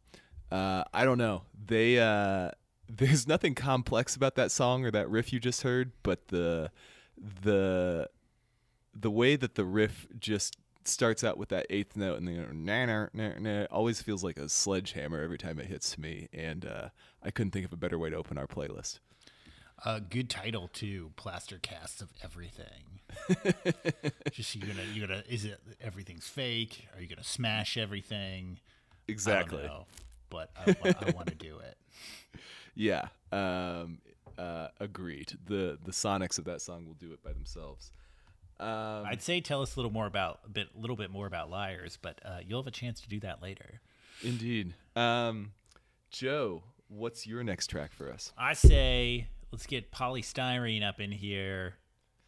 uh, 0.52 0.84
I 0.94 1.04
don't 1.04 1.18
know. 1.18 1.44
They 1.66 2.00
uh, 2.00 2.52
there's 2.90 3.28
nothing 3.28 3.56
complex 3.56 4.16
about 4.16 4.36
that 4.36 4.52
song 4.52 4.86
or 4.86 4.92
that 4.92 5.10
riff 5.10 5.34
you 5.34 5.40
just 5.40 5.64
heard, 5.64 5.92
but 6.04 6.28
the 6.28 6.72
the 7.18 8.10
the 8.94 9.12
way 9.12 9.36
that 9.36 9.56
the 9.56 9.66
riff 9.66 10.08
just 10.20 10.58
starts 10.84 11.24
out 11.24 11.38
with 11.38 11.50
that 11.50 11.66
eighth 11.70 11.96
note 11.96 12.20
and 12.20 12.28
then 12.28 13.44
nah, 13.44 13.66
always 13.66 14.02
feels 14.02 14.24
like 14.24 14.38
a 14.38 14.50
sledgehammer 14.50 15.22
every 15.22 15.38
time 15.38 15.60
it 15.60 15.68
hits 15.68 15.98
me, 15.98 16.28
and 16.34 16.66
uh, 16.66 16.90
I 17.24 17.32
couldn't 17.32 17.52
think 17.52 17.66
of 17.66 17.74
a 17.74 17.78
better 17.78 17.98
way 17.98 18.10
to 18.10 18.16
open 18.16 18.38
our 18.38 18.48
playlist. 18.48 19.00
Uh, 19.84 20.00
good 20.00 20.30
title 20.30 20.67
too. 20.67 21.12
Plaster 21.15 21.58
casts 21.60 22.02
of 22.02 22.10
everything. 22.24 23.00
Just 24.32 24.56
you 24.56 24.62
gonna 24.62 24.84
you 24.94 25.06
gonna 25.08 25.24
is 25.28 25.44
it 25.46 25.60
everything's 25.82 26.28
fake? 26.28 26.88
Are 26.96 27.02
you 27.02 27.08
gonna 27.08 27.24
smash 27.24 27.78
everything? 27.78 28.60
Exactly. 29.08 29.63
I 29.63 29.67
don't 29.67 29.72
know, 29.72 29.86
but 30.30 30.52
I, 30.56 30.76
I 31.08 31.12
want 31.12 31.28
to 31.28 31.36
do 31.36 31.60
it. 31.60 31.78
Yeah. 32.74 33.10
Um, 33.34 33.98
uh, 34.38 34.70
agreed. 34.80 35.34
The 35.46 35.78
the 35.84 35.91
sonics 35.91 36.39
of 36.39 36.46
that 36.46 36.62
song 36.62 36.86
will 36.86 36.94
do 36.94 37.12
it 37.12 37.22
by 37.22 37.34
themselves. 37.34 37.91
Um, 38.62 39.06
I'd 39.06 39.22
say 39.22 39.41
tell 39.41 39.62
us 39.62 39.76
a 39.76 39.80
little 39.80 39.91
more 39.91 40.06
about 40.06 40.39
a 40.46 40.50
bit 40.50 40.70
little 40.74 40.96
bit 40.96 41.12
more 41.12 41.28
about 41.28 41.50
liars, 41.50 41.98
but 42.02 42.22
uh, 42.24 42.38
you'll 42.48 42.62
have 42.62 42.67
a 42.67 42.72
chance 42.72 43.02
to 43.02 43.10
do 43.10 43.20
that 43.20 43.41
later. 43.41 43.82
Indeed. 44.24 44.74
Um, 44.96 45.52
Joe, 46.12 46.63
what's 46.88 47.28
your 47.28 47.44
next 47.44 47.67
track 47.67 47.91
for 47.91 48.10
us? 48.10 48.32
I 48.38 48.54
say 48.54 49.28
let's 49.52 49.66
get 49.66 49.92
Poly 49.92 50.22
Styrene 50.22 50.88
up 50.88 51.00
in 51.00 51.12
here 51.12 51.76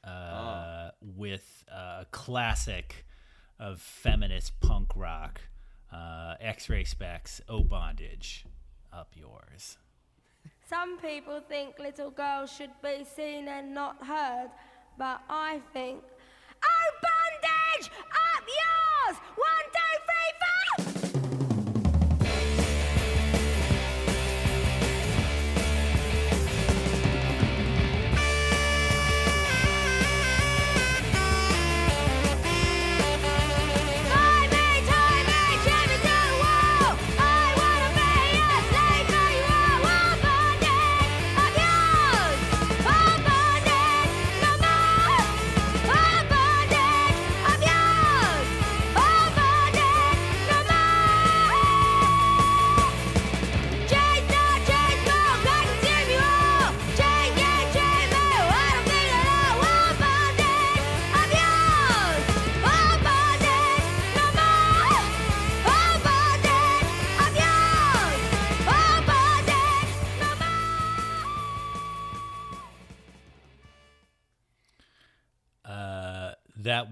uh, 0.06 0.10
Ah. 0.10 0.92
with 1.02 1.64
a 1.70 2.06
classic 2.12 3.06
of 3.60 3.80
feminist 3.82 4.60
punk 4.60 4.90
rock, 4.96 5.42
uh, 5.92 6.36
X-Ray 6.40 6.84
Spex, 6.84 7.40
"Oh 7.48 7.64
Bondage," 7.64 8.46
up 8.92 9.12
yours. 9.16 9.78
Some 10.68 10.98
people 11.00 11.40
think 11.48 11.80
little 11.80 12.10
girls 12.12 12.52
should 12.52 12.72
be 12.82 13.06
seen 13.06 13.48
and 13.48 13.74
not 13.74 14.04
heard, 14.04 14.50
but 14.98 15.22
I 15.30 15.62
think, 15.72 16.04
oh, 16.64 16.90
bondage, 17.02 17.92
up 18.12 18.44
yours! 18.48 19.18
One, 19.36 19.63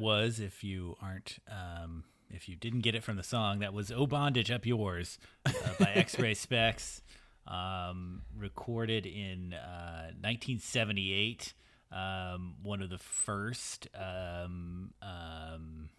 was, 0.02 0.40
if 0.40 0.64
you 0.64 0.98
aren't, 1.02 1.40
um, 1.50 2.04
if 2.30 2.50
you 2.50 2.56
didn't 2.56 2.82
get 2.82 2.96
it 2.96 3.04
from 3.04 3.18
the 3.18 3.24
song, 3.24 3.60
that 3.60 3.74
was 3.74 3.92
"Oh 3.92 4.08
Bondage 4.08 4.52
Up 4.52 4.66
Yours" 4.66 5.18
uh, 5.46 5.52
by 5.80 5.92
X-Ray 5.96 6.34
Spex, 6.36 7.02
um, 7.48 8.24
recorded 8.38 9.06
in 9.06 9.54
uh, 9.54 10.12
1978 10.20 11.54
um, 11.92 12.56
one 12.64 12.82
of 12.82 12.90
the 12.90 12.98
first, 12.98 13.88
um, 13.96 14.94
um, 15.02 15.90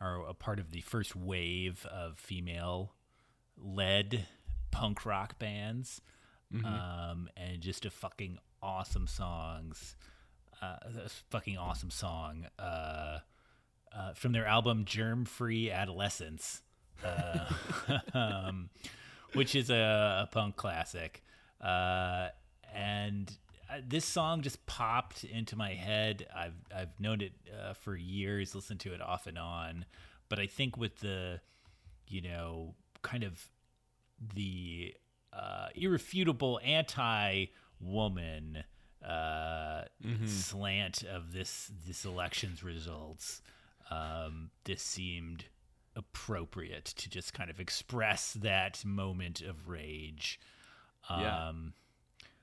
or 0.00 0.26
a 0.28 0.34
part 0.34 0.58
of 0.58 0.70
the 0.70 0.82
first 0.82 1.16
wave 1.16 1.86
of 1.86 2.18
female 2.18 2.92
led 3.56 4.26
punk 4.70 5.06
rock 5.06 5.38
bands. 5.38 6.00
Um, 6.66 7.28
and 7.36 7.60
just 7.60 7.86
a 7.86 7.90
fucking 7.90 8.38
awesome 8.62 9.06
songs. 9.06 9.94
Uh, 10.62 10.76
a 11.04 11.08
fucking 11.30 11.56
awesome 11.56 11.90
song. 11.90 12.46
Uh, 12.58 13.18
uh, 13.96 14.12
from 14.14 14.32
their 14.32 14.46
album 14.46 14.84
Germfree 14.84 15.72
Adolescents, 15.72 16.60
uh, 17.04 17.50
um, 18.14 18.68
which 19.32 19.54
is 19.54 19.70
a, 19.70 20.24
a 20.24 20.28
punk 20.30 20.56
classic. 20.56 21.24
Uh, 21.60 22.28
and 22.74 23.36
uh, 23.70 23.78
this 23.88 24.04
song 24.04 24.42
just 24.42 24.64
popped 24.66 25.24
into 25.24 25.56
my 25.56 25.70
head. 25.70 26.26
I've, 26.36 26.54
I've 26.74 27.00
known 27.00 27.22
it 27.22 27.32
for 27.80 27.96
years, 27.96 28.54
listened 28.54 28.80
to 28.80 28.92
it 28.92 29.00
off 29.00 29.26
and 29.26 29.38
on. 29.38 29.86
But 30.28 30.38
I 30.38 30.46
think 30.46 30.76
with 30.76 30.98
the, 31.00 31.40
you 32.06 32.20
know, 32.20 32.74
kind 33.02 33.24
of 33.24 33.42
the 34.34 34.94
irrefutable 35.74 36.60
anti 36.62 37.46
woman 37.80 38.62
uh, 39.06 39.84
slant 40.26 41.02
of 41.04 41.32
this 41.32 41.70
this 41.86 42.04
election's 42.04 42.62
results, 42.62 43.42
um, 43.90 44.50
this 44.64 44.82
seemed 44.82 45.44
appropriate 45.96 46.84
to 46.84 47.10
just 47.10 47.34
kind 47.34 47.50
of 47.50 47.58
express 47.60 48.32
that 48.34 48.84
moment 48.84 49.40
of 49.40 49.68
rage. 49.68 50.38
Um, 51.08 51.20
Yeah. 51.22 51.52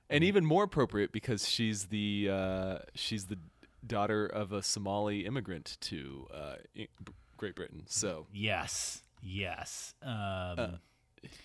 and 0.09 0.23
even 0.23 0.45
more 0.45 0.63
appropriate 0.63 1.11
because 1.11 1.47
she's 1.47 1.85
the 1.85 2.29
uh, 2.31 2.77
she's 2.95 3.25
the 3.25 3.37
daughter 3.85 4.25
of 4.25 4.51
a 4.51 4.61
Somali 4.63 5.25
immigrant 5.25 5.77
to 5.81 6.27
uh, 6.33 6.55
Great 7.37 7.55
Britain. 7.55 7.83
So 7.87 8.27
Yes, 8.33 9.03
yes. 9.21 9.93
Um, 10.01 10.79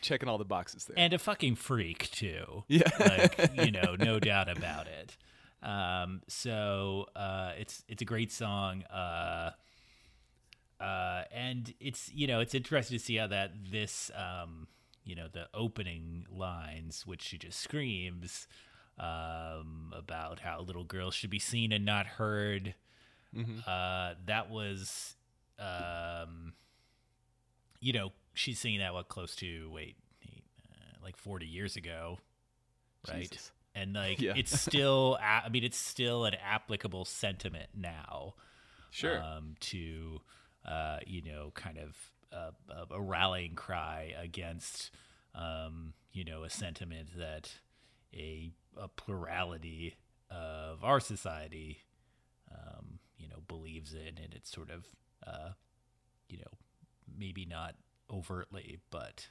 checking 0.01 0.29
all 0.29 0.39
the 0.39 0.45
boxes 0.45 0.85
there. 0.85 0.95
and 0.99 1.13
a 1.13 1.19
fucking 1.19 1.57
freak 1.57 2.11
too. 2.11 2.65
Yeah. 2.69 2.89
like 2.99 3.51
you 3.55 3.71
know, 3.71 3.97
no 3.99 4.19
doubt 4.21 4.49
about 4.49 4.87
it. 4.87 5.17
Um, 5.63 6.23
so 6.29 7.07
uh, 7.15 7.53
it's 7.59 7.85
it's 7.89 8.03
a 8.03 8.05
great 8.05 8.33
song, 8.33 8.83
uh, 8.85 9.51
uh, 10.81 11.23
and 11.33 11.73
it's 11.81 12.11
you 12.13 12.27
know 12.27 12.41
it's 12.41 12.55
interesting 12.55 12.99
to 12.99 13.05
see 13.05 13.17
how 13.17 13.29
that 13.29 13.53
this 13.71 14.11
um, 14.17 14.67
you 15.05 15.15
know 15.15 15.29
the 15.33 15.47
opening 15.55 16.27
lines, 16.31 17.07
which 17.07 17.23
she 17.23 17.39
just 17.39 17.61
screams 17.61 18.49
um, 18.99 19.93
about 19.97 20.41
how 20.41 20.61
little 20.61 20.85
girls 20.85 21.15
should 21.15 21.31
be 21.31 21.39
seen 21.39 21.73
and 21.73 21.85
not 21.85 22.07
heard. 22.07 22.75
Uh, 23.67 24.13
that 24.27 24.51
was 24.51 25.15
um, 25.59 26.53
you 27.81 27.93
know, 27.93 28.13
she's 28.35 28.59
singing 28.59 28.81
that 28.81 28.95
what 28.95 29.09
close 29.09 29.35
to 29.37 29.71
wait, 29.73 29.97
uh, 30.25 30.97
like 31.03 31.17
40 31.17 31.47
years 31.47 31.77
ago, 31.77 32.19
right? 33.09 33.23
Jesus. 33.31 33.53
And 33.75 33.95
like 33.95 34.21
Yeah. 34.21 34.35
it's 34.37 34.59
still, 34.61 35.17
a- 35.21 35.45
I 35.47 35.49
mean, 35.49 35.65
it's 35.65 35.79
still 35.79 36.25
an 36.27 36.35
applicable 36.35 37.05
sentiment 37.05 37.71
now. 37.75 38.35
Sure. 38.91 39.23
Um, 39.23 39.55
to, 39.61 40.21
uh, 40.67 40.99
you 41.07 41.23
know, 41.23 41.51
kind 41.55 41.79
of 41.79 41.97
uh, 42.33 42.51
a, 42.91 42.95
a 42.95 43.01
rallying 43.01 43.55
cry 43.55 44.15
against, 44.19 44.91
um, 45.35 45.95
you 46.13 46.25
know, 46.25 46.45
a 46.45 46.51
sentiment 46.51 47.09
that 47.19 47.51
a, 48.15 48.51
a 48.77 48.89
plurality 48.89 49.95
of 50.31 50.85
our 50.85 51.01
society, 51.01 51.79
um, 52.51 52.99
you 53.19 53.29
know, 53.29 53.37
believes 53.49 53.95
in, 53.95 54.19
and 54.23 54.35
it's 54.35 54.51
sort 54.51 54.71
of, 54.71 54.87
uh, 55.27 55.51
you 56.29 56.37
know, 56.39 56.53
maybe 57.19 57.45
not 57.47 57.75
overtly, 58.13 58.79
but 58.91 59.29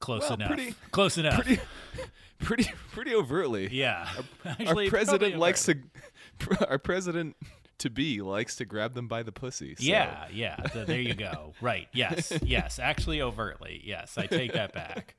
close 0.00 0.22
Well, 0.22 0.34
enough. 0.34 0.48
pretty- 0.48 0.74
close 0.90 1.18
enough. 1.18 1.44
pretty, 1.44 1.60
pretty, 2.38 2.70
pretty 2.92 3.14
overtly. 3.14 3.68
yeah. 3.72 4.08
Our 4.44 4.50
Actually, 4.60 4.90
president 4.90 5.36
likes 5.38 5.64
to. 5.64 5.76
Our 6.68 6.78
president 6.78 7.36
to 7.78 7.90
be 7.90 8.20
likes 8.22 8.56
to 8.56 8.64
grab 8.64 8.94
them 8.94 9.06
by 9.08 9.22
the 9.22 9.32
pussy. 9.32 9.74
so- 9.76 9.84
Yeah, 9.84 10.26
yeah. 10.32 10.56
th- 10.56 10.86
there 10.86 11.00
you 11.00 11.14
go. 11.14 11.52
Right. 11.60 11.88
Yes. 11.92 12.32
Yes. 12.42 12.78
Actually, 12.78 13.22
overtly. 13.22 13.80
Yes. 13.84 14.16
I 14.18 14.26
take 14.26 14.52
that 14.52 14.72
back. 14.72 15.14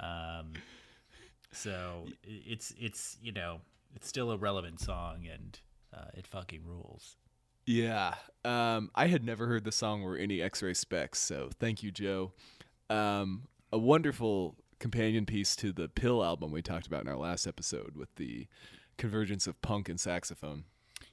Um, 0.00 0.52
so 1.52 2.06
it's 2.24 2.72
it's 2.78 3.16
you 3.22 3.32
know 3.32 3.60
it's 3.94 4.08
still 4.08 4.30
a 4.30 4.36
relevant 4.36 4.80
song 4.80 5.26
and 5.32 5.58
uh, 5.94 6.06
it 6.14 6.26
fucking 6.26 6.62
rules. 6.66 7.16
Yeah. 7.70 8.14
Um, 8.44 8.90
I 8.94 9.06
had 9.06 9.24
never 9.24 9.46
heard 9.46 9.64
the 9.64 9.72
song 9.72 10.02
or 10.02 10.16
any 10.16 10.42
X-Ray 10.42 10.72
Spex, 10.72 11.16
so 11.16 11.50
thank 11.60 11.82
you, 11.82 11.92
Joe. 11.92 12.32
Um, 12.88 13.42
a 13.70 13.78
wonderful 13.78 14.56
companion 14.80 15.24
piece 15.24 15.54
to 15.56 15.72
the 15.72 15.88
Pill 15.88 16.24
album 16.24 16.50
we 16.50 16.62
talked 16.62 16.88
about 16.88 17.02
in 17.02 17.08
our 17.08 17.16
last 17.16 17.46
episode 17.46 17.94
with 17.94 18.12
the 18.16 18.48
convergence 18.96 19.46
of 19.46 19.60
punk 19.62 19.88
and 19.88 20.00
saxophone. 20.00 20.64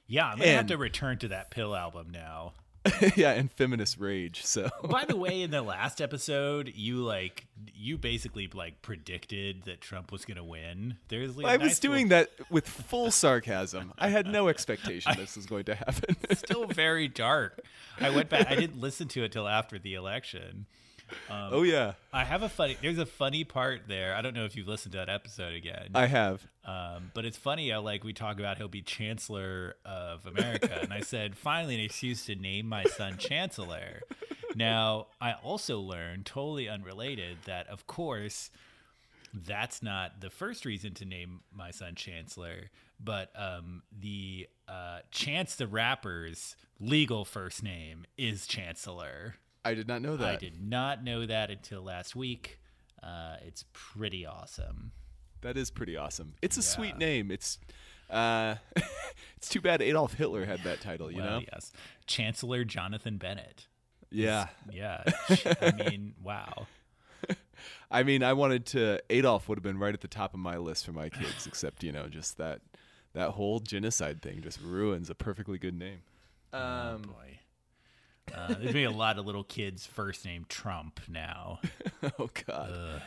Yeah, 0.06 0.26
I'm 0.26 0.38
gonna 0.38 0.52
have 0.52 0.66
to 0.66 0.78
return 0.78 1.18
to 1.18 1.28
that 1.28 1.50
Pill 1.50 1.76
album 1.76 2.08
now. 2.10 2.54
yeah, 3.16 3.32
and 3.32 3.50
feminist 3.52 3.98
rage. 3.98 4.44
So 4.44 4.68
By 4.84 5.04
the 5.04 5.16
way, 5.16 5.42
in 5.42 5.50
the 5.50 5.62
last 5.76 6.00
episode, 6.00 6.72
you 6.74 6.96
like 7.04 7.46
you 7.74 7.98
basically 7.98 8.48
like 8.52 8.82
predicted 8.82 9.64
that 9.64 9.80
Trump 9.80 10.12
was 10.12 10.24
gonna 10.24 10.44
win. 10.44 10.96
There's 11.08 11.36
like 11.36 11.46
I 11.46 11.56
was 11.56 11.68
nice 11.68 11.78
doing 11.78 12.08
little- 12.08 12.26
that 12.38 12.50
with 12.50 12.68
full 12.68 13.10
sarcasm. 13.10 13.92
I 13.98 14.08
had 14.08 14.26
no 14.26 14.48
expectation 14.48 15.12
this 15.16 15.36
was 15.36 15.46
going 15.46 15.64
to 15.64 15.74
happen. 15.74 16.16
still 16.36 16.66
very 16.66 17.08
dark. 17.08 17.60
I 18.00 18.10
went 18.10 18.28
back. 18.28 18.48
I 18.50 18.54
didn't 18.54 18.80
listen 18.80 19.08
to 19.08 19.24
it 19.24 19.32
till 19.32 19.48
after 19.48 19.78
the 19.78 19.94
election. 19.94 20.66
Oh 21.30 21.62
yeah, 21.62 21.94
I 22.12 22.24
have 22.24 22.42
a 22.42 22.48
funny. 22.48 22.76
There's 22.80 22.98
a 22.98 23.06
funny 23.06 23.44
part 23.44 23.82
there. 23.88 24.14
I 24.14 24.22
don't 24.22 24.34
know 24.34 24.44
if 24.44 24.56
you've 24.56 24.68
listened 24.68 24.92
to 24.92 24.98
that 24.98 25.08
episode 25.08 25.54
again, 25.54 25.90
I 25.94 26.06
have. 26.06 26.46
um, 26.64 27.10
but 27.14 27.24
it's 27.24 27.36
funny 27.36 27.70
how 27.70 27.80
like 27.80 28.04
we 28.04 28.12
talk 28.12 28.38
about 28.38 28.58
he'll 28.58 28.68
be 28.68 28.82
Chancellor 28.82 29.76
of 29.84 30.26
America, 30.26 30.78
and 30.82 30.92
I 30.92 31.00
said 31.00 31.36
finally 31.38 31.74
an 31.74 31.80
excuse 31.80 32.26
to 32.26 32.34
name 32.34 32.66
my 32.68 32.84
son 32.84 33.16
Chancellor. 33.18 34.02
Now 34.54 35.08
I 35.20 35.34
also 35.34 35.80
learned, 35.80 36.26
totally 36.26 36.68
unrelated, 36.68 37.38
that 37.46 37.68
of 37.68 37.86
course 37.86 38.50
that's 39.34 39.82
not 39.82 40.20
the 40.20 40.30
first 40.30 40.64
reason 40.64 40.94
to 40.94 41.04
name 41.04 41.40
my 41.54 41.70
son 41.70 41.94
Chancellor, 41.94 42.70
but 42.98 43.30
um, 43.36 43.82
the 43.96 44.48
uh, 44.66 45.00
Chance 45.10 45.56
the 45.56 45.66
Rapper's 45.66 46.56
legal 46.80 47.24
first 47.24 47.62
name 47.62 48.04
is 48.16 48.46
Chancellor. 48.46 49.36
I 49.68 49.74
did 49.74 49.86
not 49.88 50.02
know 50.02 50.16
that. 50.16 50.26
I 50.28 50.36
did 50.36 50.60
not 50.62 51.04
know 51.04 51.26
that 51.26 51.50
until 51.50 51.82
last 51.82 52.16
week. 52.16 52.58
Uh, 53.02 53.36
it's 53.46 53.64
pretty 53.72 54.26
awesome. 54.26 54.92
That 55.42 55.56
is 55.56 55.70
pretty 55.70 55.96
awesome. 55.96 56.34
It's 56.42 56.56
a 56.56 56.62
sweet 56.62 56.98
name. 56.98 57.30
It's 57.30 57.58
uh 58.10 58.56
it's 59.36 59.48
too 59.48 59.60
bad 59.60 59.82
Adolf 59.82 60.14
Hitler 60.14 60.44
had 60.46 60.64
that 60.64 60.80
title, 60.80 61.10
you 61.10 61.18
well, 61.18 61.40
know? 61.40 61.46
yes, 61.52 61.72
Chancellor 62.06 62.64
Jonathan 62.64 63.18
Bennett. 63.18 63.66
Yeah. 64.10 64.46
Yeah, 64.72 65.04
I 65.60 65.72
mean, 65.90 66.14
wow. 66.22 66.66
I 67.90 68.02
mean, 68.02 68.22
I 68.22 68.32
wanted 68.32 68.66
to 68.66 69.00
Adolf 69.10 69.48
would 69.48 69.58
have 69.58 69.62
been 69.62 69.78
right 69.78 69.94
at 69.94 70.00
the 70.00 70.08
top 70.08 70.34
of 70.34 70.40
my 70.40 70.56
list 70.56 70.86
for 70.86 70.92
my 70.92 71.08
kids, 71.08 71.46
except, 71.46 71.84
you 71.84 71.92
know, 71.92 72.08
just 72.08 72.36
that 72.38 72.62
that 73.12 73.30
whole 73.30 73.60
genocide 73.60 74.22
thing 74.22 74.40
just 74.42 74.60
ruins 74.60 75.08
a 75.10 75.14
perfectly 75.14 75.58
good 75.58 75.78
name. 75.78 76.00
oh 76.52 76.58
Um 76.94 77.02
boy. 77.02 77.38
Uh, 78.34 78.54
there's 78.58 78.72
be 78.72 78.84
a 78.84 78.90
lot 78.90 79.18
of 79.18 79.26
little 79.26 79.44
kids' 79.44 79.86
first 79.86 80.24
name 80.24 80.44
Trump 80.48 81.00
now. 81.08 81.60
oh 82.18 82.28
god. 82.46 83.02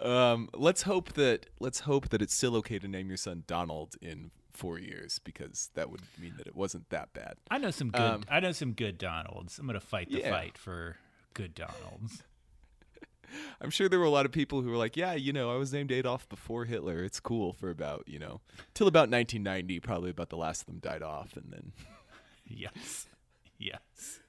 Um 0.00 0.48
let's 0.54 0.82
hope 0.82 1.12
that 1.14 1.46
let's 1.60 1.80
hope 1.80 2.08
that 2.10 2.20
it's 2.20 2.34
still 2.34 2.56
okay 2.56 2.78
to 2.78 2.88
name 2.88 3.08
your 3.08 3.16
son 3.16 3.44
Donald 3.46 3.94
in 4.02 4.30
4 4.52 4.78
years 4.78 5.18
because 5.20 5.70
that 5.74 5.90
would 5.90 6.00
mean 6.20 6.34
that 6.38 6.46
it 6.46 6.54
wasn't 6.54 6.88
that 6.90 7.12
bad. 7.12 7.34
I 7.50 7.58
know 7.58 7.70
some 7.70 7.90
good. 7.90 8.00
Um, 8.00 8.22
I 8.28 8.40
know 8.40 8.52
some 8.52 8.72
good 8.72 8.98
Donalds. 8.98 9.58
I'm 9.58 9.66
gonna 9.66 9.80
fight 9.80 10.10
the 10.10 10.18
Yeah. 10.20 10.30
fight 10.30 10.56
for 10.58 10.96
good 11.32 11.54
Donalds. 11.54 12.22
I'm 13.60 13.70
sure 13.70 13.88
there 13.88 13.98
were 13.98 14.04
a 14.04 14.10
lot 14.10 14.26
of 14.26 14.32
people 14.32 14.62
who 14.62 14.70
were 14.70 14.76
like, 14.76 14.96
"Yeah, 14.96 15.14
you 15.14 15.32
know, 15.32 15.52
I 15.52 15.56
was 15.56 15.72
named 15.72 15.90
Adolf 15.90 16.28
before 16.28 16.66
Hitler. 16.66 17.02
It's 17.02 17.18
cool 17.18 17.52
for 17.52 17.68
about, 17.70 18.04
you 18.06 18.18
know, 18.20 18.40
till 18.74 18.86
about 18.86 19.10
1990, 19.10 19.80
probably 19.80 20.10
about 20.10 20.28
the 20.28 20.36
last 20.36 20.60
of 20.62 20.66
them 20.66 20.78
died 20.78 21.02
off, 21.02 21.36
and 21.36 21.50
then 21.52 21.72
yes, 22.46 23.06
yes. 23.58 24.20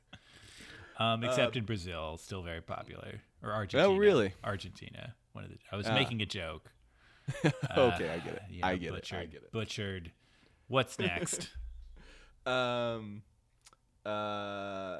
Um, 0.97 1.23
except 1.23 1.55
in 1.57 1.65
Brazil, 1.65 2.17
still 2.17 2.41
very 2.41 2.61
popular. 2.61 3.21
Or 3.43 3.51
Argentina. 3.51 3.93
Oh, 3.93 3.97
really? 3.97 4.33
Argentina. 4.43 5.15
One 5.33 5.43
of 5.43 5.49
the. 5.51 5.57
I 5.71 5.75
was 5.75 5.87
Ah. 5.87 5.93
making 5.93 6.21
a 6.21 6.25
joke. 6.25 6.71
okay, 7.45 8.09
I 8.09 8.19
get 8.19 8.33
it. 8.35 8.41
you 8.49 8.61
know, 8.61 8.67
I 8.67 8.75
get 8.77 8.93
butchered, 8.93 9.19
it. 9.19 9.21
I 9.21 9.25
get 9.25 9.43
it. 9.43 9.51
Butchered. 9.51 10.11
What's 10.67 10.97
next? 10.99 11.49
Um, 12.47 13.23
uh, 14.05 14.99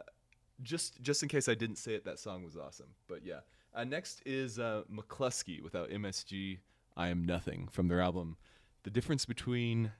just 0.64 1.00
just 1.04 1.22
in 1.22 1.30
case 1.30 1.48
I 1.48 1.54
didn't 1.54 1.76
say 1.76 1.94
it, 1.94 2.06
that 2.06 2.18
song 2.18 2.44
was 2.44 2.58
awesome. 2.58 2.88
But 3.08 3.24
yeah, 3.24 3.42
uh, 3.76 3.84
next 3.84 4.24
is 4.26 4.58
uh, 4.58 4.82
Mclusky 4.92 5.62
without 5.62 5.92
MSG. 5.92 6.58
I 6.98 7.10
am 7.10 7.24
nothing 7.24 7.68
from 7.72 7.88
their 7.88 8.02
album. 8.02 8.38
The 8.82 8.90
difference 8.90 9.26
between 9.26 9.92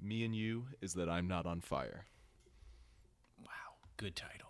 Me 0.00 0.24
and 0.24 0.34
You 0.34 0.68
is 0.80 0.94
that 0.94 1.10
I'm 1.10 1.28
not 1.28 1.44
on 1.44 1.60
fire. 1.60 2.06
Wow, 3.42 3.74
good 3.98 4.16
title. 4.16 4.45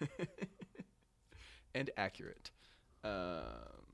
And 1.74 1.90
accurate. 1.96 2.50
Um, 3.04 3.87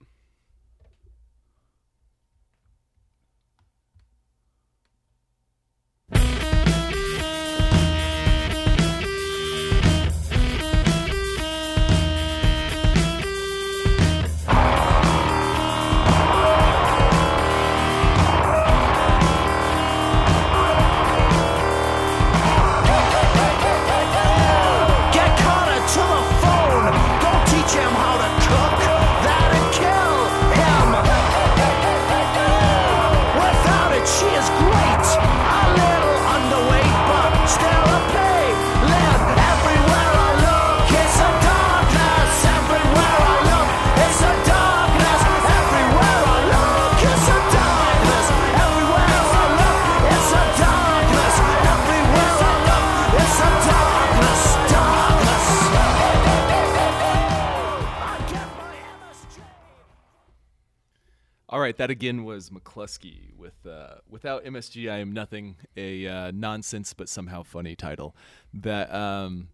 right, 61.65 61.77
that 61.79 61.91
again 61.91 62.25
was 62.25 62.51
Mclusky 62.51 63.35
with 63.39 63.67
uh, 63.67 63.97
"Without 64.09 64.45
MSG, 64.45 64.91
I 64.91 64.99
Am 64.99 65.13
Nothing," 65.13 65.57
a 65.79 66.07
uh, 66.07 66.31
nonsense 66.35 66.93
but 66.93 67.09
somehow 67.09 67.43
funny 67.43 67.75
title 67.75 68.15
that 68.53 68.95
um, 68.95 69.49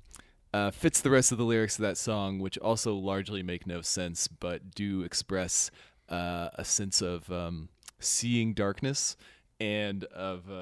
uh, 0.53 0.73
fits 0.73 1.01
the 1.01 1.11
rest 1.11 1.31
of 1.31 1.39
the 1.39 1.45
lyrics 1.45 1.79
of 1.79 1.83
that 1.83 1.97
song, 1.97 2.41
which 2.41 2.59
also 2.59 2.95
largely 2.95 3.45
make 3.45 3.65
no 3.65 3.81
sense 3.81 4.27
but 4.27 4.75
do 4.75 5.03
express 5.03 5.71
uh, 6.09 6.49
a 6.55 6.65
sense 6.65 7.01
of 7.01 7.31
um, 7.31 7.69
seeing 8.01 8.55
darkness 8.55 9.17
and 9.61 10.05
of 10.05 10.51
uh, 10.51 10.55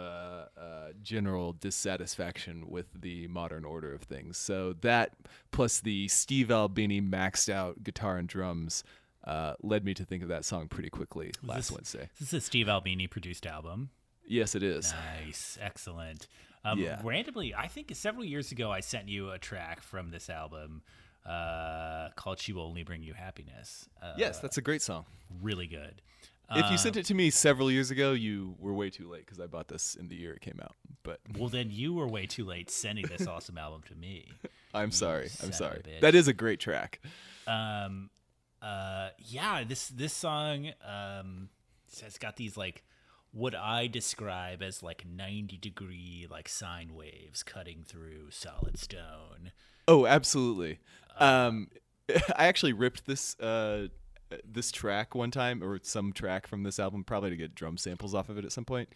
uh, 0.61 0.89
general 1.03 1.55
dissatisfaction 1.55 2.69
with 2.69 2.87
the 3.01 3.27
modern 3.29 3.65
order 3.65 3.95
of 3.95 4.03
things. 4.03 4.37
So 4.37 4.75
that 4.83 5.15
plus 5.51 5.81
the 5.81 6.09
Steve 6.09 6.51
Albini 6.51 7.01
maxed 7.01 7.49
out 7.49 7.83
guitar 7.85 8.19
and 8.19 8.29
drums 8.29 8.85
uh, 9.25 9.55
led 9.63 9.85
me 9.85 9.95
to 9.95 10.05
think 10.05 10.23
of 10.23 10.29
that 10.29 10.45
song 10.45 10.69
pretty 10.69 10.91
quickly 10.91 11.33
last 11.43 11.57
this- 11.69 11.73
Wednesday. 11.73 12.09
This 12.19 12.29
is 12.29 12.35
a 12.35 12.41
Steve 12.41 12.69
Albini 12.69 13.07
produced 13.07 13.47
album. 13.47 13.91
Yes, 14.27 14.55
it 14.55 14.63
is. 14.63 14.93
Nice, 15.23 15.57
excellent. 15.61 16.27
Um, 16.65 16.79
Yeah. 16.79 17.01
Randomly, 17.03 17.55
I 17.55 17.67
think 17.69 17.91
several 17.95 18.25
years 18.25 18.53
ago, 18.53 18.71
I 18.71 18.81
sent 18.81 19.09
you 19.09 19.31
a 19.31 19.39
track 19.39 19.81
from 19.83 20.11
this 20.11 20.29
album 20.29 20.83
uh, 21.25 22.09
called 22.17 22.39
"She 22.41 22.53
Will 22.53 22.63
Only 22.65 22.83
Bring 22.85 23.03
You 23.03 23.15
Happiness." 23.15 23.89
Uh, 24.03 24.15
yes, 24.17 24.39
that's 24.41 24.57
a 24.59 24.63
great 24.63 24.83
song. 24.83 25.05
really 25.43 25.67
good. 25.67 26.01
If 26.51 26.71
you 26.71 26.79
sent 26.79 26.97
Um, 26.97 27.01
it 27.01 27.07
to 27.07 27.15
me 27.15 27.29
several 27.29 27.71
years 27.71 27.91
ago, 27.91 28.13
you 28.13 28.55
were 28.59 28.73
way 28.73 28.89
too 28.89 29.07
late 29.07 29.27
because 29.27 29.39
I 29.39 29.47
bought 29.47 29.69
this 29.69 29.95
in 29.95 30.09
the 30.09 30.15
year 30.17 30.33
it 30.33 30.41
came 30.41 30.59
out. 30.63 30.77
But 31.03 31.21
Well, 31.39 31.51
then 31.51 31.71
you 31.71 31.93
were 31.93 32.07
way 32.09 32.25
too 32.25 32.47
late 32.47 32.71
sending 32.71 33.05
this 33.07 33.27
awesome 33.27 33.59
album 33.59 33.83
to 33.89 33.95
me. 33.95 34.31
I'm 34.73 34.91
sorry. 34.91 35.29
I'm 35.43 35.53
sorry. 35.53 35.83
That 36.01 36.15
is 36.15 36.27
a 36.27 36.33
great 36.33 36.59
track. 36.59 37.01
um 37.47 38.09
uh 38.63 39.11
yeah 39.19 39.63
this 39.65 39.89
this 39.89 40.13
song 40.13 40.73
um 40.85 41.49
has 42.03 42.19
got 42.19 42.37
these 42.37 42.57
like 42.57 42.85
what 43.33 43.55
i 43.55 43.87
describe 43.87 44.63
as 44.63 44.83
like 44.83 45.05
90 45.07 45.57
degree 45.59 46.27
like 46.31 46.49
sine 46.49 46.95
waves 46.95 47.43
cutting 47.43 47.85
through 47.87 48.31
solid 48.31 48.79
stone 48.79 49.53
Oh, 49.89 50.07
absolutely. 50.07 50.79
Um, 51.19 51.69
I 52.37 52.47
actually 52.47 52.75
ripped 52.75 53.07
this 53.07 53.41
uh, 53.41 53.89
this 54.45 54.71
track 54.71 55.15
one 55.15 55.31
time, 55.31 55.65
or 55.65 55.81
some 55.83 56.13
track 56.13 56.47
from 56.47 56.63
this 56.63 56.79
album, 56.79 57.03
probably 57.03 57.31
to 57.31 57.37
get 57.37 57.55
drum 57.55 57.79
samples 57.79 58.15
off 58.15 58.29
of 58.29 58.37
it 58.37 58.45
at 58.45 58.53
some 58.53 58.67
point. 58.67 58.91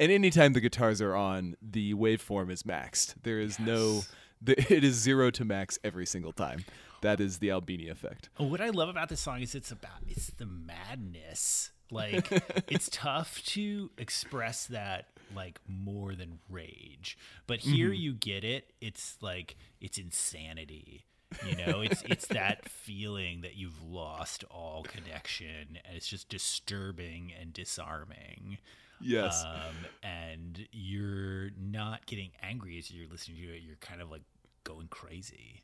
And 0.00 0.10
anytime 0.10 0.54
the 0.54 0.60
guitars 0.60 1.02
are 1.02 1.14
on, 1.14 1.54
the 1.60 1.92
waveform 1.92 2.50
is 2.50 2.62
maxed. 2.62 3.14
There 3.22 3.38
is 3.38 3.60
no, 3.60 4.02
the, 4.42 4.58
it 4.72 4.82
is 4.82 4.94
zero 4.94 5.30
to 5.32 5.44
max 5.44 5.78
every 5.84 6.06
single 6.06 6.32
time. 6.32 6.64
That 7.00 7.20
is 7.20 7.38
the 7.38 7.50
Albini 7.50 7.88
effect. 7.88 8.28
What 8.36 8.60
i 8.60 8.70
love 8.70 8.88
about 8.88 9.08
this 9.08 9.20
song 9.20 9.40
is 9.40 9.54
it's 9.54 9.70
about 9.70 10.02
it's 10.06 10.30
the 10.30 10.46
madness. 10.46 11.70
Like 11.90 12.30
it's 12.68 12.88
tough 12.90 13.42
to 13.46 13.90
express 13.96 14.66
that 14.66 15.06
like 15.34 15.60
more 15.66 16.14
than 16.14 16.40
rage. 16.50 17.16
But 17.46 17.60
here 17.60 17.92
you 17.92 18.14
get 18.14 18.44
it. 18.44 18.72
It's 18.80 19.16
like 19.20 19.56
it's 19.80 19.98
insanity. 19.98 21.04
You 21.46 21.56
know 21.56 21.80
it's 21.82 22.02
it's 22.02 22.26
that 22.28 22.68
feeling 22.68 23.42
that 23.42 23.54
you've 23.54 23.80
lost 23.82 24.44
all 24.50 24.82
connection 24.82 25.78
and 25.84 25.96
it's 25.96 26.08
just 26.08 26.28
disturbing 26.28 27.32
and 27.38 27.52
disarming. 27.52 28.58
Yes. 29.00 29.44
um, 29.44 29.76
and 30.02 30.66
you're 30.72 31.50
not 31.56 32.06
getting 32.06 32.30
angry 32.42 32.78
as 32.78 32.90
you're 32.90 33.08
listening 33.08 33.38
to 33.42 33.54
it. 33.54 33.62
You're 33.62 33.76
kind 33.76 34.02
of 34.02 34.10
like 34.10 34.22
going 34.64 34.88
crazy 34.88 35.62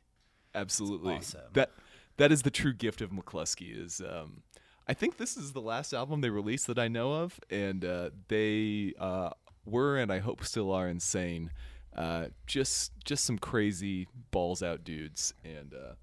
Absolutely. 0.55 1.15
awesome. 1.15 1.41
That 1.53 1.71
that 2.17 2.31
is 2.31 2.43
the 2.43 2.51
true 2.51 2.73
gift 2.73 3.01
of 3.01 3.11
Mclusky. 3.11 3.77
Is 3.77 4.01
um, 4.01 4.43
I 4.87 4.93
think 4.93 5.17
this 5.17 5.37
is 5.37 5.51
the 5.51 5.61
last 5.61 5.93
album 5.93 6.21
they 6.21 6.29
released 6.29 6.67
that 6.67 6.79
I 6.79 6.87
know 6.87 7.13
of, 7.13 7.39
and 7.49 7.83
uh, 7.83 8.09
they 8.27 8.93
uh, 8.99 9.31
were 9.65 9.97
and 9.97 10.11
I 10.11 10.19
hope 10.19 10.43
still 10.43 10.71
are 10.71 10.87
insane. 10.87 11.51
Uh, 11.95 12.27
just 12.45 12.91
just 13.03 13.25
some 13.25 13.37
crazy 13.37 14.07
balls 14.31 14.61
out 14.61 14.83
dudes, 14.83 15.33
and 15.43 15.73
uh, 15.73 15.93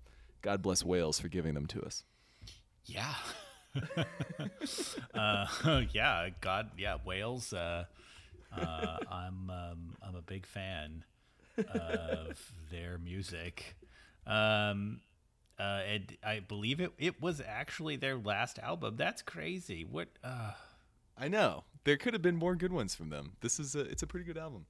God 0.40 0.62
bless 0.62 0.84
Wales 0.84 1.20
for 1.20 1.28
giving 1.28 1.54
them 1.54 1.66
to 1.66 1.82
us. 1.82 2.04
Yeah. 2.84 3.14
uh, 5.14 5.46
yeah, 5.92 6.28
God, 6.40 6.70
yeah, 6.76 6.96
Wales. 7.04 7.52
Uh, 7.52 7.84
uh, 8.56 8.98
I'm 9.10 9.50
um, 9.50 9.96
I'm 10.02 10.14
a 10.16 10.22
big 10.22 10.46
fan 10.46 11.04
of 11.58 12.52
their 12.70 12.98
music. 12.98 13.76
Um, 14.26 15.00
uh, 15.58 15.80
and 15.86 16.16
I 16.24 16.40
believe 16.40 16.80
it 16.80 16.92
it 16.98 17.20
was 17.20 17.40
actually 17.40 17.96
their 17.96 18.16
last 18.16 18.58
album. 18.58 18.96
That's 18.96 19.22
crazy. 19.22 19.84
What? 19.84 20.08
Uh, 20.22 20.52
I 21.16 21.28
know 21.28 21.64
there 21.84 21.96
could 21.96 22.14
have 22.14 22.22
been 22.22 22.36
more 22.36 22.56
good 22.56 22.72
ones 22.72 22.94
from 22.94 23.10
them. 23.10 23.32
This 23.40 23.60
is 23.60 23.74
a 23.74 23.80
it's 23.80 24.02
a 24.02 24.06
pretty 24.06 24.24
good 24.24 24.38
album. 24.38 24.66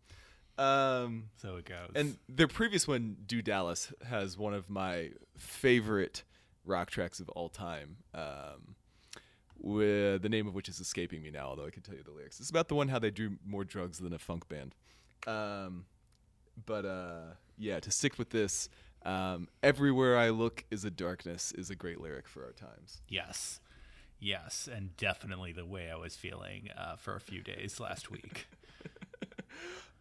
Um, 0.59 1.31
so 1.37 1.57
it 1.57 1.65
goes. 1.65 1.93
And 1.95 2.19
their 2.29 2.49
previous 2.49 2.87
one, 2.87 3.17
Do 3.27 3.41
Dallas, 3.41 3.93
has 4.07 4.37
one 4.37 4.53
of 4.53 4.69
my 4.69 5.11
favorite 5.37 6.25
rock 6.65 6.91
tracks 6.91 7.21
of 7.21 7.29
all 7.31 7.49
time. 7.49 7.97
Um, 8.15 8.77
with 9.59 10.23
the 10.23 10.29
name 10.29 10.49
of 10.49 10.55
which 10.55 10.69
is 10.69 10.81
escaping 10.81 11.23
me 11.23 11.31
now, 11.31 11.47
although 11.47 11.67
I 11.67 11.71
can 11.71 11.83
tell 11.83 11.95
you 11.95 12.03
the 12.03 12.11
lyrics. 12.11 12.41
It's 12.41 12.51
about 12.51 12.69
the 12.69 12.75
one 12.75 12.89
how 12.89 12.99
they 12.99 13.11
do 13.11 13.37
more 13.47 13.65
drugs 13.65 13.99
than 13.99 14.13
a 14.13 14.19
funk 14.19 14.49
band. 14.49 14.75
Um, 15.27 15.85
but 16.67 16.85
uh, 16.85 17.35
yeah, 17.57 17.79
to 17.81 17.91
stick 17.91 18.19
with 18.19 18.31
this, 18.31 18.69
um, 19.05 19.49
"Everywhere 19.63 20.17
I 20.17 20.31
Look 20.31 20.65
is 20.71 20.85
a 20.85 20.91
Darkness" 20.91 21.53
is 21.53 21.71
a 21.71 21.75
great 21.75 22.01
lyric 22.01 22.29
for 22.29 22.45
our 22.45 22.53
times. 22.53 23.03
yes, 23.09 23.61
yes, 24.21 24.69
and 24.73 24.97
definitely 24.97 25.53
the 25.53 25.67
way 25.67 25.91
I 25.91 25.97
was 25.97 26.17
feeling 26.17 26.69
uh, 26.77 26.97
for 26.97 27.15
a 27.17 27.21
few 27.21 27.43
days 27.43 27.81
last 27.81 28.11
week. 28.11 28.47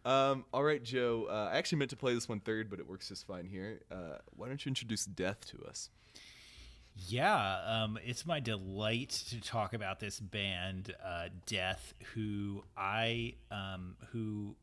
Um, 0.04 0.44
all 0.52 0.64
right, 0.64 0.82
Joe. 0.82 1.28
Uh, 1.30 1.50
I 1.52 1.58
actually 1.58 1.78
meant 1.78 1.90
to 1.90 1.96
play 1.96 2.12
this 2.12 2.28
one 2.28 2.40
third, 2.40 2.68
but 2.68 2.80
it 2.80 2.88
works 2.88 3.08
just 3.08 3.24
fine 3.24 3.46
here. 3.46 3.82
Uh, 3.88 4.18
why 4.36 4.48
don't 4.48 4.64
you 4.64 4.68
introduce 4.70 5.04
Death 5.04 5.46
to 5.52 5.64
us? 5.68 5.90
Yeah, 7.08 7.60
um, 7.64 7.98
it's 8.04 8.26
my 8.26 8.40
delight 8.40 9.10
to 9.30 9.40
talk 9.40 9.72
about 9.74 10.00
this 10.00 10.18
band, 10.18 10.92
uh, 11.04 11.28
Death, 11.46 11.94
who 12.14 12.64
I, 12.76 13.34
um, 13.52 13.94
who 14.10 14.56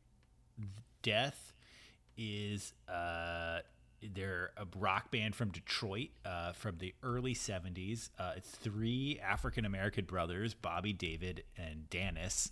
Death 1.02 1.54
is, 2.18 2.74
uh, 2.90 3.60
they're 4.02 4.52
a 4.58 4.66
rock 4.78 5.12
band 5.12 5.36
from 5.36 5.50
Detroit 5.50 6.10
uh, 6.26 6.54
from 6.54 6.78
the 6.78 6.93
early 7.04 7.34
70s. 7.34 8.10
Uh, 8.18 8.34
it's 8.38 8.50
three 8.50 9.20
African 9.24 9.66
American 9.66 10.06
brothers, 10.06 10.54
Bobby, 10.54 10.93
David, 10.93 11.43
and 11.58 11.89
Dennis 11.89 12.52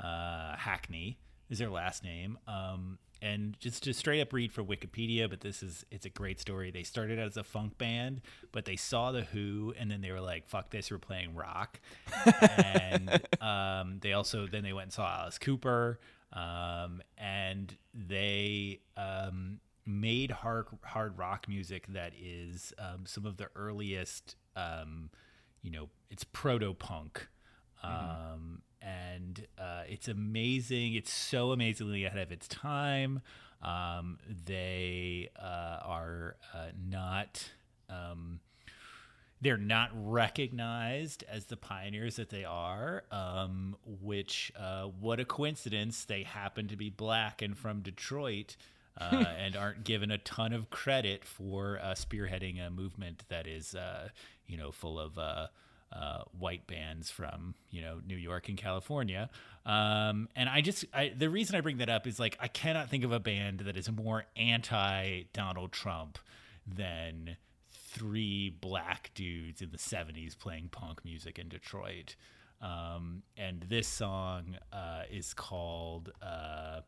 uh, 0.00 0.56
Hackney 0.56 1.18
is 1.48 1.58
their 1.58 1.70
last 1.70 2.02
name. 2.02 2.38
Um, 2.46 2.98
and 3.22 3.58
just 3.60 3.84
to 3.84 3.94
straight 3.94 4.20
up 4.20 4.32
read 4.32 4.52
for 4.52 4.62
Wikipedia, 4.62 5.28
but 5.28 5.40
this 5.40 5.62
is 5.62 5.86
it's 5.90 6.04
a 6.04 6.10
great 6.10 6.38
story. 6.38 6.70
They 6.70 6.82
started 6.82 7.18
out 7.18 7.26
as 7.26 7.36
a 7.38 7.44
funk 7.44 7.78
band, 7.78 8.20
but 8.52 8.66
they 8.66 8.76
saw 8.76 9.10
the 9.10 9.22
Who, 9.22 9.72
and 9.78 9.90
then 9.90 10.02
they 10.02 10.10
were 10.10 10.20
like, 10.20 10.46
"Fuck 10.48 10.70
this, 10.70 10.90
we're 10.90 10.98
playing 10.98 11.34
rock." 11.34 11.80
and 12.58 13.22
um, 13.40 14.00
they 14.02 14.12
also 14.12 14.46
then 14.46 14.62
they 14.62 14.74
went 14.74 14.84
and 14.86 14.92
saw 14.92 15.20
Alice 15.22 15.38
Cooper. 15.38 15.98
um, 16.32 17.00
and 17.16 17.74
they 17.94 18.80
um, 18.98 19.60
made 19.86 20.30
hard 20.30 20.66
hard 20.82 21.16
rock 21.16 21.46
music 21.48 21.86
that 21.88 22.12
is 22.20 22.72
um, 22.78 23.06
some 23.06 23.24
of 23.24 23.36
the 23.36 23.48
earliest. 23.54 24.36
Um, 24.56 25.10
you 25.62 25.70
know, 25.70 25.88
it's 26.10 26.24
proto 26.24 26.74
punk. 26.74 27.28
Um, 27.82 28.62
and 28.82 29.46
uh, 29.58 29.82
it's 29.88 30.08
amazing. 30.08 30.94
It's 30.94 31.12
so 31.12 31.52
amazingly 31.52 32.04
ahead 32.04 32.20
of 32.20 32.32
its 32.32 32.48
time. 32.48 33.20
Um, 33.62 34.18
they 34.44 35.30
uh, 35.40 35.78
are 35.82 36.36
uh, 36.54 36.68
not. 36.88 37.50
Um, 37.88 38.40
they're 39.40 39.56
not 39.58 39.90
recognized 39.94 41.24
as 41.28 41.46
the 41.46 41.56
pioneers 41.56 42.16
that 42.16 42.30
they 42.30 42.44
are. 42.44 43.04
Um, 43.10 43.76
which, 44.00 44.52
uh, 44.58 44.84
what 44.84 45.20
a 45.20 45.24
coincidence! 45.24 46.04
They 46.04 46.22
happen 46.22 46.68
to 46.68 46.76
be 46.76 46.90
black 46.90 47.42
and 47.42 47.56
from 47.56 47.80
Detroit, 47.80 48.56
uh, 48.98 49.24
and 49.38 49.56
aren't 49.56 49.84
given 49.84 50.10
a 50.10 50.18
ton 50.18 50.52
of 50.52 50.70
credit 50.70 51.24
for 51.24 51.78
uh, 51.82 51.94
spearheading 51.94 52.64
a 52.64 52.70
movement 52.70 53.24
that 53.28 53.46
is, 53.46 53.74
uh, 53.74 54.08
you 54.46 54.56
know, 54.56 54.72
full 54.72 54.98
of. 54.98 55.18
Uh, 55.18 55.46
uh, 55.92 56.22
white 56.36 56.66
bands 56.66 57.10
from 57.10 57.54
you 57.70 57.80
know 57.80 58.00
New 58.06 58.16
York 58.16 58.48
and 58.48 58.58
California, 58.58 59.30
um, 59.64 60.28
and 60.34 60.48
I 60.48 60.60
just 60.60 60.84
I, 60.92 61.12
the 61.16 61.30
reason 61.30 61.54
I 61.54 61.60
bring 61.60 61.78
that 61.78 61.88
up 61.88 62.08
is 62.08 62.18
like 62.18 62.36
I 62.40 62.48
cannot 62.48 62.90
think 62.90 63.04
of 63.04 63.12
a 63.12 63.20
band 63.20 63.60
that 63.60 63.76
is 63.76 63.90
more 63.90 64.24
anti 64.36 65.22
Donald 65.32 65.70
Trump 65.72 66.18
than 66.66 67.36
three 67.70 68.50
black 68.50 69.12
dudes 69.14 69.62
in 69.62 69.70
the 69.70 69.78
'70s 69.78 70.36
playing 70.36 70.68
punk 70.70 71.04
music 71.04 71.38
in 71.38 71.48
Detroit. 71.48 72.16
Um, 72.60 73.22
and 73.36 73.64
this 73.68 73.86
song 73.86 74.56
uh, 74.72 75.02
is 75.10 75.34
called 75.34 76.10
uh, 76.22 76.80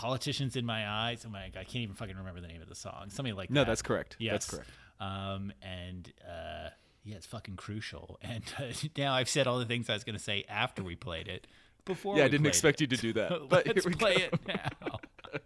"Politicians 0.00 0.56
in 0.56 0.64
My 0.64 0.88
Eyes." 0.88 1.24
Oh 1.26 1.30
my, 1.30 1.48
god, 1.52 1.60
I 1.60 1.64
can't 1.64 1.76
even 1.82 1.94
fucking 1.94 2.16
remember 2.16 2.40
the 2.40 2.48
name 2.48 2.62
of 2.62 2.68
the 2.68 2.74
song. 2.74 3.10
Something 3.10 3.34
like 3.34 3.48
that. 3.48 3.54
No, 3.54 3.60
that. 3.62 3.66
that's 3.68 3.82
correct. 3.82 4.16
Yes. 4.18 4.32
That's 4.32 4.50
correct. 4.50 4.70
Um, 5.00 5.52
and 5.62 6.12
uh, 6.26 6.70
yeah, 7.04 7.16
it's 7.16 7.26
fucking 7.26 7.56
crucial. 7.56 8.18
And 8.22 8.42
uh, 8.58 8.72
now 8.96 9.12
I've 9.14 9.28
said 9.28 9.46
all 9.46 9.58
the 9.58 9.64
things 9.66 9.90
I 9.90 9.94
was 9.94 10.04
going 10.04 10.16
to 10.16 10.22
say 10.22 10.44
after 10.48 10.82
we 10.82 10.96
played 10.96 11.28
it. 11.28 11.46
Before 11.84 12.16
Yeah, 12.16 12.24
I 12.24 12.28
didn't 12.28 12.46
expect 12.46 12.80
it. 12.80 12.90
you 12.90 12.96
to 12.96 13.02
do 13.02 13.12
that. 13.14 13.32
But 13.48 13.66
let's 13.66 13.84
we 13.86 13.94
play 13.94 14.16
go. 14.18 14.24
it 14.24 14.34
now. 14.46 14.98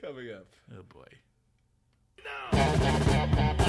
Coming 0.00 0.30
up. 0.32 0.46
oh 0.76 0.82
boy. 0.82 1.06
The 2.52 3.61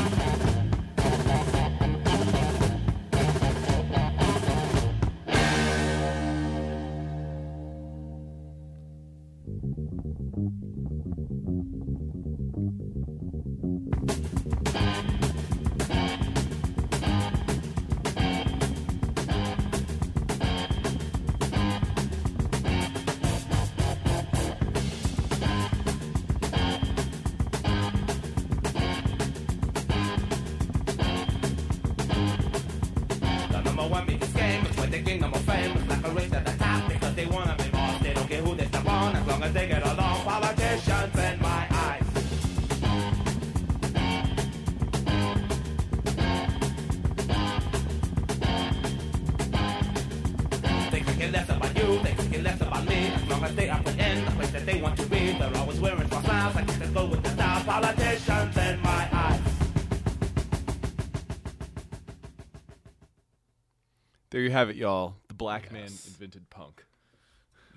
you 64.44 64.52
have 64.52 64.70
it, 64.70 64.76
y'all. 64.76 65.16
The 65.28 65.34
black 65.34 65.72
man 65.72 65.84
invented 65.84 66.50
punk. 66.50 66.84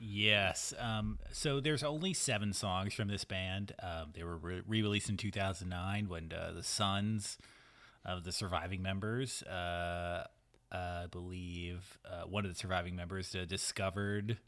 Yes. 0.00 0.74
Um, 0.78 1.18
so 1.32 1.60
there's 1.60 1.82
only 1.82 2.12
seven 2.12 2.52
songs 2.52 2.92
from 2.94 3.08
this 3.08 3.24
band. 3.24 3.72
Um, 3.82 4.10
they 4.14 4.22
were 4.22 4.36
re- 4.36 4.62
released 4.66 5.08
in 5.08 5.16
2009 5.16 6.08
when 6.08 6.32
uh, 6.32 6.52
the 6.54 6.62
sons 6.62 7.38
of 8.04 8.24
the 8.24 8.32
surviving 8.32 8.82
members, 8.82 9.42
uh, 9.44 10.24
I 10.70 11.06
believe, 11.10 11.98
uh, 12.04 12.26
one 12.26 12.44
of 12.44 12.50
the 12.52 12.56
surviving 12.58 12.94
members 12.94 13.34
uh, 13.34 13.44
discovered 13.46 14.38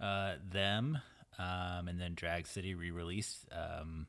uh, 0.00 0.34
them, 0.50 0.98
um, 1.38 1.88
and 1.88 2.00
then 2.00 2.14
Drag 2.14 2.46
City 2.46 2.74
re-released 2.74 3.46
um, 3.52 4.06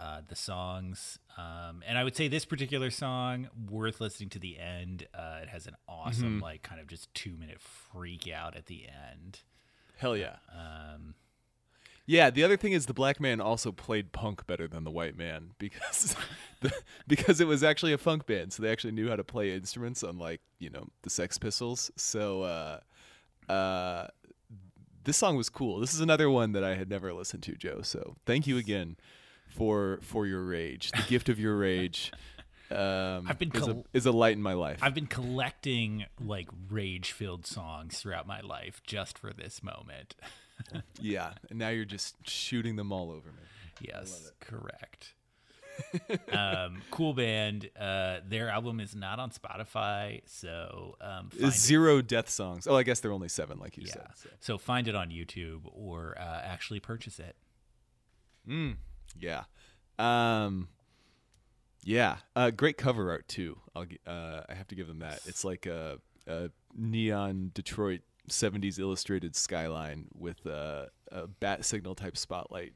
uh, 0.00 0.22
the 0.26 0.36
songs. 0.36 1.18
Um, 1.36 1.82
and 1.86 1.98
I 1.98 2.04
would 2.04 2.16
say 2.16 2.26
this 2.26 2.44
particular 2.46 2.90
song 2.90 3.48
worth 3.70 4.00
listening 4.00 4.30
to 4.30 4.38
the 4.38 4.58
end. 4.58 5.06
Uh, 5.14 5.40
it 5.42 5.48
has 5.48 5.66
an 5.66 5.74
awesome, 5.86 6.40
like, 6.40 6.62
kind 6.62 6.80
of 6.80 6.86
just 6.86 7.12
two 7.14 7.36
minute 7.36 7.60
freak 7.60 8.26
out 8.32 8.56
at 8.56 8.66
the 8.66 8.86
end. 8.86 9.40
Hell 9.98 10.16
yeah. 10.16 10.36
Um, 10.50 11.14
Yeah, 12.06 12.30
the 12.30 12.42
other 12.42 12.56
thing 12.56 12.72
is 12.72 12.86
the 12.86 12.94
black 12.94 13.20
man 13.20 13.40
also 13.42 13.72
played 13.72 14.12
punk 14.12 14.46
better 14.46 14.66
than 14.66 14.84
the 14.84 14.90
white 14.90 15.18
man 15.18 15.50
because 15.58 16.16
the, 16.60 16.72
because 17.06 17.40
it 17.40 17.46
was 17.46 17.62
actually 17.62 17.92
a 17.92 17.98
funk 17.98 18.26
band, 18.26 18.54
so 18.54 18.62
they 18.62 18.72
actually 18.72 18.92
knew 18.92 19.10
how 19.10 19.16
to 19.16 19.24
play 19.24 19.52
instruments, 19.52 20.02
unlike 20.02 20.40
you 20.58 20.70
know 20.70 20.86
the 21.02 21.10
Sex 21.10 21.36
Pistols. 21.36 21.90
So 21.96 22.42
uh, 22.42 22.80
uh, 23.52 24.06
this 25.04 25.18
song 25.18 25.36
was 25.36 25.50
cool. 25.50 25.78
This 25.78 25.92
is 25.92 26.00
another 26.00 26.30
one 26.30 26.52
that 26.52 26.64
I 26.64 26.74
had 26.74 26.88
never 26.88 27.12
listened 27.12 27.42
to, 27.44 27.54
Joe. 27.54 27.82
So 27.82 28.16
thank 28.24 28.46
you 28.46 28.56
again 28.56 28.96
for 29.50 29.98
for 30.02 30.26
your 30.26 30.42
rage, 30.42 30.90
the 30.92 31.04
gift 31.08 31.28
of 31.28 31.38
your 31.38 31.56
rage. 31.56 32.12
Um, 32.72 33.26
I've 33.28 33.36
been 33.40 33.50
is, 33.52 33.66
a, 33.66 33.84
is 33.92 34.06
a 34.06 34.12
light 34.12 34.36
in 34.36 34.42
my 34.42 34.52
life. 34.52 34.78
I've 34.80 34.94
been 34.94 35.08
collecting 35.08 36.06
like 36.24 36.48
rage 36.68 37.10
filled 37.10 37.44
songs 37.44 37.98
throughout 37.98 38.28
my 38.28 38.42
life 38.42 38.80
just 38.86 39.18
for 39.18 39.32
this 39.32 39.60
moment. 39.60 40.14
yeah, 41.00 41.32
and 41.48 41.58
now 41.58 41.70
you're 41.70 41.84
just 41.84 42.14
shooting 42.28 42.76
them 42.76 42.92
all 42.92 43.10
over 43.10 43.28
me. 43.28 43.42
Yes, 43.80 44.30
correct. 44.38 45.14
um, 46.32 46.82
cool 46.92 47.12
band. 47.12 47.70
Uh, 47.76 48.18
their 48.28 48.48
album 48.50 48.78
is 48.78 48.94
not 48.94 49.18
on 49.18 49.30
Spotify, 49.30 50.20
so 50.26 50.96
um, 51.00 51.30
find 51.30 51.52
it- 51.52 51.54
Zero 51.54 52.00
death 52.02 52.28
songs. 52.30 52.68
Oh, 52.68 52.76
I 52.76 52.84
guess 52.84 53.00
there 53.00 53.10
are 53.10 53.14
only 53.14 53.28
seven, 53.28 53.58
like 53.58 53.78
you 53.78 53.84
yeah. 53.86 53.94
said. 53.94 54.06
so. 54.14 54.28
So 54.38 54.58
find 54.58 54.86
it 54.86 54.94
on 54.94 55.08
YouTube 55.08 55.62
or 55.72 56.16
uh, 56.20 56.40
actually 56.44 56.78
purchase 56.78 57.18
it. 57.18 57.34
Yeah. 59.18 59.44
Um 59.98 60.68
yeah, 61.82 62.16
uh, 62.36 62.50
great 62.50 62.76
cover 62.76 63.10
art 63.10 63.26
too. 63.26 63.58
I'll 63.74 63.86
uh, 64.06 64.42
I 64.48 64.54
have 64.54 64.68
to 64.68 64.74
give 64.74 64.86
them 64.86 64.98
that. 64.98 65.20
It's 65.24 65.44
like 65.44 65.64
a, 65.64 65.98
a 66.26 66.50
neon 66.76 67.52
Detroit 67.54 68.02
'70s 68.28 68.78
illustrated 68.78 69.34
skyline 69.34 70.08
with 70.14 70.44
a, 70.44 70.88
a 71.10 71.26
bat 71.26 71.64
signal 71.64 71.94
type 71.94 72.18
spotlight 72.18 72.74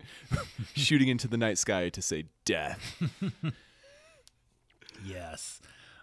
shooting 0.74 1.06
into 1.06 1.28
the 1.28 1.36
night 1.36 1.56
sky 1.56 1.88
to 1.90 2.02
say 2.02 2.24
death. 2.44 3.00
Yes. 5.04 5.60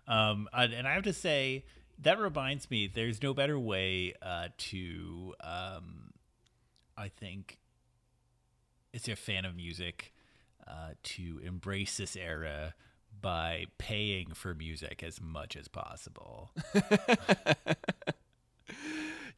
Um, 0.08 0.50
and 0.54 0.88
I 0.88 0.94
have 0.94 1.04
to 1.04 1.14
say, 1.14 1.66
that 2.02 2.20
reminds 2.20 2.70
me, 2.70 2.88
there's 2.94 3.22
no 3.22 3.34
better 3.34 3.58
way 3.60 4.14
uh, 4.22 4.50
to, 4.58 5.36
um, 5.42 6.12
I 6.98 7.10
think, 7.10 7.59
if 8.94 9.08
you're 9.08 9.14
a 9.14 9.18
fan 9.18 9.46
of 9.46 9.56
music, 9.56 10.14
uh, 10.68 10.92
to 11.04 11.40
embrace 11.44 11.98
this 11.98 12.16
era 12.16 12.74
by 13.22 13.66
paying 13.78 14.34
for 14.34 14.54
music 14.54 15.02
as 15.04 15.20
much 15.22 15.56
as 15.58 15.68
possible. 15.68 16.52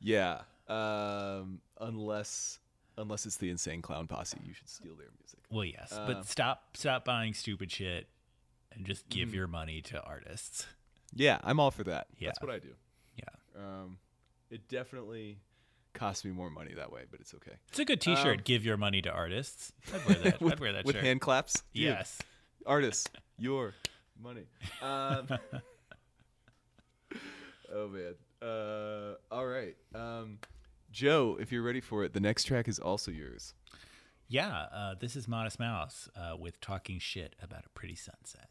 Yeah. 0.04 0.42
Um, 0.68 1.62
unless 1.80 2.60
unless 2.98 3.26
it's 3.26 3.38
the 3.38 3.50
insane 3.50 3.82
clown 3.82 4.08
posse, 4.08 4.38
you 4.44 4.54
should 4.54 4.68
steal 4.70 4.96
their 4.96 5.08
music. 5.20 5.40
well, 5.52 5.64
yes, 5.66 5.92
Uh, 5.94 6.06
but 6.08 6.26
stop 6.26 6.76
stop 6.76 7.06
buying 7.06 7.34
stupid 7.34 7.72
shit 7.72 8.08
and 8.72 8.86
just 8.86 9.08
give 9.10 9.30
Mm. 9.30 9.34
your 9.36 9.48
money 9.48 9.82
to 9.84 10.02
artists. 10.02 10.66
Yeah, 11.14 11.40
I'm 11.44 11.60
all 11.60 11.72
for 11.72 11.84
that. 11.84 12.08
Yeah. 12.18 12.30
That's 12.30 12.42
what 12.42 12.50
I 12.52 12.60
do. 12.60 12.74
Yeah. 13.16 13.30
Um, 13.64 14.00
it 14.50 14.68
definitely 14.68 15.38
costs 15.94 16.24
me 16.26 16.32
more 16.32 16.50
money 16.50 16.74
that 16.76 16.92
way, 16.92 17.02
but 17.10 17.20
it's 17.20 17.34
okay. 17.36 17.54
It's 17.70 17.80
a 17.80 17.86
good 17.86 18.02
T-shirt. 18.02 18.44
give 18.44 18.64
your 18.66 18.78
money 18.78 19.02
to 19.04 19.10
artists. 19.12 19.72
I'd 19.94 20.06
wear 20.06 20.16
that. 20.24 20.34
I'd 20.42 20.60
wear 20.60 20.74
that 20.74 20.80
Um, 20.80 20.86
with 20.86 20.96
shirt. 20.96 21.06
hand 21.06 21.22
claps. 21.22 21.64
Dude, 21.74 21.84
yes. 21.84 22.20
artists, 22.66 23.10
your 23.38 23.74
money. 24.22 24.44
Um, 24.82 25.28
oh 27.74 27.88
man. 27.88 28.14
Uh, 28.42 29.16
all 29.32 29.46
right. 29.46 29.76
Joe, 30.92 31.38
if 31.40 31.52
you're 31.52 31.62
ready 31.64 31.80
for 31.82 32.04
it, 32.04 32.14
the 32.14 32.20
next 32.20 32.44
track 32.46 32.68
is 32.68 32.78
also 32.80 33.12
yours. 33.12 33.54
Yeah, 34.28 34.50
uh, 34.74 34.96
this 35.00 35.16
is 35.16 35.28
Modest 35.28 35.60
Mouse 35.60 36.10
uh, 36.16 36.36
with 36.38 36.60
talking 36.62 37.00
shit 37.00 37.36
about 37.42 37.66
a 37.66 37.70
pretty 37.70 37.96
sunset. 37.96 38.48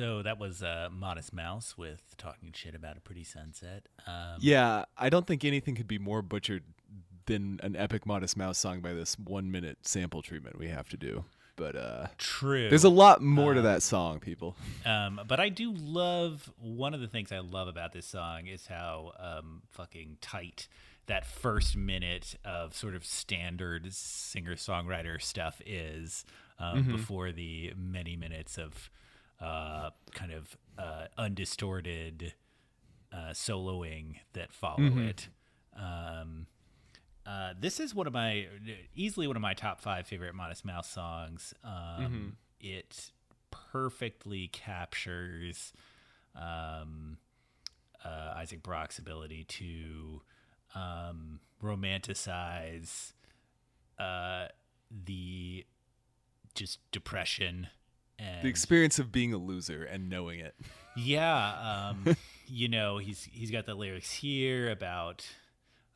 So 0.00 0.22
that 0.22 0.38
was 0.38 0.62
uh, 0.62 0.88
Modest 0.90 1.34
Mouse 1.34 1.76
with 1.76 2.16
talking 2.16 2.52
shit 2.54 2.74
about 2.74 2.96
a 2.96 3.00
pretty 3.00 3.22
sunset. 3.22 3.86
Um, 4.06 4.38
Yeah, 4.38 4.86
I 4.96 5.10
don't 5.10 5.26
think 5.26 5.44
anything 5.44 5.74
could 5.74 5.86
be 5.86 5.98
more 5.98 6.22
butchered 6.22 6.62
than 7.26 7.60
an 7.62 7.76
epic 7.76 8.06
Modest 8.06 8.34
Mouse 8.34 8.56
song 8.56 8.80
by 8.80 8.94
this 8.94 9.18
one 9.18 9.50
minute 9.50 9.76
sample 9.82 10.22
treatment 10.22 10.58
we 10.58 10.68
have 10.68 10.88
to 10.88 10.96
do. 10.96 11.26
But 11.54 11.76
uh, 11.76 12.06
True. 12.16 12.70
there's 12.70 12.84
a 12.84 12.88
lot 12.88 13.20
more 13.20 13.52
to 13.52 13.60
that 13.60 13.82
song, 13.82 14.20
people. 14.20 14.56
Um, 14.86 15.20
but 15.28 15.38
I 15.38 15.50
do 15.50 15.70
love 15.70 16.50
one 16.56 16.94
of 16.94 17.02
the 17.02 17.06
things 17.06 17.30
I 17.30 17.40
love 17.40 17.68
about 17.68 17.92
this 17.92 18.06
song 18.06 18.46
is 18.46 18.68
how 18.68 19.12
um, 19.18 19.60
fucking 19.68 20.16
tight 20.22 20.66
that 21.08 21.26
first 21.26 21.76
minute 21.76 22.36
of 22.42 22.74
sort 22.74 22.94
of 22.94 23.04
standard 23.04 23.92
singer 23.92 24.54
songwriter 24.54 25.20
stuff 25.20 25.60
is 25.66 26.24
um, 26.58 26.84
before 26.84 27.32
the 27.32 27.74
many 27.76 28.16
minutes 28.16 28.56
of 28.56 28.88
uh, 29.40 29.90
kind 30.12 30.32
of 30.32 30.56
uh, 30.78 31.06
undistorted 31.18 32.34
uh, 33.12 33.30
soloing 33.32 34.16
that 34.34 34.52
follow 34.52 34.78
it. 35.08 35.28
Um, 35.76 36.46
uh, 37.26 37.54
this 37.58 37.80
is 37.80 37.94
one 37.94 38.06
of 38.06 38.12
my 38.12 38.46
easily 38.94 39.26
one 39.26 39.36
of 39.36 39.42
my 39.42 39.54
top 39.54 39.80
five 39.80 40.06
favorite 40.06 40.34
Modest 40.34 40.64
Mouse 40.64 40.88
songs. 40.88 41.54
Um, 41.64 42.02
It 42.60 43.10
perfectly 43.50 44.48
captures 44.48 45.72
um, 46.34 47.18
uh, 48.04 48.34
Isaac 48.36 48.62
Brock's 48.62 48.98
ability 48.98 49.44
to 49.44 50.22
um, 50.74 51.40
romanticize 51.62 53.12
uh, 53.98 54.46
the 54.90 55.64
just 56.54 56.78
depression 56.90 57.68
and 58.20 58.42
The 58.44 58.48
experience 58.48 58.98
of 58.98 59.10
being 59.10 59.32
a 59.32 59.38
loser 59.38 59.84
and 59.84 60.10
knowing 60.10 60.40
it. 60.40 60.54
yeah, 60.96 61.90
um, 62.06 62.16
you 62.46 62.68
know, 62.68 62.98
he's 62.98 63.28
he's 63.32 63.50
got 63.50 63.66
the 63.66 63.74
lyrics 63.74 64.12
here 64.12 64.70
about 64.70 65.26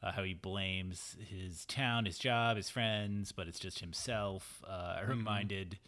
uh, 0.02 0.12
how 0.12 0.22
he 0.22 0.34
blames 0.34 1.16
his 1.28 1.64
town, 1.66 2.04
his 2.06 2.18
job, 2.18 2.56
his 2.56 2.70
friends, 2.70 3.32
but 3.32 3.46
it's 3.48 3.58
just 3.58 3.80
himself. 3.80 4.62
Uh, 4.68 4.96
I 4.98 5.02
reminded, 5.08 5.78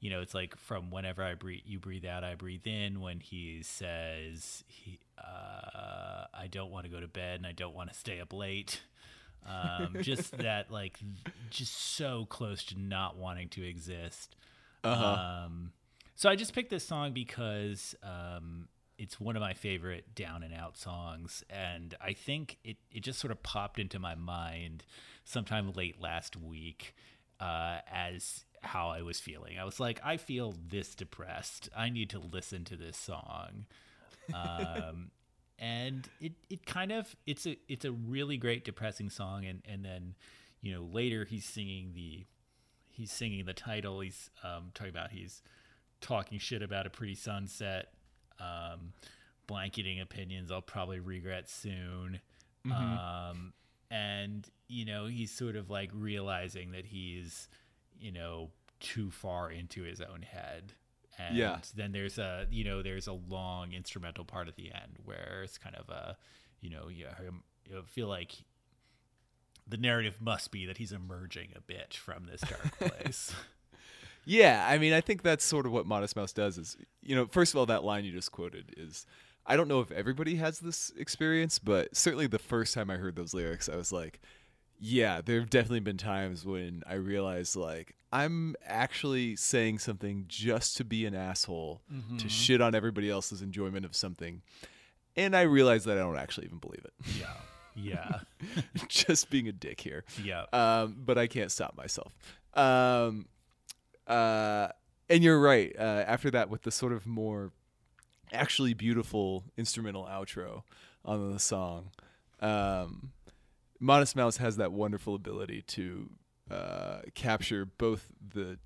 you 0.00 0.10
know, 0.10 0.20
it's 0.20 0.34
like 0.34 0.56
from 0.56 0.90
whenever 0.90 1.22
I 1.22 1.34
breathe, 1.34 1.62
you 1.64 1.78
breathe 1.78 2.04
out, 2.04 2.22
I 2.24 2.34
breathe 2.34 2.66
in. 2.66 3.00
When 3.00 3.20
he 3.20 3.62
says, 3.62 4.62
he, 4.66 4.98
uh, 5.18 6.24
I 6.34 6.48
don't 6.50 6.70
want 6.70 6.84
to 6.84 6.90
go 6.90 7.00
to 7.00 7.08
bed 7.08 7.36
and 7.38 7.46
I 7.46 7.52
don't 7.52 7.74
want 7.74 7.90
to 7.92 7.98
stay 7.98 8.20
up 8.20 8.32
late. 8.32 8.80
Um, 9.46 9.96
just 10.02 10.36
that, 10.38 10.70
like, 10.70 11.00
just 11.50 11.74
so 11.96 12.26
close 12.28 12.62
to 12.66 12.78
not 12.78 13.16
wanting 13.16 13.48
to 13.50 13.66
exist. 13.66 14.36
Um, 14.84 15.72
so 16.14 16.28
I 16.28 16.36
just 16.36 16.54
picked 16.54 16.70
this 16.70 16.84
song 16.84 17.12
because 17.12 17.94
um, 18.02 18.68
it's 18.98 19.18
one 19.20 19.36
of 19.36 19.40
my 19.40 19.54
favorite 19.54 20.14
down 20.14 20.42
and 20.42 20.54
out 20.54 20.76
songs, 20.76 21.42
and 21.50 21.94
I 22.00 22.12
think 22.12 22.58
it 22.64 22.76
it 22.90 23.00
just 23.00 23.18
sort 23.18 23.30
of 23.32 23.42
popped 23.42 23.78
into 23.78 23.98
my 23.98 24.14
mind 24.14 24.84
sometime 25.24 25.72
late 25.72 26.00
last 26.00 26.36
week 26.36 26.94
uh, 27.40 27.78
as 27.92 28.44
how 28.62 28.90
I 28.90 29.02
was 29.02 29.18
feeling. 29.18 29.58
I 29.58 29.64
was 29.64 29.80
like, 29.80 30.00
I 30.04 30.16
feel 30.16 30.54
this 30.70 30.94
depressed. 30.94 31.68
I 31.76 31.90
need 31.90 32.10
to 32.10 32.20
listen 32.20 32.64
to 32.66 32.76
this 32.76 32.96
song. 32.96 33.66
Um, 34.32 35.10
and 35.58 36.08
it, 36.20 36.32
it 36.48 36.66
kind 36.66 36.92
of 36.92 37.14
it's 37.26 37.46
a 37.46 37.56
it's 37.68 37.84
a 37.84 37.92
really 37.92 38.36
great 38.36 38.64
depressing 38.64 39.10
song 39.10 39.44
and, 39.44 39.62
and 39.64 39.84
then 39.84 40.14
you 40.60 40.72
know 40.72 40.82
later 40.92 41.24
he's 41.24 41.44
singing 41.44 41.92
the 41.94 42.24
he's 42.90 43.10
singing 43.10 43.44
the 43.44 43.54
title. 43.54 44.00
He's 44.00 44.30
um, 44.44 44.70
talking 44.74 44.90
about 44.90 45.10
he's 45.10 45.42
talking 46.02 46.38
shit 46.38 46.62
about 46.62 46.86
a 46.86 46.90
pretty 46.90 47.14
sunset, 47.14 47.88
um, 48.38 48.92
blanketing 49.46 50.00
opinions 50.00 50.50
I'll 50.50 50.60
probably 50.60 51.00
regret 51.00 51.48
soon. 51.48 52.20
Um, 52.70 53.52
and 53.90 54.46
you 54.68 54.84
know 54.84 55.06
he's 55.06 55.30
sort 55.32 55.56
of 55.56 55.68
like 55.70 55.90
realizing 55.92 56.72
that 56.72 56.84
he's 56.86 57.48
you 57.98 58.12
know 58.12 58.50
too 58.80 59.10
far 59.10 59.50
into 59.50 59.82
his 59.82 60.00
own 60.00 60.22
head. 60.22 60.72
And 61.18 61.36
Yeah. 61.36 61.58
then 61.74 61.92
there's 61.92 62.18
a 62.18 62.46
you 62.50 62.64
know 62.64 62.82
there's 62.82 63.06
a 63.06 63.12
long 63.12 63.72
instrumental 63.72 64.24
part 64.24 64.48
at 64.48 64.56
the 64.56 64.72
end 64.72 64.98
where 65.04 65.42
it's 65.44 65.58
kind 65.58 65.74
of 65.76 65.88
a 65.88 66.16
you 66.60 66.70
know 66.70 66.88
you 66.88 67.06
feel 67.86 68.06
like 68.08 68.32
the 69.66 69.76
narrative 69.76 70.16
must 70.20 70.50
be 70.52 70.66
that 70.66 70.78
he's 70.78 70.92
emerging 70.92 71.48
a 71.56 71.60
bit 71.60 71.94
from 71.94 72.26
this 72.26 72.40
dark 72.42 72.78
place. 72.78 73.32
Yeah, 74.24 74.66
I 74.68 74.78
mean, 74.78 74.92
I 74.92 75.00
think 75.00 75.22
that's 75.22 75.44
sort 75.44 75.66
of 75.66 75.72
what 75.72 75.86
Modest 75.86 76.16
Mouse 76.16 76.32
does. 76.32 76.58
Is 76.58 76.76
you 77.02 77.14
know, 77.16 77.26
first 77.26 77.52
of 77.54 77.58
all, 77.58 77.66
that 77.66 77.84
line 77.84 78.04
you 78.04 78.12
just 78.12 78.32
quoted 78.32 78.74
is. 78.76 79.06
I 79.44 79.56
don't 79.56 79.66
know 79.66 79.80
if 79.80 79.90
everybody 79.90 80.36
has 80.36 80.60
this 80.60 80.92
experience, 80.96 81.58
but 81.58 81.96
certainly 81.96 82.28
the 82.28 82.38
first 82.38 82.74
time 82.74 82.90
I 82.90 82.94
heard 82.94 83.16
those 83.16 83.34
lyrics, 83.34 83.68
I 83.68 83.74
was 83.74 83.90
like, 83.90 84.20
yeah, 84.78 85.20
there 85.20 85.40
have 85.40 85.50
definitely 85.50 85.80
been 85.80 85.96
times 85.96 86.46
when 86.46 86.84
I 86.88 86.94
realized 86.94 87.56
like 87.56 87.96
I'm 88.12 88.54
actually 88.64 89.34
saying 89.34 89.80
something 89.80 90.26
just 90.28 90.76
to 90.76 90.84
be 90.84 91.06
an 91.06 91.14
asshole, 91.16 91.80
to 92.18 92.28
shit 92.28 92.60
on 92.60 92.76
everybody 92.76 93.10
else's 93.10 93.42
enjoyment 93.42 93.84
of 93.84 93.96
something. 93.96 94.42
And 95.16 95.34
I 95.34 95.42
realized 95.42 95.86
that 95.86 95.96
I 95.98 96.00
don't 96.02 96.16
actually 96.16 96.46
even 96.46 96.58
believe 96.58 96.84
it. 96.84 96.92
yeah, 97.18 97.34
yeah, 97.74 98.20
just 98.88 99.28
being 99.28 99.48
a 99.48 99.52
dick 99.52 99.80
here. 99.80 100.04
yeah. 100.22 100.44
Um, 100.52 100.96
but 101.04 101.18
I 101.18 101.26
can't 101.26 101.50
stop 101.50 101.76
myself. 101.76 102.12
Um, 102.54 103.26
uh, 104.12 104.68
and 105.08 105.24
you're 105.24 105.40
right. 105.40 105.74
Uh, 105.78 106.04
after 106.06 106.30
that, 106.30 106.50
with 106.50 106.62
the 106.62 106.70
sort 106.70 106.92
of 106.92 107.06
more 107.06 107.52
actually 108.32 108.74
beautiful 108.74 109.44
instrumental 109.56 110.04
outro 110.04 110.62
on 111.04 111.32
the 111.32 111.38
song, 111.38 111.90
um, 112.40 113.12
Modest 113.80 114.14
Mouse 114.14 114.36
has 114.36 114.56
that 114.56 114.72
wonderful 114.72 115.14
ability 115.14 115.62
to 115.62 116.10
uh, 116.50 116.98
capture 117.14 117.64
both 117.64 118.06
the 118.34 118.58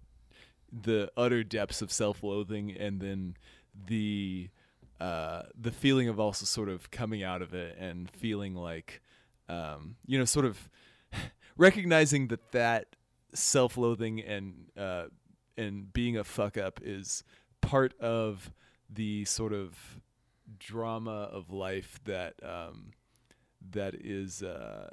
the 0.73 1.11
utter 1.17 1.45
depths 1.45 1.81
of 1.81 1.93
self-loathing 1.93 2.73
and 2.73 3.01
then 3.01 3.37
the 3.87 4.49
uh, 5.01 5.43
the 5.59 5.71
feeling 5.71 6.09
of 6.09 6.19
also 6.19 6.45
sort 6.45 6.69
of 6.69 6.91
coming 6.91 7.23
out 7.23 7.41
of 7.41 7.55
it 7.55 7.77
and 7.79 8.11
feeling 8.11 8.55
like 8.55 9.01
um, 9.49 9.95
you 10.07 10.19
know 10.19 10.25
sort 10.25 10.45
of 10.45 10.69
recognizing 11.57 12.29
that 12.29 12.51
that 12.51 12.97
self-loathing 13.33 14.21
and 14.21 14.55
uh, 14.77 15.05
and 15.57 15.93
being 15.93 16.17
a 16.17 16.25
fuck 16.25 16.57
up 16.57 16.81
is 16.83 17.25
part 17.61 17.99
of 18.01 18.53
the 18.89 19.25
sort 19.25 19.53
of 19.53 20.01
drama 20.59 21.29
of 21.33 21.51
life 21.51 22.01
that 22.05 22.35
um, 22.43 22.93
that 23.71 23.95
is 23.95 24.43
uh, 24.43 24.91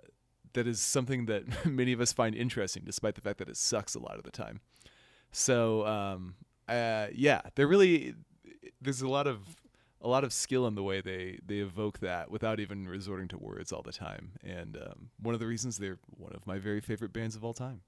that 0.53 0.68
is 0.68 0.80
something 0.80 1.26
that 1.26 1.66
many 1.66 1.93
of 1.93 2.01
us 2.01 2.14
find 2.14 2.36
interesting, 2.36 2.84
despite 2.86 3.16
the 3.16 3.22
fact 3.22 3.39
that 3.39 3.49
it 3.49 3.57
sucks 3.57 3.95
a 3.95 3.99
lot 3.99 4.18
of 4.18 4.24
the 4.24 4.32
time. 4.32 4.61
So 5.32 5.86
um, 5.86 6.36
uh, 6.68 7.07
yeah, 7.14 7.41
they're 7.55 7.68
really 7.68 8.16
there's 8.82 9.01
a 9.01 9.07
lot 9.07 9.28
of 9.28 9.39
a 10.01 10.07
lot 10.07 10.24
of 10.24 10.34
skill 10.34 10.68
in 10.68 10.76
the 10.76 10.84
way 10.84 11.01
they 11.01 11.39
they 11.45 11.57
evoke 11.57 11.99
that 11.99 12.30
without 12.30 12.59
even 12.59 12.88
resorting 12.88 13.28
to 13.30 13.38
words 13.38 13.72
all 13.72 13.82
the 13.82 13.91
time. 13.91 14.34
And 14.43 14.78
um, 14.78 15.09
one 15.22 15.34
of 15.34 15.39
the 15.39 15.47
reasons 15.47 15.78
they're 15.78 15.99
one 16.09 16.34
of 16.34 16.45
my 16.45 16.59
very 16.59 16.82
favorite 16.82 17.14
bands 17.14 17.36
of 17.36 17.43
all 17.43 17.53
time. 17.53 17.82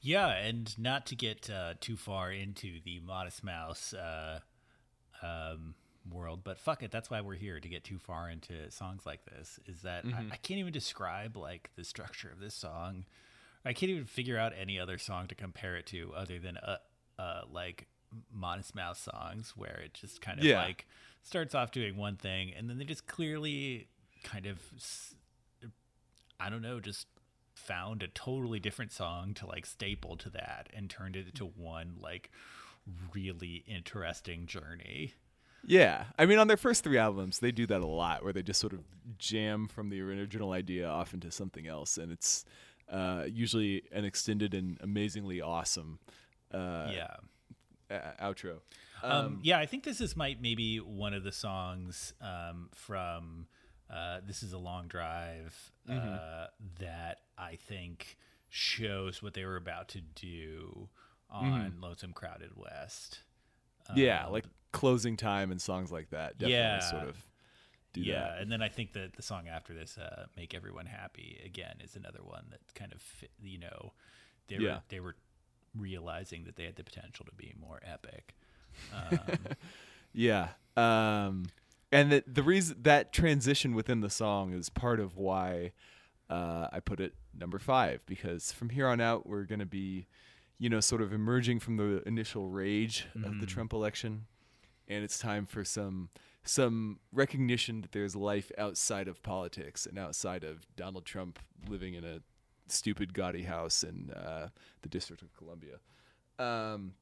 Yeah, 0.00 0.28
and 0.28 0.76
not 0.78 1.06
to 1.06 1.16
get 1.16 1.50
uh, 1.50 1.74
too 1.80 1.96
far 1.96 2.30
into 2.30 2.80
the 2.84 3.00
Modest 3.00 3.42
Mouse 3.42 3.92
uh, 3.92 4.40
um, 5.22 5.74
world, 6.08 6.40
but 6.44 6.58
fuck 6.58 6.82
it, 6.82 6.90
that's 6.92 7.10
why 7.10 7.20
we're 7.20 7.34
here 7.34 7.58
to 7.58 7.68
get 7.68 7.82
too 7.82 7.98
far 7.98 8.30
into 8.30 8.70
songs 8.70 9.04
like 9.04 9.24
this. 9.24 9.58
Is 9.66 9.82
that 9.82 10.04
I, 10.04 10.34
I 10.34 10.36
can't 10.36 10.60
even 10.60 10.72
describe 10.72 11.36
like 11.36 11.70
the 11.76 11.82
structure 11.84 12.30
of 12.30 12.38
this 12.38 12.54
song. 12.54 13.04
I 13.64 13.72
can't 13.72 13.90
even 13.90 14.04
figure 14.04 14.38
out 14.38 14.52
any 14.56 14.78
other 14.78 14.96
song 14.98 15.26
to 15.26 15.34
compare 15.34 15.76
it 15.76 15.86
to 15.86 16.12
other 16.16 16.38
than 16.38 16.56
uh, 16.58 16.76
uh, 17.18 17.40
like 17.50 17.88
Modest 18.32 18.76
Mouse 18.76 19.00
songs, 19.00 19.54
where 19.56 19.80
it 19.84 19.94
just 19.94 20.20
kind 20.20 20.38
of 20.38 20.44
Yeah. 20.44 20.62
like 20.62 20.86
starts 21.24 21.52
off 21.54 21.72
doing 21.72 21.96
one 21.96 22.14
thing, 22.16 22.52
and 22.56 22.70
then 22.70 22.78
they 22.78 22.84
just 22.84 23.08
clearly 23.08 23.88
kind 24.22 24.46
of 24.46 24.60
I 26.38 26.50
don't 26.50 26.62
know, 26.62 26.78
just 26.80 27.06
found 27.56 28.02
a 28.02 28.08
totally 28.08 28.60
different 28.60 28.92
song 28.92 29.32
to 29.34 29.46
like 29.46 29.64
staple 29.64 30.16
to 30.16 30.30
that 30.30 30.68
and 30.74 30.90
turned 30.90 31.16
it 31.16 31.26
into 31.26 31.44
one 31.44 31.96
like 31.98 32.30
really 33.14 33.64
interesting 33.66 34.46
journey. 34.46 35.14
Yeah, 35.64 36.04
I 36.16 36.26
mean, 36.26 36.38
on 36.38 36.46
their 36.46 36.56
first 36.56 36.84
three 36.84 36.98
albums, 36.98 37.40
they 37.40 37.50
do 37.50 37.66
that 37.66 37.80
a 37.80 37.86
lot, 37.86 38.22
where 38.22 38.32
they 38.32 38.42
just 38.42 38.60
sort 38.60 38.72
of 38.72 38.80
jam 39.18 39.66
from 39.66 39.88
the 39.88 40.00
original 40.00 40.52
idea 40.52 40.86
off 40.86 41.12
into 41.12 41.32
something 41.32 41.66
else, 41.66 41.98
and 41.98 42.12
it's 42.12 42.44
uh, 42.88 43.24
usually 43.28 43.82
an 43.90 44.04
extended 44.04 44.54
and 44.54 44.78
amazingly 44.80 45.40
awesome 45.40 45.98
uh, 46.54 46.92
yeah. 46.92 47.16
outro. 48.22 48.58
Um, 49.02 49.40
yeah, 49.42 49.58
I 49.58 49.66
think 49.66 49.82
this 49.82 50.00
is 50.00 50.16
might 50.16 50.40
maybe 50.40 50.76
one 50.78 51.14
of 51.14 51.24
the 51.24 51.32
songs 51.32 52.14
um, 52.20 52.68
from 52.72 53.48
uh, 53.90 54.20
"This 54.24 54.44
Is 54.44 54.52
a 54.52 54.58
Long 54.58 54.86
Drive" 54.86 55.72
uh, 55.90 56.46
that 56.78 57.22
I 57.38 57.56
think 57.56 58.16
shows 58.48 59.22
what 59.22 59.34
they 59.34 59.44
were 59.44 59.56
about 59.56 59.88
to 59.88 60.00
do 60.00 60.88
on 61.30 61.78
"Lonesome 61.80 62.12
Crowded 62.12 62.56
West." 62.56 63.20
yeah, 63.94 64.26
like 64.26 64.44
closing 64.72 65.16
time 65.16 65.50
and 65.50 65.60
songs 65.60 65.92
like 65.92 66.10
that. 66.10 66.38
Definitely 66.38 66.52
Yeah. 66.58 66.80
sort 66.80 67.08
of 67.08 67.16
do 67.92 68.00
yeah, 68.02 68.20
that. 68.20 68.38
and 68.42 68.50
then 68.52 68.60
I 68.62 68.68
think 68.68 68.92
that 68.94 69.14
the 69.14 69.22
song 69.22 69.48
after 69.48 69.72
this, 69.74 69.96
uh, 69.96 70.26
"Make 70.36 70.54
Everyone 70.54 70.86
Happy," 70.86 71.40
again 71.44 71.76
is 71.82 71.94
another 71.96 72.20
one 72.22 72.46
that 72.50 72.60
kind 72.74 72.92
of 72.92 73.00
fit, 73.00 73.30
you 73.42 73.58
know 73.58 73.92
they 74.48 74.56
were 74.58 74.64
Yeah. 74.64 74.80
they 74.88 75.00
were 75.00 75.16
realizing 75.76 76.44
that 76.44 76.56
they 76.56 76.64
had 76.64 76.76
the 76.76 76.84
potential 76.84 77.24
to 77.26 77.32
be 77.34 77.54
more 77.58 77.80
epic. 77.84 78.34
Yeah. 80.12 80.48
Um, 80.76 81.46
and 81.92 82.10
the, 82.10 82.24
the 82.26 82.42
reason 82.42 82.78
that 82.82 83.12
transition 83.12 83.74
within 83.74 84.00
the 84.00 84.10
song 84.10 84.52
is 84.52 84.68
part 84.70 84.98
of 85.00 85.16
why 85.16 85.72
uh, 86.28 86.68
I 86.72 86.80
put 86.80 87.00
it 87.00 87.14
number 87.38 87.58
five, 87.58 88.00
because 88.06 88.52
from 88.52 88.70
here 88.70 88.86
on 88.88 89.00
out, 89.00 89.26
we're 89.26 89.44
going 89.44 89.60
to 89.60 89.66
be, 89.66 90.06
you 90.58 90.68
know, 90.68 90.80
sort 90.80 91.02
of 91.02 91.12
emerging 91.12 91.60
from 91.60 91.76
the 91.76 92.02
initial 92.06 92.48
rage 92.48 93.06
of 93.24 93.40
the 93.40 93.46
Trump 93.46 93.72
election. 93.72 94.26
And 94.88 95.02
it's 95.04 95.18
time 95.18 95.46
for 95.46 95.64
some 95.64 96.10
some 96.44 97.00
recognition 97.12 97.80
that 97.80 97.90
there's 97.90 98.14
life 98.14 98.52
outside 98.56 99.08
of 99.08 99.20
politics 99.22 99.84
and 99.84 99.98
outside 99.98 100.44
of 100.44 100.64
Donald 100.76 101.04
Trump 101.04 101.40
living 101.68 101.94
in 101.94 102.04
a 102.04 102.20
stupid 102.68 103.12
gaudy 103.12 103.42
house 103.42 103.82
in 103.82 104.10
uh, 104.12 104.48
the 104.82 104.88
District 104.88 105.22
of 105.22 105.32
Columbia. 105.36 105.78
Um, 106.38 106.92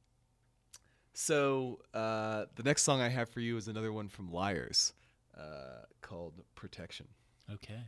so 1.13 1.79
uh, 1.93 2.45
the 2.55 2.63
next 2.63 2.83
song 2.83 3.01
I 3.01 3.09
have 3.09 3.29
for 3.29 3.39
you 3.39 3.55
is 3.55 3.67
another 3.67 3.93
one 3.93 4.09
from 4.09 4.31
Liars, 4.31 4.93
uh, 5.37 5.85
called 6.01 6.41
"Protection." 6.55 7.07
Okay. 7.53 7.81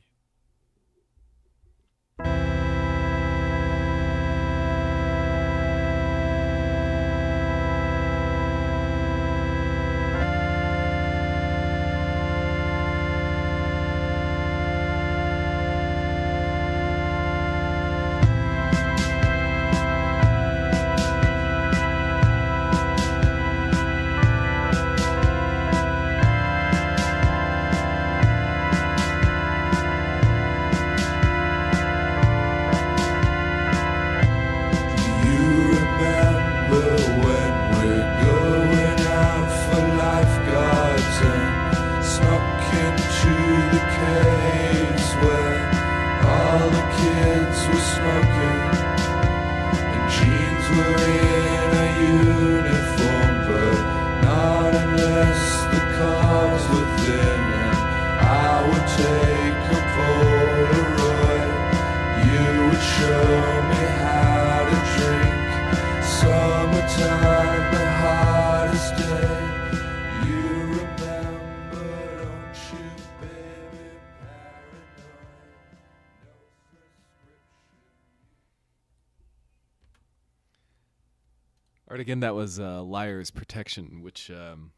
Again, 82.08 82.22
that 82.22 82.36
was 82.36 82.58
uh, 82.58 82.82
"Liars 82.82 83.32
Protection," 83.32 84.02
which, 84.02 84.32
um, 84.32 84.72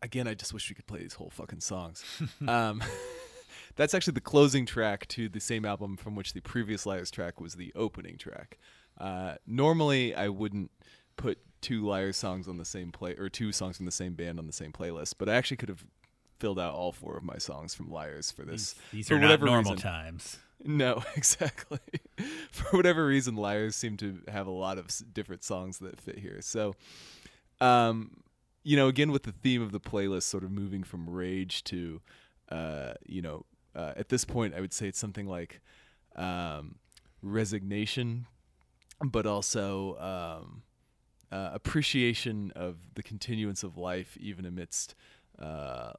again, 0.00 0.26
I 0.26 0.32
just 0.32 0.54
wish 0.54 0.70
we 0.70 0.74
could 0.74 0.86
play 0.86 1.00
these 1.00 1.12
whole 1.12 1.28
fucking 1.28 1.60
songs. 1.60 2.02
um, 2.48 2.82
that's 3.76 3.92
actually 3.92 4.14
the 4.14 4.22
closing 4.22 4.64
track 4.64 5.06
to 5.08 5.28
the 5.28 5.38
same 5.38 5.66
album 5.66 5.98
from 5.98 6.16
which 6.16 6.32
the 6.32 6.40
previous 6.40 6.86
"Liars" 6.86 7.10
track 7.10 7.42
was 7.42 7.56
the 7.56 7.70
opening 7.76 8.16
track. 8.16 8.56
Uh, 8.96 9.34
normally, 9.46 10.14
I 10.14 10.28
wouldn't 10.28 10.70
put 11.18 11.36
two 11.60 11.84
Liars 11.84 12.16
songs 12.16 12.48
on 12.48 12.56
the 12.56 12.64
same 12.64 12.90
play 12.90 13.14
or 13.16 13.28
two 13.28 13.52
songs 13.52 13.76
from 13.76 13.84
the 13.84 13.92
same 13.92 14.14
band 14.14 14.38
on 14.38 14.46
the 14.46 14.52
same 14.54 14.72
playlist, 14.72 15.16
but 15.18 15.28
I 15.28 15.34
actually 15.34 15.58
could 15.58 15.68
have 15.68 15.84
filled 16.38 16.58
out 16.58 16.72
all 16.72 16.90
four 16.90 17.18
of 17.18 17.22
my 17.22 17.36
songs 17.36 17.74
from 17.74 17.90
Liars 17.90 18.30
for 18.30 18.46
this. 18.46 18.74
These 18.94 19.08
for 19.08 19.16
are 19.16 19.18
not 19.18 19.26
whatever 19.26 19.44
normal 19.44 19.72
reason. 19.72 19.76
times. 19.76 20.38
No, 20.64 21.02
exactly. 21.16 21.78
For 22.50 22.76
whatever 22.76 23.06
reason, 23.06 23.36
Liars 23.36 23.76
seem 23.76 23.96
to 23.98 24.18
have 24.28 24.46
a 24.46 24.50
lot 24.52 24.78
of 24.78 24.88
different 25.12 25.42
songs 25.42 25.78
that 25.78 26.00
fit 26.00 26.18
here. 26.18 26.38
So, 26.42 26.74
um, 27.60 28.22
you 28.62 28.76
know, 28.76 28.88
again 28.88 29.10
with 29.10 29.22
the 29.22 29.32
theme 29.32 29.62
of 29.62 29.72
the 29.72 29.80
playlist, 29.80 30.24
sort 30.24 30.44
of 30.44 30.50
moving 30.50 30.82
from 30.82 31.08
rage 31.08 31.64
to, 31.64 32.00
uh, 32.50 32.92
you 33.06 33.22
know, 33.22 33.44
uh, 33.74 33.92
at 33.96 34.08
this 34.08 34.24
point, 34.24 34.54
I 34.54 34.60
would 34.60 34.72
say 34.72 34.88
it's 34.88 34.98
something 34.98 35.26
like 35.26 35.60
um, 36.16 36.76
resignation, 37.22 38.26
but 39.02 39.26
also 39.26 39.96
um, 39.98 40.62
uh, 41.32 41.50
appreciation 41.54 42.52
of 42.56 42.76
the 42.94 43.02
continuance 43.02 43.62
of 43.62 43.76
life, 43.78 44.16
even 44.20 44.44
amidst 44.44 44.94
uh, 45.40 45.92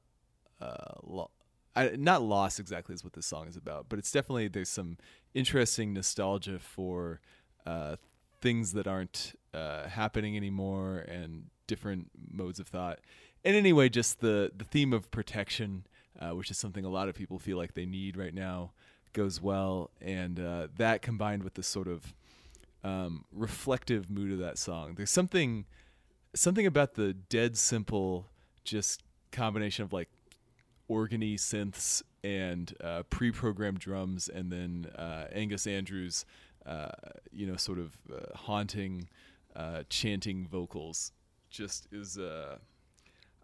uh, 0.60 0.94
lo- 1.02 1.30
I, 1.74 1.90
not 1.96 2.22
loss 2.22 2.58
exactly 2.58 2.94
is 2.94 3.02
what 3.02 3.14
this 3.14 3.26
song 3.26 3.48
is 3.48 3.56
about, 3.56 3.86
but 3.88 3.98
it's 3.98 4.12
definitely 4.12 4.48
there's 4.48 4.68
some 4.68 4.98
interesting 5.34 5.92
nostalgia 5.92 6.58
for 6.58 7.20
uh, 7.66 7.96
things 8.40 8.72
that 8.72 8.86
aren't 8.86 9.34
uh, 9.54 9.88
happening 9.88 10.36
anymore 10.36 10.98
and 10.98 11.44
different 11.66 12.10
modes 12.30 12.60
of 12.60 12.68
thought. 12.68 13.00
And 13.44 13.56
anyway, 13.56 13.88
just 13.88 14.20
the 14.20 14.52
the 14.56 14.64
theme 14.64 14.92
of 14.92 15.10
protection, 15.10 15.86
uh, 16.20 16.30
which 16.30 16.50
is 16.50 16.58
something 16.58 16.84
a 16.84 16.90
lot 16.90 17.08
of 17.08 17.14
people 17.14 17.38
feel 17.38 17.56
like 17.56 17.74
they 17.74 17.86
need 17.86 18.16
right 18.16 18.34
now, 18.34 18.72
goes 19.12 19.40
well, 19.40 19.90
and 20.00 20.38
uh, 20.38 20.68
that 20.76 21.02
combined 21.02 21.42
with 21.42 21.54
the 21.54 21.62
sort 21.62 21.88
of 21.88 22.14
um, 22.84 23.24
reflective 23.32 24.10
mood 24.10 24.32
of 24.32 24.38
that 24.38 24.58
song. 24.58 24.94
There's 24.94 25.10
something 25.10 25.64
something 26.34 26.66
about 26.66 26.94
the 26.94 27.12
dead 27.14 27.56
simple, 27.56 28.26
just 28.64 29.02
combination 29.30 29.84
of 29.84 29.92
like 29.92 30.08
organy 30.92 31.34
synths 31.34 32.02
and 32.22 32.74
uh, 32.82 33.02
pre-programmed 33.10 33.78
drums, 33.78 34.28
and 34.28 34.52
then 34.52 34.86
uh, 34.96 35.26
Angus 35.32 35.66
Andrew's, 35.66 36.24
uh, 36.66 36.90
you 37.32 37.46
know, 37.46 37.56
sort 37.56 37.78
of 37.78 37.96
uh, 38.12 38.36
haunting, 38.36 39.08
uh, 39.56 39.82
chanting 39.88 40.46
vocals, 40.46 41.12
just 41.50 41.88
is. 41.90 42.18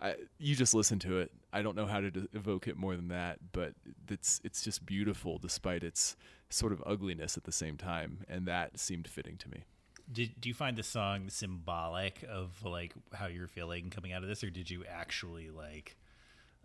I, 0.01 0.15
you 0.39 0.55
just 0.55 0.75
listen 0.75 1.01
to 1.01 1.19
it. 1.19 1.33
I 1.53 1.61
don't 1.63 1.75
know 1.75 1.87
how 1.87 2.01
to 2.01 2.11
d- 2.11 2.29
evoke 2.33 2.69
it 2.69 2.77
more 2.77 2.95
than 2.95 3.09
that, 3.09 3.39
but 3.51 3.75
it's 4.09 4.41
it's 4.45 4.63
just 4.63 4.87
beautiful 4.87 5.39
despite 5.39 5.83
its 5.83 6.17
sort 6.51 6.73
of 6.73 6.83
ugliness 6.87 7.37
at 7.37 7.45
the 7.45 7.53
same 7.53 7.77
time, 7.77 8.25
and 8.29 8.47
that 8.47 8.79
seemed 8.79 9.09
fitting 9.09 9.37
to 9.39 9.49
me. 9.49 9.65
Did 10.11 10.41
do 10.41 10.49
you 10.49 10.55
find 10.55 10.77
the 10.77 10.85
song 10.85 11.29
symbolic 11.31 12.25
of 12.31 12.65
like 12.65 12.95
how 13.13 13.27
you're 13.27 13.49
feeling 13.49 13.91
coming 13.91 14.13
out 14.13 14.23
of 14.23 14.29
this, 14.29 14.45
or 14.45 14.51
did 14.51 14.71
you 14.71 14.85
actually 14.89 15.51
like 15.51 15.97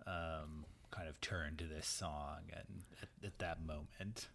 um, 0.06 0.66
kind 0.94 1.10
of 1.10 1.20
turn 1.22 1.56
to 1.58 1.66
this 1.66 1.88
song 1.88 2.42
and 2.54 2.84
at, 3.02 3.10
at 3.26 3.40
that 3.40 3.58
moment? 3.66 4.28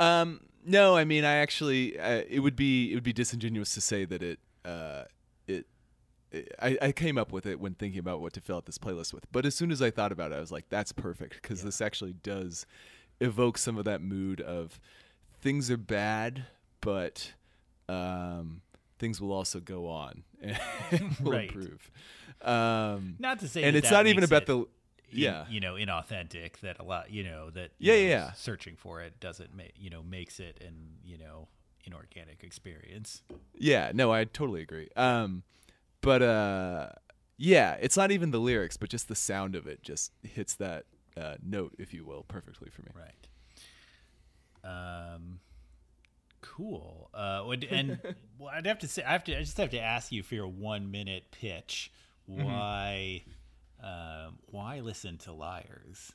Um, 0.00 0.40
no, 0.64 0.96
I 0.96 1.04
mean, 1.04 1.24
I 1.24 1.34
actually, 1.36 1.98
uh, 1.98 2.22
it 2.28 2.40
would 2.40 2.56
be 2.56 2.90
it 2.90 2.94
would 2.94 3.04
be 3.04 3.12
disingenuous 3.12 3.72
to 3.74 3.80
say 3.80 4.04
that 4.04 4.22
it, 4.22 4.38
uh, 4.64 5.04
it, 5.46 5.66
it 6.32 6.52
I, 6.60 6.76
I 6.82 6.92
came 6.92 7.16
up 7.18 7.32
with 7.32 7.46
it 7.46 7.60
when 7.60 7.74
thinking 7.74 7.98
about 8.00 8.20
what 8.20 8.32
to 8.34 8.40
fill 8.40 8.56
out 8.56 8.66
this 8.66 8.78
playlist 8.78 9.12
with. 9.14 9.30
But 9.32 9.46
as 9.46 9.54
soon 9.54 9.70
as 9.70 9.80
I 9.80 9.90
thought 9.90 10.12
about 10.12 10.32
it, 10.32 10.36
I 10.36 10.40
was 10.40 10.52
like, 10.52 10.68
that's 10.68 10.92
perfect 10.92 11.34
because 11.40 11.62
this 11.62 11.80
actually 11.80 12.14
does 12.22 12.66
evoke 13.20 13.56
some 13.58 13.78
of 13.78 13.84
that 13.86 14.02
mood 14.02 14.40
of 14.40 14.78
things 15.40 15.70
are 15.70 15.76
bad, 15.78 16.44
but 16.80 17.32
um, 17.88 18.60
things 18.98 19.20
will 19.20 19.32
also 19.32 19.60
go 19.60 19.86
on 19.88 20.24
and 20.42 20.58
will 21.22 21.32
Right. 21.32 21.48
improve. 21.48 21.90
Um, 22.42 23.16
Not 23.18 23.38
to 23.40 23.48
say, 23.48 23.62
and 23.62 23.74
that 23.74 23.78
it's 23.78 23.88
that 23.90 23.96
not 23.96 24.06
even 24.06 24.24
about 24.24 24.42
it 24.42 24.46
the 24.46 24.66
in- 25.10 25.18
yeah 25.18 25.44
you 25.48 25.60
know 25.60 25.74
inauthentic 25.74 26.58
that 26.60 26.78
a 26.80 26.82
lot 26.82 27.10
you 27.10 27.22
know 27.24 27.50
that 27.50 27.70
you 27.78 27.92
Yeah, 27.92 27.94
know, 27.94 28.08
yeah, 28.08 28.32
searching 28.32 28.76
for 28.76 29.00
it 29.02 29.18
doesn't 29.20 29.54
make 29.54 29.72
you 29.76 29.90
know 29.90 30.02
makes 30.02 30.40
it 30.40 30.58
an 30.60 30.98
you 31.04 31.16
know 31.18 31.48
inorganic 31.84 32.42
experience 32.42 33.22
Yeah, 33.58 33.92
no, 33.94 34.12
I 34.12 34.24
totally 34.24 34.62
agree. 34.62 34.88
Um, 34.96 35.44
but 36.00 36.20
uh, 36.22 36.88
yeah, 37.38 37.76
it's 37.80 37.96
not 37.96 38.10
even 38.10 38.30
the 38.32 38.38
lyrics, 38.40 38.76
but 38.76 38.88
just 38.90 39.08
the 39.08 39.14
sound 39.14 39.54
of 39.54 39.66
it 39.66 39.82
just 39.82 40.12
hits 40.22 40.54
that 40.56 40.84
uh, 41.16 41.36
note, 41.42 41.74
if 41.78 41.94
you 41.94 42.04
will, 42.04 42.24
perfectly 42.24 42.70
for 42.70 42.82
me. 42.82 42.88
right 42.94 43.28
um 44.64 45.38
cool 46.40 47.10
uh 47.14 47.42
and 47.70 47.98
well, 48.38 48.50
i'd 48.54 48.66
have 48.66 48.78
to 48.78 48.88
say 48.88 49.02
i 49.04 49.12
have 49.12 49.24
to 49.24 49.36
i 49.36 49.40
just 49.40 49.56
have 49.56 49.70
to 49.70 49.80
ask 49.80 50.12
you 50.12 50.22
for 50.22 50.34
your 50.34 50.48
one 50.48 50.90
minute 50.90 51.24
pitch 51.30 51.90
Mm-hmm. 52.28 52.48
Um 53.86 54.38
why 54.46 54.80
listen 54.80 55.16
to 55.18 55.32
liars 55.32 56.12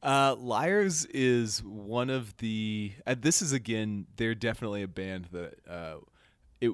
Uh, 0.00 0.36
Liars 0.38 1.06
is 1.06 1.60
one 1.64 2.08
of 2.08 2.36
the. 2.36 2.92
Uh, 3.04 3.16
this 3.18 3.42
is 3.42 3.52
again, 3.52 4.06
they're 4.16 4.34
definitely 4.34 4.82
a 4.84 4.88
band 4.88 5.26
that. 5.32 5.54
Uh, 5.68 5.96
it 6.60 6.70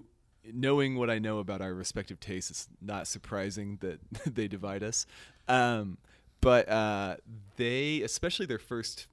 knowing 0.53 0.99
what 0.99 1.09
I 1.09 1.19
know 1.19 1.39
about 1.39 1.63
our 1.63 1.73
respective 1.73 2.21
tastes, 2.21 2.51
it's 2.51 2.69
not 2.83 3.07
surprising 3.07 3.79
that 3.81 3.99
they 4.35 4.47
divide 4.47 4.83
us. 4.83 5.07
Um, 5.49 5.97
but 6.43 6.69
uh, 6.69 7.17
they, 7.57 8.03
especially 8.03 8.45
their 8.45 8.59
first 8.59 9.07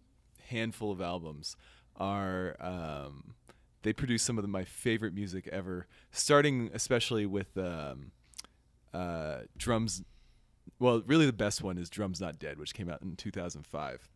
handful 0.49 0.91
of 0.91 0.99
albums, 1.01 1.55
are. 1.95 2.57
Um, 2.59 3.35
they 3.83 3.93
produce 3.93 4.21
some 4.23 4.37
of 4.37 4.43
the, 4.43 4.47
my 4.49 4.65
favorite 4.65 5.13
music 5.13 5.47
ever. 5.51 5.87
Starting 6.11 6.69
especially 6.73 7.25
with 7.25 7.57
um, 7.57 8.11
uh, 8.93 9.39
drums 9.57 10.03
well, 10.81 11.03
really 11.05 11.27
the 11.27 11.31
best 11.33 11.61
one 11.61 11.77
is 11.77 11.89
Drums 11.91 12.19
Not 12.19 12.39
Dead, 12.39 12.57
which 12.57 12.73
came 12.73 12.89
out 12.89 13.03
in 13.03 13.15
2005. 13.15 14.09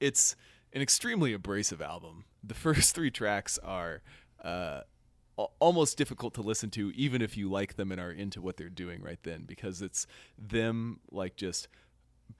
It's 0.00 0.34
an 0.72 0.82
extremely 0.82 1.32
abrasive 1.32 1.80
album. 1.80 2.24
The 2.42 2.54
first 2.66 2.94
three 2.94 3.12
tracks 3.12 3.56
are 3.58 4.02
uh, 4.42 4.80
al- 5.38 5.52
almost 5.60 5.96
difficult 5.96 6.34
to 6.34 6.42
listen 6.42 6.70
to, 6.70 6.90
even 6.96 7.22
if 7.22 7.36
you 7.36 7.48
like 7.48 7.76
them 7.76 7.92
and 7.92 8.00
are 8.00 8.10
into 8.10 8.42
what 8.42 8.56
they're 8.56 8.68
doing 8.68 9.00
right 9.00 9.20
then, 9.22 9.44
because 9.46 9.80
it's 9.80 10.08
them 10.36 10.98
like 11.12 11.36
just 11.36 11.68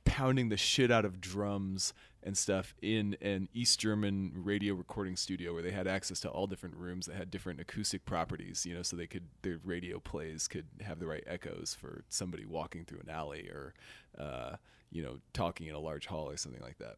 pounding 0.04 0.48
the 0.48 0.56
shit 0.56 0.90
out 0.90 1.04
of 1.04 1.20
drums 1.20 1.94
and 2.24 2.36
stuff 2.36 2.74
in 2.80 3.16
an 3.20 3.48
East 3.52 3.78
German 3.78 4.32
radio 4.34 4.74
recording 4.74 5.14
studio 5.14 5.52
where 5.52 5.62
they 5.62 5.70
had 5.70 5.86
access 5.86 6.20
to 6.20 6.28
all 6.30 6.46
different 6.46 6.74
rooms 6.74 7.06
that 7.06 7.16
had 7.16 7.30
different 7.30 7.60
acoustic 7.60 8.06
properties, 8.06 8.64
you 8.64 8.74
know, 8.74 8.82
so 8.82 8.96
they 8.96 9.06
could 9.06 9.24
their 9.42 9.60
radio 9.62 10.00
plays 10.00 10.48
could 10.48 10.64
have 10.80 10.98
the 10.98 11.06
right 11.06 11.22
echoes 11.26 11.76
for 11.78 12.02
somebody 12.08 12.46
walking 12.46 12.84
through 12.84 13.00
an 13.00 13.10
alley 13.10 13.48
or 13.48 13.74
uh, 14.18 14.56
you 14.90 15.02
know, 15.02 15.18
talking 15.34 15.66
in 15.66 15.74
a 15.74 15.78
large 15.78 16.06
hall 16.06 16.30
or 16.30 16.36
something 16.36 16.62
like 16.62 16.78
that. 16.78 16.96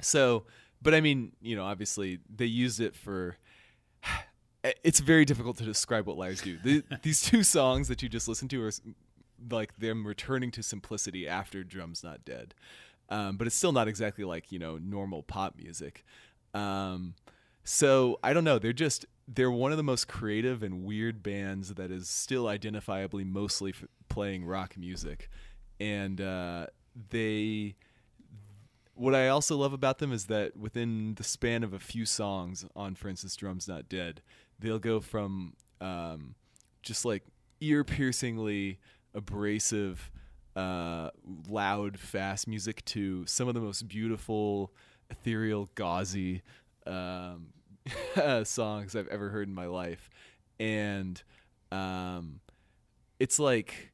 So, 0.00 0.44
but 0.80 0.94
I 0.94 1.00
mean, 1.00 1.32
you 1.40 1.56
know, 1.56 1.64
obviously 1.64 2.20
they 2.34 2.46
used 2.46 2.80
it 2.80 2.94
for 2.94 3.36
it's 4.84 5.00
very 5.00 5.24
difficult 5.24 5.56
to 5.56 5.64
describe 5.64 6.06
what 6.06 6.16
liars 6.16 6.42
do. 6.42 6.58
The, 6.62 6.84
these 7.02 7.20
two 7.22 7.42
songs 7.42 7.88
that 7.88 8.02
you 8.02 8.08
just 8.08 8.28
listened 8.28 8.50
to 8.50 8.62
are 8.62 8.70
like 9.50 9.76
them 9.78 10.06
returning 10.06 10.52
to 10.52 10.62
simplicity 10.62 11.26
after 11.26 11.64
drums 11.64 12.04
not 12.04 12.24
dead 12.24 12.54
um, 13.12 13.36
but 13.36 13.46
it's 13.46 13.54
still 13.54 13.72
not 13.72 13.88
exactly 13.88 14.24
like 14.24 14.50
you 14.50 14.58
know 14.58 14.78
normal 14.78 15.22
pop 15.22 15.54
music. 15.56 16.04
Um, 16.54 17.14
so 17.64 18.18
i 18.24 18.32
don't 18.32 18.44
know. 18.44 18.58
They're 18.58 18.72
just 18.72 19.06
they're 19.28 19.50
one 19.50 19.70
of 19.70 19.76
the 19.76 19.84
most 19.84 20.08
creative 20.08 20.62
and 20.62 20.84
weird 20.84 21.22
bands 21.22 21.74
that 21.74 21.90
is 21.90 22.08
still 22.08 22.44
identifiably 22.44 23.24
mostly 23.24 23.70
f- 23.70 23.84
playing 24.08 24.44
rock 24.44 24.76
music. 24.76 25.30
And 25.78 26.20
uh, 26.20 26.66
they 27.10 27.76
what 28.94 29.14
I 29.14 29.28
also 29.28 29.56
love 29.56 29.72
about 29.72 29.98
them 29.98 30.12
is 30.12 30.26
that 30.26 30.56
within 30.56 31.14
the 31.14 31.24
span 31.24 31.64
of 31.64 31.72
a 31.72 31.78
few 31.78 32.04
songs 32.04 32.64
on, 32.76 32.94
for 32.94 33.08
instance, 33.08 33.36
Drums 33.36 33.66
Not 33.66 33.88
Dead, 33.88 34.22
they'll 34.58 34.78
go 34.78 35.00
from 35.00 35.54
um, 35.80 36.34
just 36.82 37.04
like 37.04 37.24
ear 37.60 37.84
piercingly 37.84 38.78
abrasive, 39.14 40.10
uh, 40.56 41.10
loud, 41.48 41.98
fast 41.98 42.46
music 42.46 42.84
to 42.86 43.24
some 43.26 43.48
of 43.48 43.54
the 43.54 43.60
most 43.60 43.88
beautiful, 43.88 44.72
ethereal, 45.10 45.68
gauzy 45.74 46.42
um, 46.86 47.48
songs 48.44 48.94
I've 48.96 49.08
ever 49.08 49.30
heard 49.30 49.48
in 49.48 49.54
my 49.54 49.66
life. 49.66 50.10
And 50.60 51.22
um, 51.70 52.40
it's 53.18 53.38
like 53.38 53.92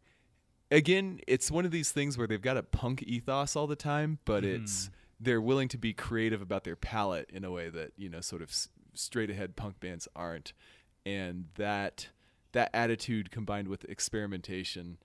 again, 0.70 1.20
it's 1.26 1.50
one 1.50 1.64
of 1.64 1.70
these 1.70 1.90
things 1.92 2.18
where 2.18 2.26
they've 2.26 2.42
got 2.42 2.56
a 2.56 2.62
punk 2.62 3.02
ethos 3.02 3.56
all 3.56 3.66
the 3.66 3.76
time, 3.76 4.18
but 4.24 4.44
it's 4.44 4.90
they're 5.20 5.40
willing 5.40 5.68
to 5.68 5.78
be 5.78 5.92
creative 5.92 6.40
about 6.42 6.64
their 6.64 6.76
palette 6.76 7.28
in 7.32 7.44
a 7.44 7.50
way 7.50 7.68
that 7.70 7.92
you 7.96 8.08
know, 8.08 8.20
sort 8.20 8.42
of 8.42 8.50
s- 8.50 8.68
straight 8.94 9.30
ahead 9.30 9.56
punk 9.56 9.80
bands 9.80 10.06
aren't, 10.14 10.52
and 11.06 11.46
that 11.56 12.08
that 12.52 12.70
attitude 12.74 13.30
combined 13.30 13.68
with 13.68 13.84
experimentation 13.84 14.98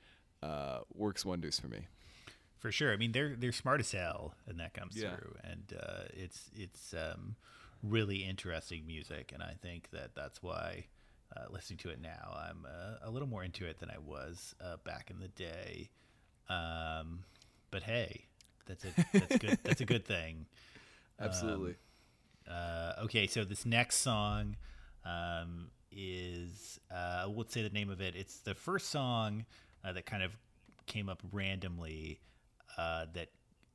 uh, 0.43 0.79
works 0.93 1.25
wonders 1.25 1.59
for 1.59 1.67
me. 1.67 1.87
For 2.59 2.71
sure. 2.71 2.93
I 2.93 2.97
mean, 2.97 3.11
they're 3.11 3.35
they're 3.37 3.51
smart 3.51 3.79
as 3.81 3.91
hell, 3.91 4.35
and 4.47 4.59
that 4.59 4.73
comes 4.73 4.95
Yeah. 4.95 5.15
through. 5.15 5.35
And 5.43 5.73
uh, 5.79 6.03
it's 6.13 6.49
it's 6.55 6.93
um, 6.93 7.35
really 7.81 8.23
interesting 8.23 8.85
music, 8.85 9.31
and 9.33 9.43
I 9.43 9.55
think 9.61 9.89
that 9.91 10.15
that's 10.15 10.41
why 10.41 10.85
uh, 11.35 11.45
listening 11.49 11.79
to 11.79 11.89
it 11.89 12.01
now, 12.01 12.35
I'm 12.37 12.65
uh, 12.65 12.97
a 13.07 13.09
little 13.09 13.27
more 13.27 13.43
into 13.43 13.65
it 13.65 13.79
than 13.79 13.89
I 13.89 13.97
was 13.97 14.55
uh, 14.63 14.77
back 14.85 15.09
in 15.09 15.19
the 15.19 15.27
day. 15.29 15.89
Um, 16.49 17.23
but 17.71 17.83
hey, 17.83 18.25
that's 18.65 18.85
a 18.85 18.89
that's 19.13 19.37
good. 19.37 19.57
that's 19.63 19.81
a 19.81 19.85
good 19.85 20.05
thing. 20.05 20.45
Absolutely. 21.19 21.75
Uh, 22.49 22.93
okay, 23.03 23.27
so 23.27 23.43
this 23.43 23.65
next 23.65 23.97
song 23.97 24.55
um, 25.05 25.69
is 25.91 26.79
uh, 26.93 27.25
we'll 27.29 27.47
say 27.47 27.61
the 27.63 27.69
name 27.69 27.89
of 27.89 28.01
it. 28.01 28.15
It's 28.15 28.39
the 28.39 28.55
first 28.55 28.89
song 28.89 29.45
uh, 29.83 29.93
that 29.93 30.05
kind 30.05 30.23
of 30.23 30.37
came 30.85 31.09
up 31.09 31.21
randomly 31.31 32.19
uh, 32.77 33.05
that 33.13 33.29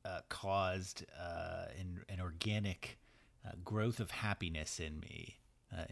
uh, 0.05 0.19
caused 0.29 1.05
uh, 1.19 1.65
an, 1.79 2.01
an 2.09 2.19
organic 2.19 2.97
uh, 3.45 3.51
growth 3.63 3.99
of 3.99 4.11
happiness 4.11 4.79
in 4.79 4.99
me 4.99 5.35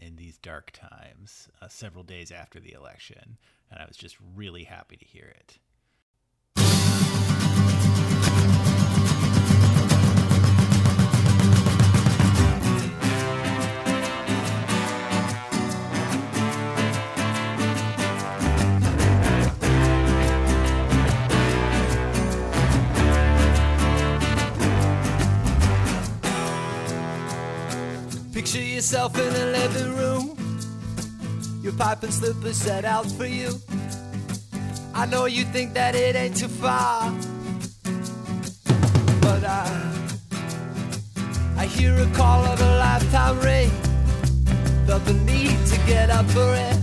in 0.00 0.16
these 0.16 0.38
dark 0.38 0.72
times. 0.72 1.48
Several 1.68 2.02
days 2.02 2.32
after 2.32 2.58
the 2.58 2.72
election, 2.72 3.38
and 3.70 3.80
I 3.80 3.86
was 3.86 3.96
just 3.96 4.16
really 4.34 4.64
happy 4.64 4.96
to 4.96 5.04
hear 5.04 5.32
it. 5.38 5.58
Picture 28.50 28.64
yourself 28.64 29.18
in 29.18 29.28
a 29.28 29.46
living 29.52 29.94
room. 29.94 30.38
Your 31.62 31.74
pipe 31.74 32.02
and 32.02 32.14
slippers 32.14 32.56
set 32.56 32.86
out 32.86 33.04
for 33.04 33.26
you. 33.26 33.50
I 34.94 35.04
know 35.04 35.26
you 35.26 35.44
think 35.44 35.74
that 35.74 35.94
it 35.94 36.16
ain't 36.16 36.34
too 36.34 36.48
far. 36.48 37.12
but 39.20 39.44
I 39.44 39.66
I 41.58 41.66
hear 41.66 41.94
a 41.98 42.06
call 42.16 42.42
of 42.46 42.58
a 42.62 42.78
lifetime 42.78 43.38
ring. 43.40 43.70
Felt 44.86 45.04
the 45.04 45.12
need 45.12 45.58
to 45.66 45.76
get 45.86 46.08
up 46.08 46.24
for 46.30 46.54
it. 46.54 46.78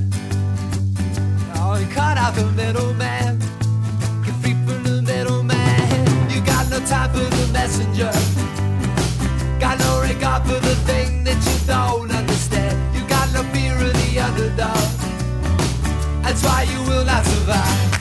Oh, 1.55 1.79
you 1.81 1.87
cut 1.95 2.15
out 2.19 2.35
the 2.35 2.45
middleman. 2.51 3.39
Get 4.23 4.35
free 4.41 4.53
from 4.67 4.83
the 4.83 5.01
middleman. 5.01 6.29
You 6.29 6.41
got 6.45 6.69
no 6.69 6.79
time 6.85 7.09
for 7.09 7.25
the 7.37 7.49
messenger. 7.51 8.13
Got 9.59 9.79
no 9.79 10.01
regard 10.03 10.43
for 10.43 10.59
the 10.59 10.75
thing 10.85 11.14
don't 11.65 12.11
understand. 12.11 12.95
You 12.95 13.07
got 13.07 13.31
no 13.33 13.43
fear 13.53 13.73
of 13.73 13.93
the 13.93 14.19
underdog. 14.19 14.77
That's 16.23 16.43
why 16.43 16.63
you 16.63 16.79
will 16.89 17.05
not 17.05 17.25
survive. 17.25 17.94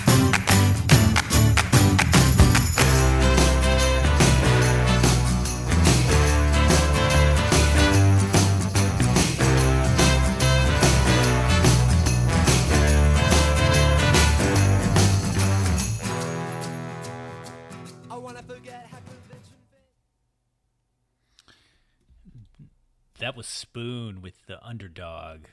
Spoon 23.74 24.22
with 24.22 24.46
the 24.46 24.64
underdog. 24.64 25.46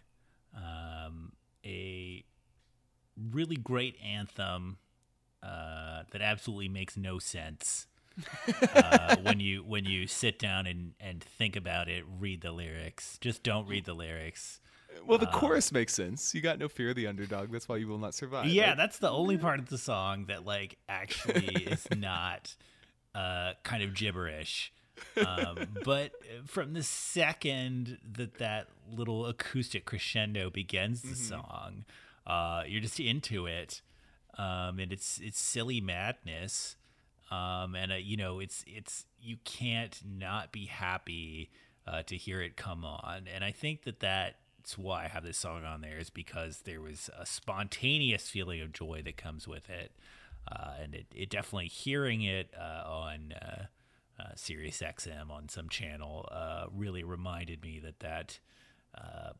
Um, 0.55 1.31
a 1.65 2.23
really 3.31 3.55
great 3.55 3.95
anthem 3.99 4.77
uh, 5.41 6.03
that 6.11 6.21
absolutely 6.21 6.69
makes 6.69 6.95
no 6.95 7.17
sense 7.17 7.87
uh, 8.75 9.15
when 9.23 9.39
you 9.39 9.63
when 9.63 9.85
you 9.85 10.05
sit 10.05 10.37
down 10.37 10.67
and, 10.67 10.93
and 10.99 11.23
think 11.23 11.55
about 11.55 11.89
it. 11.89 12.03
Read 12.19 12.41
the 12.41 12.51
lyrics. 12.51 13.17
Just 13.21 13.41
don't 13.41 13.67
read 13.67 13.85
the 13.85 13.95
lyrics. 13.95 14.59
Well, 15.03 15.17
the 15.17 15.25
chorus 15.25 15.71
makes 15.71 15.95
sense. 15.95 16.35
You 16.35 16.41
got 16.41 16.59
no 16.59 16.67
fear 16.67 16.91
of 16.91 16.95
the 16.95 17.07
underdog. 17.07 17.51
That's 17.51 17.67
why 17.67 17.77
you 17.77 17.87
will 17.87 17.97
not 17.97 18.13
survive. 18.13 18.45
Yeah, 18.45 18.67
Like, 18.67 18.77
that's 18.77 18.99
the 18.99 19.09
only 19.09 19.39
part 19.39 19.59
of 19.59 19.67
the 19.69 19.79
song 19.79 20.25
that 20.25 20.45
like 20.45 20.77
actually 20.87 21.47
is 21.55 21.87
not 21.97 22.55
uh, 23.15 23.53
kind 23.63 23.81
of 23.81 23.95
gibberish. 23.95 24.71
Um, 25.17 25.67
but 25.83 26.11
from 26.45 26.73
the 26.73 26.83
second 26.83 27.97
that 28.17 28.35
that 28.35 28.67
little 28.89 29.25
acoustic 29.25 29.85
crescendo 29.85 30.49
begins 30.49 31.01
the 31.01 31.15
song, 31.15 31.85
uh, 32.25 32.63
you're 32.67 32.81
just 32.81 32.99
into 32.99 33.45
it, 33.45 33.81
um, 34.37 34.79
and 34.79 34.91
it's 34.91 35.19
it's 35.19 35.39
silly 35.39 35.81
madness, 35.81 36.75
um, 37.29 37.75
and 37.75 37.91
uh, 37.91 37.95
you 37.95 38.15
know 38.17 38.39
it's 38.39 38.63
it's 38.67 39.05
you 39.19 39.37
can't 39.43 40.01
not 40.05 40.51
be 40.51 40.65
happy 40.65 41.49
uh, 41.87 42.03
to 42.03 42.15
hear 42.15 42.41
it 42.41 42.55
come 42.55 42.85
on, 42.85 43.27
and 43.33 43.43
I 43.43 43.51
think 43.51 43.83
that 43.83 43.99
that's 43.99 44.77
why 44.77 45.05
I 45.05 45.07
have 45.07 45.23
this 45.23 45.37
song 45.37 45.65
on 45.65 45.81
there 45.81 45.97
is 45.97 46.09
because 46.09 46.61
there 46.61 46.81
was 46.81 47.09
a 47.17 47.25
spontaneous 47.25 48.29
feeling 48.29 48.61
of 48.61 48.71
joy 48.71 49.01
that 49.03 49.17
comes 49.17 49.47
with 49.47 49.69
it, 49.69 49.91
uh, 50.51 50.75
and 50.81 50.95
it, 50.95 51.07
it 51.13 51.29
definitely 51.29 51.67
hearing 51.67 52.21
it 52.21 52.53
uh, 52.57 52.87
on. 52.87 53.33
Uh, 53.33 53.63
uh, 54.21 54.31
Sirius 54.35 54.81
XM 54.81 55.29
on 55.29 55.49
some 55.49 55.69
channel 55.69 56.27
uh, 56.31 56.65
really 56.73 57.03
reminded 57.03 57.63
me 57.63 57.79
that 57.79 57.99
that 57.99 58.39
uh, 58.95 59.31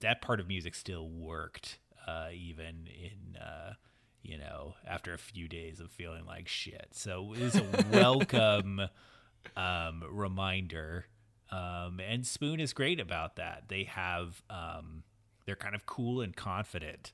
that 0.00 0.20
part 0.20 0.40
of 0.40 0.48
music 0.48 0.74
still 0.74 1.08
worked 1.08 1.78
uh, 2.06 2.28
even 2.32 2.88
in 2.88 3.40
uh, 3.40 3.74
you 4.22 4.38
know 4.38 4.74
after 4.86 5.14
a 5.14 5.18
few 5.18 5.48
days 5.48 5.80
of 5.80 5.90
feeling 5.90 6.24
like 6.26 6.48
shit. 6.48 6.88
So 6.92 7.32
it 7.34 7.42
was 7.42 7.56
a 7.56 7.64
welcome 7.92 8.82
um, 9.56 10.04
reminder. 10.10 11.06
Um, 11.50 12.00
and 12.00 12.26
Spoon 12.26 12.60
is 12.60 12.72
great 12.72 13.00
about 13.00 13.36
that. 13.36 13.64
They 13.68 13.84
have 13.84 14.42
um, 14.50 15.04
they're 15.46 15.56
kind 15.56 15.74
of 15.74 15.86
cool 15.86 16.20
and 16.20 16.36
confident, 16.36 17.12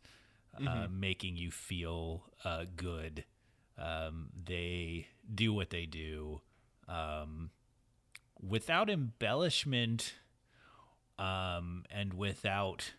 uh, 0.66 0.88
making 0.90 1.36
you 1.36 1.50
feel 1.50 2.24
uh, 2.44 2.64
good. 2.74 3.24
Um, 3.78 4.30
they 4.44 5.08
do 5.32 5.52
what 5.52 5.70
they 5.70 5.86
do 5.86 6.40
um, 6.89 7.51
without 8.41 8.91
embellishment 8.91 10.14
um, 11.18 11.85
and 11.91 12.14
without 12.14 12.93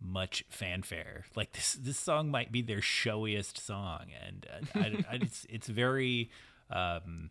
much 0.00 0.44
fanfare. 0.48 1.24
Like 1.34 1.52
this, 1.52 1.74
this 1.74 1.98
song 1.98 2.30
might 2.30 2.52
be 2.52 2.62
their 2.62 2.82
showiest 2.82 3.64
song, 3.64 4.06
and 4.24 4.46
uh, 4.52 4.78
I, 4.78 5.04
I, 5.10 5.14
it's 5.16 5.46
it's 5.50 5.68
very 5.68 6.30
um, 6.70 7.30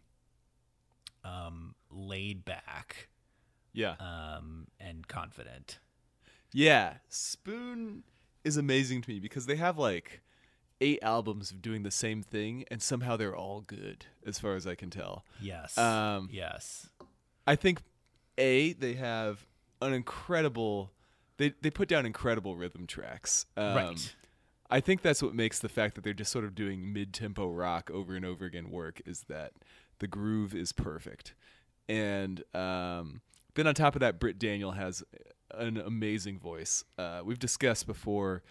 um, 1.24 1.76
laid 1.90 2.46
back 2.46 3.08
yeah. 3.74 3.96
um, 4.00 4.68
and 4.80 5.08
confident. 5.08 5.80
Yeah, 6.52 6.96
Spoon 7.10 8.04
is 8.44 8.58
amazing 8.58 9.02
to 9.02 9.10
me 9.10 9.20
because 9.20 9.46
they 9.46 9.58
have 9.58 9.78
like 9.78 10.22
eight 10.82 11.00
albums 11.02 11.52
of 11.52 11.62
doing 11.62 11.84
the 11.84 11.92
same 11.92 12.22
thing, 12.22 12.66
and 12.70 12.82
somehow 12.82 13.16
they're 13.18 13.36
all 13.36 13.62
good, 13.62 14.06
as 14.26 14.40
far 14.40 14.56
as 14.56 14.68
I 14.68 14.76
can 14.76 14.90
tell. 14.90 15.26
Yes. 15.42 15.78
Um, 15.78 16.30
yes. 16.32 16.90
I 17.48 17.56
think 17.56 17.82
a 18.38 18.74
they 18.74 18.94
have 18.94 19.46
an 19.82 19.94
incredible. 19.94 20.92
They 21.38 21.54
they 21.62 21.70
put 21.70 21.88
down 21.88 22.06
incredible 22.06 22.56
rhythm 22.56 22.88
tracks. 22.88 23.46
Um, 23.56 23.76
Right. 23.76 24.16
I 24.70 24.80
think 24.80 25.04
that's 25.04 25.22
what 25.22 25.36
makes 25.36 25.60
the 25.60 25.70
fact 25.70 25.94
that 25.94 26.04
they're 26.04 26.14
just 26.14 26.32
sort 26.32 26.44
of 26.44 26.56
doing 26.56 26.92
mid-tempo 26.92 27.48
rock 27.48 27.92
over 27.94 28.16
and 28.16 28.26
over 28.26 28.46
again 28.46 28.72
work 28.72 29.00
is 29.06 29.22
that 29.30 29.52
the 30.00 30.08
groove 30.08 30.56
is 30.56 30.72
perfect, 30.72 31.36
and 31.88 32.44
um, 32.56 33.22
then 33.54 33.68
on 33.68 33.76
top 33.76 33.96
of 33.96 34.00
that, 34.00 34.20
Britt 34.20 34.40
Daniel 34.40 34.72
has 34.72 35.04
an 35.52 35.78
amazing 35.78 36.40
voice. 36.40 36.84
Uh, 36.98 37.22
we've 37.24 37.38
discussed 37.38 37.86
before 37.86 38.42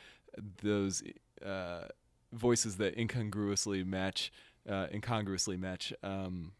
those 0.62 1.02
uh, 1.44 1.86
voices 2.34 2.76
that 2.76 2.96
incongruously 2.98 3.84
match, 3.84 4.32
uh, 4.68 4.86
incongruously 4.92 5.56
match 5.56 5.92
um, 6.02 6.52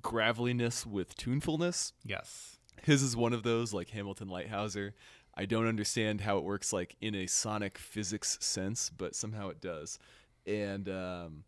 graveliness 0.00 0.86
with 0.86 1.16
tunefulness. 1.16 1.92
Yes. 2.04 2.58
His 2.82 3.02
is 3.02 3.16
one 3.16 3.32
of 3.32 3.42
those, 3.42 3.74
like 3.74 3.90
Hamilton 3.90 4.28
Leithauser. 4.28 4.92
I 5.34 5.44
don't 5.44 5.66
understand 5.66 6.20
how 6.20 6.38
it 6.38 6.44
works, 6.44 6.72
like 6.72 6.96
in 7.00 7.14
a 7.14 7.26
sonic 7.26 7.78
physics 7.78 8.38
sense, 8.40 8.90
but 8.90 9.14
somehow 9.14 9.50
it 9.50 9.60
does. 9.60 9.98
And 10.46 10.88
um, 10.88 11.44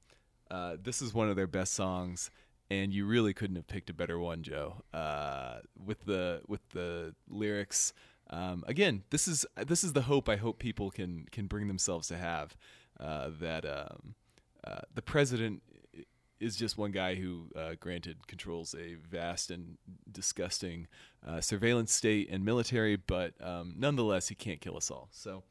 uh, 0.50 0.76
this 0.80 1.02
is 1.02 1.14
one 1.14 1.28
of 1.28 1.36
their 1.36 1.46
best 1.46 1.72
songs, 1.72 2.30
and 2.70 2.92
you 2.92 3.06
really 3.06 3.34
couldn't 3.34 3.56
have 3.56 3.66
picked 3.66 3.90
a 3.90 3.94
better 3.94 4.18
one, 4.18 4.42
Joe. 4.42 4.82
Uh, 4.92 5.58
with 5.76 6.04
the 6.04 6.42
with 6.46 6.60
the 6.70 7.14
lyrics, 7.28 7.92
um, 8.30 8.64
again, 8.68 9.02
this 9.10 9.26
is 9.26 9.44
this 9.66 9.82
is 9.82 9.92
the 9.92 10.02
hope 10.02 10.28
I 10.28 10.36
hope 10.36 10.58
people 10.58 10.90
can 10.90 11.26
can 11.32 11.46
bring 11.46 11.66
themselves 11.66 12.08
to 12.08 12.16
have. 12.16 12.56
Uh, 13.00 13.30
that 13.40 13.64
um, 13.64 14.14
uh, 14.62 14.80
the 14.94 15.00
president 15.02 15.62
is 16.38 16.54
just 16.56 16.76
one 16.78 16.90
guy 16.90 17.14
who, 17.14 17.46
uh, 17.56 17.74
granted, 17.80 18.26
controls 18.26 18.74
a 18.78 18.94
vast 19.10 19.50
and 19.50 19.78
disgusting 20.12 20.86
uh, 21.26 21.40
surveillance 21.40 21.92
state 21.92 22.28
and 22.30 22.44
military, 22.44 22.96
but 22.96 23.32
um, 23.42 23.74
nonetheless, 23.78 24.28
he 24.28 24.34
can't 24.34 24.60
kill 24.60 24.76
us 24.76 24.90
all. 24.90 25.08
So 25.12 25.42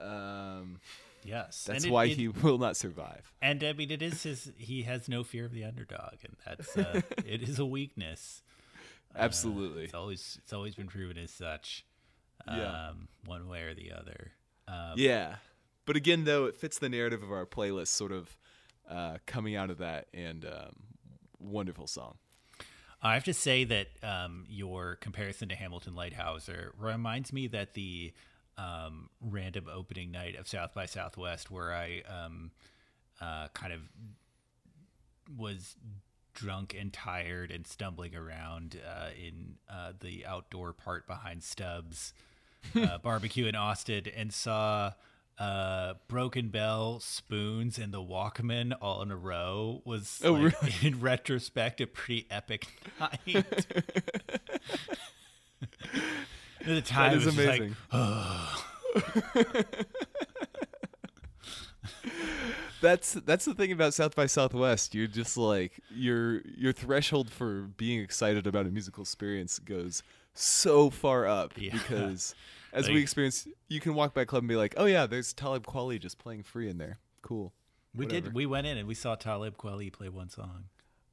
um, 0.00 0.80
Yes. 1.24 1.64
that's 1.64 1.84
it- 1.84 1.90
why 1.90 2.04
it- 2.06 2.16
he 2.16 2.28
will 2.42 2.58
not 2.58 2.76
survive. 2.76 3.32
And 3.42 3.62
I 3.64 3.72
mean, 3.72 3.90
it 3.90 4.02
is 4.02 4.22
his. 4.22 4.50
He 4.56 4.82
has 4.82 5.08
no 5.08 5.22
fear 5.24 5.44
of 5.44 5.52
the 5.52 5.64
underdog, 5.64 6.14
and 6.24 6.36
that's 6.46 6.76
uh, 6.76 7.00
it 7.26 7.42
is 7.42 7.58
a 7.58 7.66
weakness. 7.66 8.42
Absolutely. 9.16 9.84
It's 9.84 9.94
always 9.94 10.38
it's 10.42 10.52
always 10.52 10.74
been 10.74 10.86
proven 10.86 11.18
as 11.18 11.30
such. 11.30 11.84
Um, 12.46 12.56
Yeah. 12.58 12.90
One 13.26 13.48
way 13.48 13.62
or 13.62 13.74
the 13.74 13.92
other. 13.92 14.32
Um, 14.68 14.94
yeah. 14.96 15.36
But 15.88 15.96
again, 15.96 16.24
though, 16.24 16.44
it 16.44 16.54
fits 16.54 16.78
the 16.78 16.90
narrative 16.90 17.22
of 17.22 17.32
our 17.32 17.46
playlist, 17.46 17.88
sort 17.88 18.12
of 18.12 18.36
uh, 18.90 19.16
coming 19.24 19.56
out 19.56 19.70
of 19.70 19.78
that, 19.78 20.08
and 20.12 20.44
um, 20.44 20.76
wonderful 21.40 21.86
song. 21.86 22.18
I 23.00 23.14
have 23.14 23.24
to 23.24 23.32
say 23.32 23.64
that 23.64 23.86
um, 24.02 24.44
your 24.50 24.96
comparison 24.96 25.48
to 25.48 25.54
Hamilton 25.54 25.94
Leithauser 25.94 26.72
reminds 26.78 27.32
me 27.32 27.46
that 27.46 27.72
the 27.72 28.12
um, 28.58 29.08
random 29.22 29.64
opening 29.72 30.10
night 30.10 30.36
of 30.36 30.46
South 30.46 30.74
by 30.74 30.84
Southwest, 30.84 31.50
where 31.50 31.72
I 31.72 32.02
um, 32.02 32.50
uh, 33.18 33.48
kind 33.54 33.72
of 33.72 33.80
was 35.38 35.74
drunk 36.34 36.76
and 36.78 36.92
tired 36.92 37.50
and 37.50 37.66
stumbling 37.66 38.14
around 38.14 38.78
uh, 38.86 39.08
in 39.18 39.54
uh, 39.70 39.92
the 39.98 40.26
outdoor 40.26 40.74
part 40.74 41.06
behind 41.06 41.42
Stubb's 41.42 42.12
uh, 42.76 42.98
barbecue 42.98 43.46
in 43.46 43.54
Austin 43.54 44.02
and 44.14 44.34
saw 44.34 44.92
uh, 45.38 45.94
Broken 46.08 46.48
Bell, 46.48 46.98
Spoons, 47.00 47.78
and 47.78 47.92
the 47.92 48.02
Walkmen 48.02 48.72
all 48.80 49.02
in 49.02 49.10
a 49.10 49.16
row 49.16 49.82
was, 49.84 50.20
Oh, 50.24 50.32
like, 50.32 50.60
really? 50.62 50.74
in 50.82 51.00
retrospect, 51.00 51.80
a 51.80 51.86
pretty 51.86 52.26
epic 52.30 52.66
night. 53.00 53.26
At 56.60 56.66
the 56.66 56.82
time, 56.82 57.12
That 57.12 57.14
it 57.14 57.18
is 57.18 57.24
was 57.26 57.34
just 57.36 57.48
like, 57.48 57.60
amazing. 57.60 57.76
That's 62.80 63.14
that's 63.14 63.44
the 63.44 63.54
thing 63.54 63.72
about 63.72 63.92
South 63.94 64.14
by 64.14 64.26
Southwest. 64.26 64.94
You're 64.94 65.08
just 65.08 65.36
like 65.36 65.80
your 65.92 66.42
your 66.56 66.72
threshold 66.72 67.28
for 67.30 67.62
being 67.76 68.00
excited 68.00 68.46
about 68.46 68.66
a 68.66 68.70
musical 68.70 69.02
experience 69.02 69.58
goes 69.58 70.04
so 70.32 70.88
far 70.88 71.26
up 71.26 71.54
Yeah. 71.56 71.72
because 71.72 72.36
as 72.72 72.88
we 72.88 72.94
Like- 72.94 73.02
experience, 73.02 73.46
you 73.68 73.80
can 73.80 73.94
walk 73.94 74.14
by 74.14 74.22
a 74.22 74.26
club 74.26 74.42
and 74.42 74.48
be 74.48 74.56
like, 74.56 74.74
"Oh 74.76 74.86
yeah, 74.86 75.06
there's 75.06 75.32
Talib 75.32 75.66
Kweli 75.66 75.98
just 76.00 76.18
playing 76.18 76.42
free 76.44 76.68
in 76.68 76.78
there. 76.78 76.98
Cool." 77.22 77.52
We 77.94 78.04
Whatever. 78.06 78.20
did. 78.26 78.34
We 78.34 78.46
went 78.46 78.66
in 78.66 78.76
and 78.76 78.86
we 78.86 78.94
saw 78.94 79.14
Talib 79.16 79.56
Kweli 79.56 79.92
play 79.92 80.08
one 80.08 80.28
song. 80.28 80.64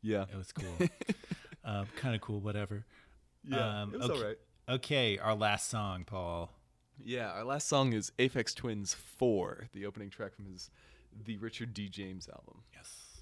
Yeah, 0.01 0.25
It 0.31 0.35
was 0.35 0.51
cool. 0.51 0.77
um, 1.65 1.87
kind 1.95 2.13
of 2.15 2.21
cool. 2.21 2.39
Whatever. 2.39 2.85
yeah, 3.47 3.81
Um, 3.83 3.93
it 3.93 3.97
was 3.99 4.09
okay. 4.09 4.19
all 4.19 4.25
right. 4.27 4.37
Okay, 4.67 5.17
our 5.17 5.33
last 5.35 5.69
song, 5.69 6.03
Paul. 6.05 6.51
Yeah, 7.03 7.31
our 7.31 7.43
last 7.43 7.67
song 7.67 7.93
is 7.93 8.11
Aphex 8.19 8.53
Twin's 8.55 8.93
4, 8.93 9.69
the 9.73 9.85
opening 9.85 10.09
track 10.09 10.33
from 10.35 10.45
his 10.45 10.69
the 11.25 11.37
Richard 11.37 11.73
D. 11.73 11.87
James 11.89 12.27
album. 12.29 12.63
Yes. 12.73 13.21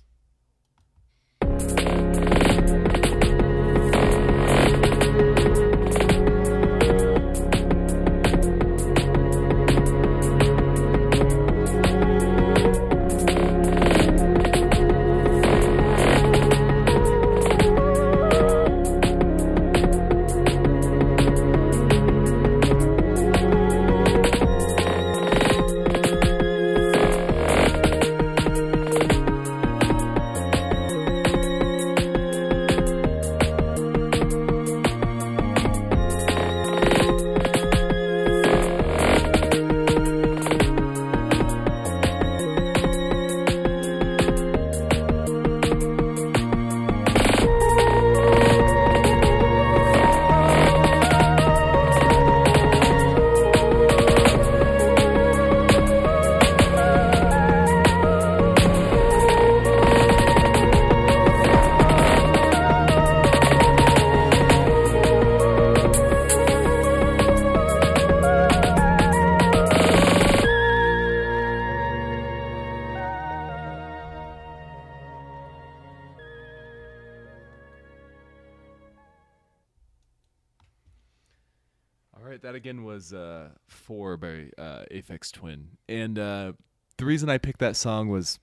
Again 82.63 82.85
was 82.85 83.11
uh, 83.11 83.49
four 83.67 84.15
by 84.15 84.49
uh, 84.57 84.85
Aphex 84.89 85.33
Twin, 85.33 85.67
and 85.89 86.17
uh, 86.17 86.53
the 86.95 87.03
reason 87.03 87.29
I 87.29 87.37
picked 87.37 87.59
that 87.59 87.75
song 87.75 88.07
was 88.07 88.39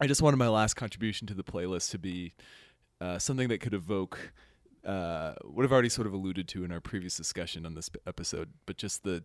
I 0.00 0.06
just 0.06 0.22
wanted 0.22 0.36
my 0.36 0.46
last 0.46 0.74
contribution 0.74 1.26
to 1.26 1.34
the 1.34 1.42
playlist 1.42 1.90
to 1.90 1.98
be 1.98 2.34
uh, 3.00 3.18
something 3.18 3.48
that 3.48 3.58
could 3.60 3.74
evoke 3.74 4.30
uh, 4.86 5.32
what 5.42 5.64
I've 5.64 5.72
already 5.72 5.88
sort 5.88 6.06
of 6.06 6.12
alluded 6.12 6.46
to 6.50 6.62
in 6.62 6.70
our 6.70 6.80
previous 6.80 7.16
discussion 7.16 7.66
on 7.66 7.74
this 7.74 7.90
episode, 8.06 8.50
but 8.64 8.76
just 8.76 9.02
the 9.02 9.24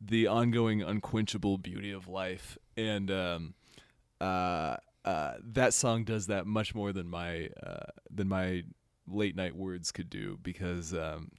the 0.00 0.28
ongoing 0.28 0.80
unquenchable 0.80 1.58
beauty 1.58 1.90
of 1.90 2.06
life, 2.06 2.56
and 2.76 3.10
um, 3.10 3.54
uh, 4.20 4.76
uh, 5.04 5.32
that 5.42 5.74
song 5.74 6.04
does 6.04 6.28
that 6.28 6.46
much 6.46 6.72
more 6.72 6.92
than 6.92 7.08
my 7.08 7.48
uh, 7.60 7.90
than 8.14 8.28
my 8.28 8.62
late 9.08 9.34
night 9.34 9.56
words 9.56 9.90
could 9.90 10.08
do 10.08 10.38
because 10.44 10.94
um, 10.94 11.32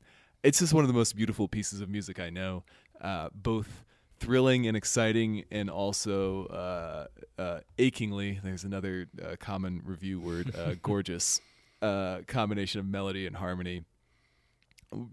it's 0.43 0.59
just 0.59 0.73
one 0.73 0.83
of 0.83 0.87
the 0.87 0.93
most 0.93 1.15
beautiful 1.15 1.47
pieces 1.47 1.81
of 1.81 1.89
music 1.89 2.19
I 2.19 2.29
know, 2.29 2.63
uh, 3.01 3.29
both 3.33 3.83
thrilling 4.19 4.67
and 4.67 4.75
exciting, 4.75 5.45
and 5.51 5.69
also 5.69 6.45
uh, 6.47 7.07
uh, 7.41 7.59
achingly. 7.77 8.39
There's 8.43 8.63
another 8.63 9.07
uh, 9.23 9.35
common 9.39 9.81
review 9.83 10.19
word, 10.19 10.55
uh, 10.55 10.75
gorgeous. 10.81 11.41
Uh, 11.79 12.21
combination 12.25 12.79
of 12.79 12.87
melody 12.87 13.27
and 13.27 13.35
harmony 13.35 13.83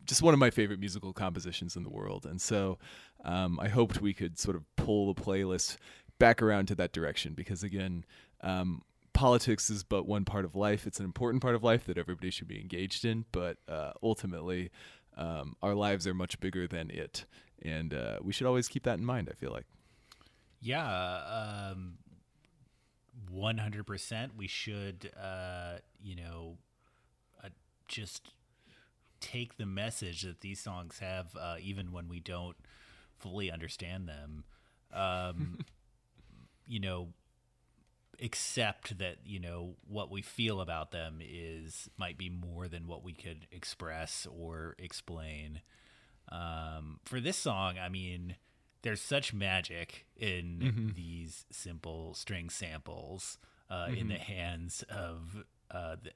just 0.05 0.23
one 0.23 0.35
of 0.35 0.41
my 0.41 0.51
favorite 0.51 0.79
musical 0.79 1.13
compositions 1.13 1.77
in 1.77 1.83
the 1.83 1.91
world. 1.91 2.27
And 2.27 2.41
so 2.41 2.79
um, 3.25 3.59
I 3.61 3.69
hoped 3.69 4.01
we 4.01 4.15
could 4.15 4.39
sort 4.39 4.57
of 4.57 4.65
pull 4.77 5.13
the 5.13 5.21
playlist 5.21 5.77
back 6.19 6.43
around 6.43 6.67
to 6.67 6.75
that 6.77 6.93
direction 6.93 7.35
because, 7.35 7.63
again, 7.63 8.05
um, 8.43 8.83
politics 9.13 9.71
is 9.71 9.83
but 9.83 10.07
one 10.07 10.25
part 10.25 10.45
of 10.45 10.55
life. 10.55 10.87
It's 10.87 10.99
an 10.99 11.05
important 11.05 11.43
part 11.43 11.55
of 11.55 11.63
life 11.63 11.85
that 11.87 11.99
everybody 11.99 12.31
should 12.31 12.49
be 12.49 12.61
engaged 12.61 13.05
in, 13.05 13.25
but 13.33 13.59
uh, 13.69 13.93
ultimately, 14.03 14.71
um, 15.17 15.57
our 15.63 15.75
lives 15.75 16.07
are 16.07 16.15
much 16.15 16.41
bigger 16.41 16.67
than 16.67 16.91
it. 16.91 17.25
And 17.63 17.95
uh, 17.95 18.19
we 18.23 18.33
should 18.33 18.47
always 18.47 18.69
keep 18.69 18.83
that 18.85 18.99
in 18.99 19.05
mind, 19.05 19.29
I 19.31 19.35
feel 19.35 19.53
like. 19.53 19.67
Yeah, 20.61 21.71
um, 21.73 21.99
one 23.31 23.59
hundred 23.59 23.87
percent. 23.87 24.33
We 24.37 24.47
should, 24.47 25.11
uh, 25.23 25.79
you 26.03 26.17
know, 26.17 26.57
uh, 27.43 27.49
just 27.87 28.31
take 29.21 29.57
the 29.57 29.67
message 29.67 30.23
that 30.23 30.41
these 30.41 30.61
songs 30.61 30.99
have, 31.01 31.37
uh, 31.39 31.57
even 31.61 31.93
when 31.93 32.09
we 32.09 32.21
don't 32.21 32.57
fully 33.19 33.51
understand 33.51 34.09
them. 34.09 34.45
Um, 34.93 35.59
you 36.67 36.81
know, 36.81 37.09
accept 38.23 38.99
that 38.99 39.17
you 39.25 39.41
know 39.41 39.77
what 39.87 40.11
we 40.11 40.23
feel 40.23 40.61
about 40.61 40.91
them 40.91 41.21
is 41.21 41.89
might 41.97 42.19
be 42.19 42.29
more 42.29 42.69
than 42.69 42.87
what 42.87 43.03
we 43.03 43.13
could 43.13 43.47
express 43.51 44.27
or 44.31 44.75
explain. 44.79 45.61
Um, 46.31 47.01
for 47.05 47.21
this 47.21 47.37
song, 47.37 47.77
I 47.79 47.89
mean, 47.89 48.37
there's 48.83 49.01
such 49.01 49.33
magic 49.35 50.07
in 50.17 50.93
these 50.95 51.45
simple 51.51 52.15
string 52.15 52.51
samples 52.51 53.39
uh, 53.71 53.89
in 53.95 54.09
the 54.09 54.19
hands 54.19 54.85
of 54.89 55.45
uh, 55.71 55.97
the, 56.03 56.11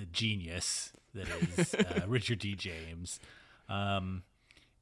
the 0.00 0.06
genius 0.06 0.92
that 1.14 1.28
is 1.28 1.74
uh, 1.74 2.02
Richard 2.06 2.38
D. 2.40 2.54
James. 2.54 3.20
Um, 3.68 4.22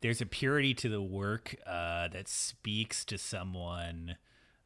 there's 0.01 0.21
a 0.21 0.27
purity 0.27 0.75
to 0.75 0.89
the 0.89 1.03
work 1.03 1.55
uh, 1.67 2.09
that 2.09 2.29
speaks 2.29 3.05
to 3.07 3.17
someone 3.17 4.17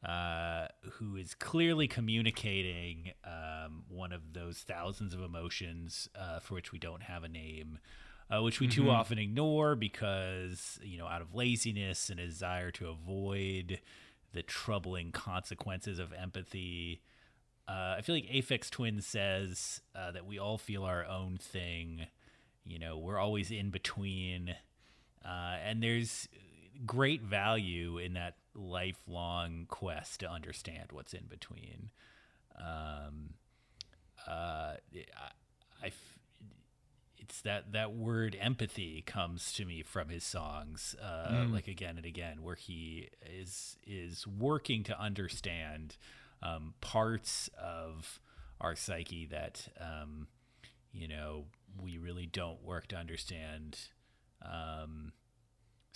uh, 0.05 0.67
who 0.91 1.15
is 1.15 1.33
clearly 1.33 1.87
communicating 1.87 3.11
um, 3.25 3.83
one 3.89 4.11
of 4.11 4.33
those 4.33 4.59
thousands 4.59 5.13
of 5.13 5.21
emotions 5.21 6.07
uh, 6.15 6.39
for 6.39 6.53
which 6.53 6.71
we 6.71 6.79
don't 6.79 7.03
have 7.03 7.23
a 7.23 7.27
name, 7.27 7.79
uh, 8.29 8.41
which 8.41 8.59
we 8.59 8.67
too 8.67 8.89
often 8.89 9.17
ignore 9.17 9.75
because, 9.75 10.79
you 10.83 10.97
know, 10.97 11.07
out 11.07 11.21
of 11.21 11.33
laziness 11.33 12.09
and 12.09 12.19
a 12.19 12.25
desire 12.25 12.71
to 12.71 12.89
avoid 12.89 13.79
the 14.33 14.43
troubling 14.43 15.11
consequences 15.11 15.97
of 15.97 16.13
empathy. 16.13 17.01
Uh, 17.67 17.95
I 17.97 18.01
feel 18.01 18.15
like 18.15 18.29
Aphex 18.29 18.69
Twin 18.69 19.01
says 19.01 19.81
uh, 19.95 20.11
that 20.11 20.25
we 20.25 20.37
all 20.37 20.57
feel 20.57 20.83
our 20.83 21.05
own 21.05 21.37
thing. 21.37 22.07
You 22.63 22.79
know, 22.79 22.97
we're 22.97 23.17
always 23.17 23.49
in 23.49 23.71
between. 23.71 24.55
Uh, 25.25 25.57
and 25.65 25.81
there's 25.81 26.29
great 26.85 27.21
value 27.21 27.97
in 27.97 28.13
that 28.13 28.35
lifelong 28.53 29.65
quest 29.67 30.19
to 30.21 30.29
understand 30.29 30.91
what's 30.91 31.13
in 31.13 31.25
between. 31.29 31.89
Um, 32.57 33.33
uh, 34.27 34.75
I, 34.83 35.85
I 35.85 35.91
it's 37.17 37.41
that 37.41 37.73
that 37.73 37.93
word 37.93 38.37
empathy 38.39 39.03
comes 39.05 39.51
to 39.53 39.65
me 39.65 39.83
from 39.83 40.09
his 40.09 40.23
songs, 40.23 40.95
uh, 41.01 41.45
like 41.51 41.67
again 41.67 41.97
and 41.97 42.05
again, 42.05 42.41
where 42.41 42.55
he 42.55 43.09
is 43.25 43.77
is 43.85 44.25
working 44.25 44.83
to 44.83 44.99
understand 44.99 45.97
um, 46.41 46.73
parts 46.79 47.49
of 47.61 48.19
our 48.61 48.75
psyche 48.75 49.25
that 49.25 49.67
um, 49.79 50.27
you 50.93 51.07
know 51.07 51.45
we 51.81 51.97
really 51.97 52.25
don't 52.25 52.63
work 52.63 52.87
to 52.87 52.95
understand. 52.95 53.77
Um, 54.41 55.11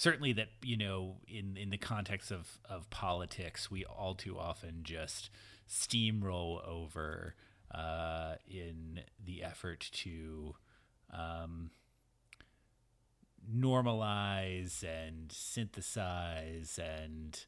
certainly 0.02 0.34
that 0.34 0.47
you 0.64 0.76
know 0.76 1.18
in 1.28 1.56
in 1.56 1.70
the 1.70 1.78
context 1.78 2.32
of 2.32 2.58
of 2.68 2.89
politics 2.89 3.70
we 3.70 3.86
all 3.86 4.16
too 4.16 4.36
often 4.36 4.80
just 4.82 5.30
steamroll 5.70 6.68
over 6.68 7.36
uh, 7.72 8.34
in 8.49 8.99
the 9.24 9.43
effort 9.43 9.91
to 9.93 10.56
um, 11.14 11.70
normalize 13.56 14.84
and 14.84 15.32
synthesize 15.32 16.80
and 16.84 17.45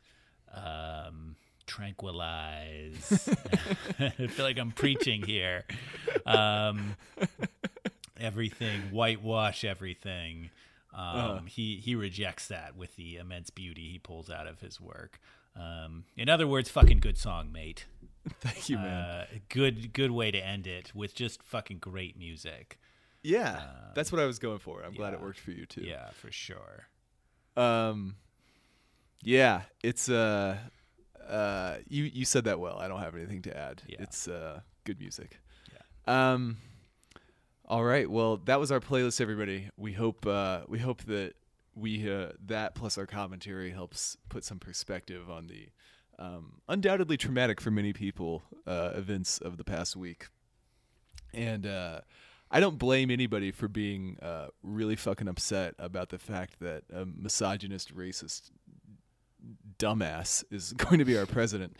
um, 0.53 1.35
tranquilize. 1.65 3.29
I 3.99 4.09
feel 4.09 4.45
like 4.45 4.59
I'm 4.59 4.71
preaching 4.71 5.23
here. 5.23 5.65
Um, 6.25 6.95
everything, 8.17 8.83
whitewash 8.91 9.65
everything. 9.65 10.51
Um, 10.93 11.47
He 11.47 11.77
he 11.77 11.95
rejects 11.95 12.47
that 12.47 12.75
with 12.75 12.95
the 12.95 13.17
immense 13.17 13.49
beauty 13.49 13.89
he 13.91 13.99
pulls 13.99 14.29
out 14.29 14.47
of 14.47 14.59
his 14.59 14.79
work. 14.79 15.19
Um, 15.55 16.05
in 16.17 16.29
other 16.29 16.47
words, 16.47 16.69
fucking 16.69 16.99
good 16.99 17.17
song, 17.17 17.51
mate. 17.51 17.85
Thank 18.41 18.69
you, 18.69 18.77
man. 18.77 18.93
Uh, 18.93 19.25
good 19.49 19.93
good 19.93 20.11
way 20.11 20.31
to 20.31 20.37
end 20.39 20.65
it 20.67 20.91
with 20.95 21.13
just 21.15 21.43
fucking 21.43 21.79
great 21.79 22.17
music. 22.17 22.79
yeah, 23.23 23.61
that's 23.95 24.11
what 24.11 24.21
I 24.21 24.25
was 24.25 24.39
going 24.39 24.59
for. 24.59 24.83
I'm 24.83 24.93
glad 24.93 25.13
it 25.13 25.21
worked 25.21 25.39
for 25.39 25.51
you 25.51 25.65
too. 25.65 25.81
Yeah, 25.81 26.09
for 26.11 26.31
sure. 26.31 26.87
Um, 27.55 28.15
yeah, 29.21 29.61
it's 29.83 30.09
uh, 30.09 30.57
uh, 31.27 31.77
you 31.87 32.03
you 32.05 32.25
said 32.25 32.45
that 32.45 32.59
well. 32.59 32.77
I 32.79 32.87
don't 32.87 32.99
have 33.01 33.15
anything 33.15 33.41
to 33.43 33.57
add. 33.57 33.81
Yeah. 33.87 33.97
It's 34.01 34.27
uh, 34.27 34.61
good 34.85 34.99
music. 34.99 35.39
Yeah. 35.71 36.31
Um, 36.33 36.57
all 37.65 37.83
right. 37.83 38.09
Well, 38.09 38.37
that 38.45 38.59
was 38.59 38.71
our 38.71 38.79
playlist, 38.79 39.21
everybody. 39.21 39.69
We 39.77 39.93
hope 39.93 40.25
uh, 40.25 40.61
we 40.67 40.79
hope 40.79 41.03
that 41.03 41.33
we 41.75 42.11
uh, 42.11 42.29
that 42.45 42.75
plus 42.75 42.97
our 42.97 43.05
commentary 43.05 43.71
helps 43.71 44.17
put 44.29 44.43
some 44.43 44.59
perspective 44.59 45.29
on 45.29 45.47
the 45.47 45.69
um, 46.19 46.61
undoubtedly 46.67 47.17
traumatic 47.17 47.59
for 47.61 47.71
many 47.71 47.93
people 47.93 48.43
uh, 48.67 48.91
events 48.95 49.39
of 49.39 49.57
the 49.57 49.63
past 49.63 49.95
week. 49.95 50.27
And 51.33 51.65
uh, 51.65 52.01
I 52.51 52.59
don't 52.59 52.77
blame 52.77 53.09
anybody 53.09 53.51
for 53.51 53.67
being 53.67 54.17
uh, 54.21 54.47
really 54.61 54.95
fucking 54.95 55.27
upset 55.27 55.73
about 55.79 56.09
the 56.09 56.19
fact 56.19 56.59
that 56.59 56.83
a 56.93 57.05
misogynist, 57.05 57.95
racist 57.95 58.51
dumbass 59.79 60.43
is 60.51 60.73
going 60.77 60.99
to 60.99 61.05
be 61.05 61.17
our 61.17 61.25
president. 61.25 61.75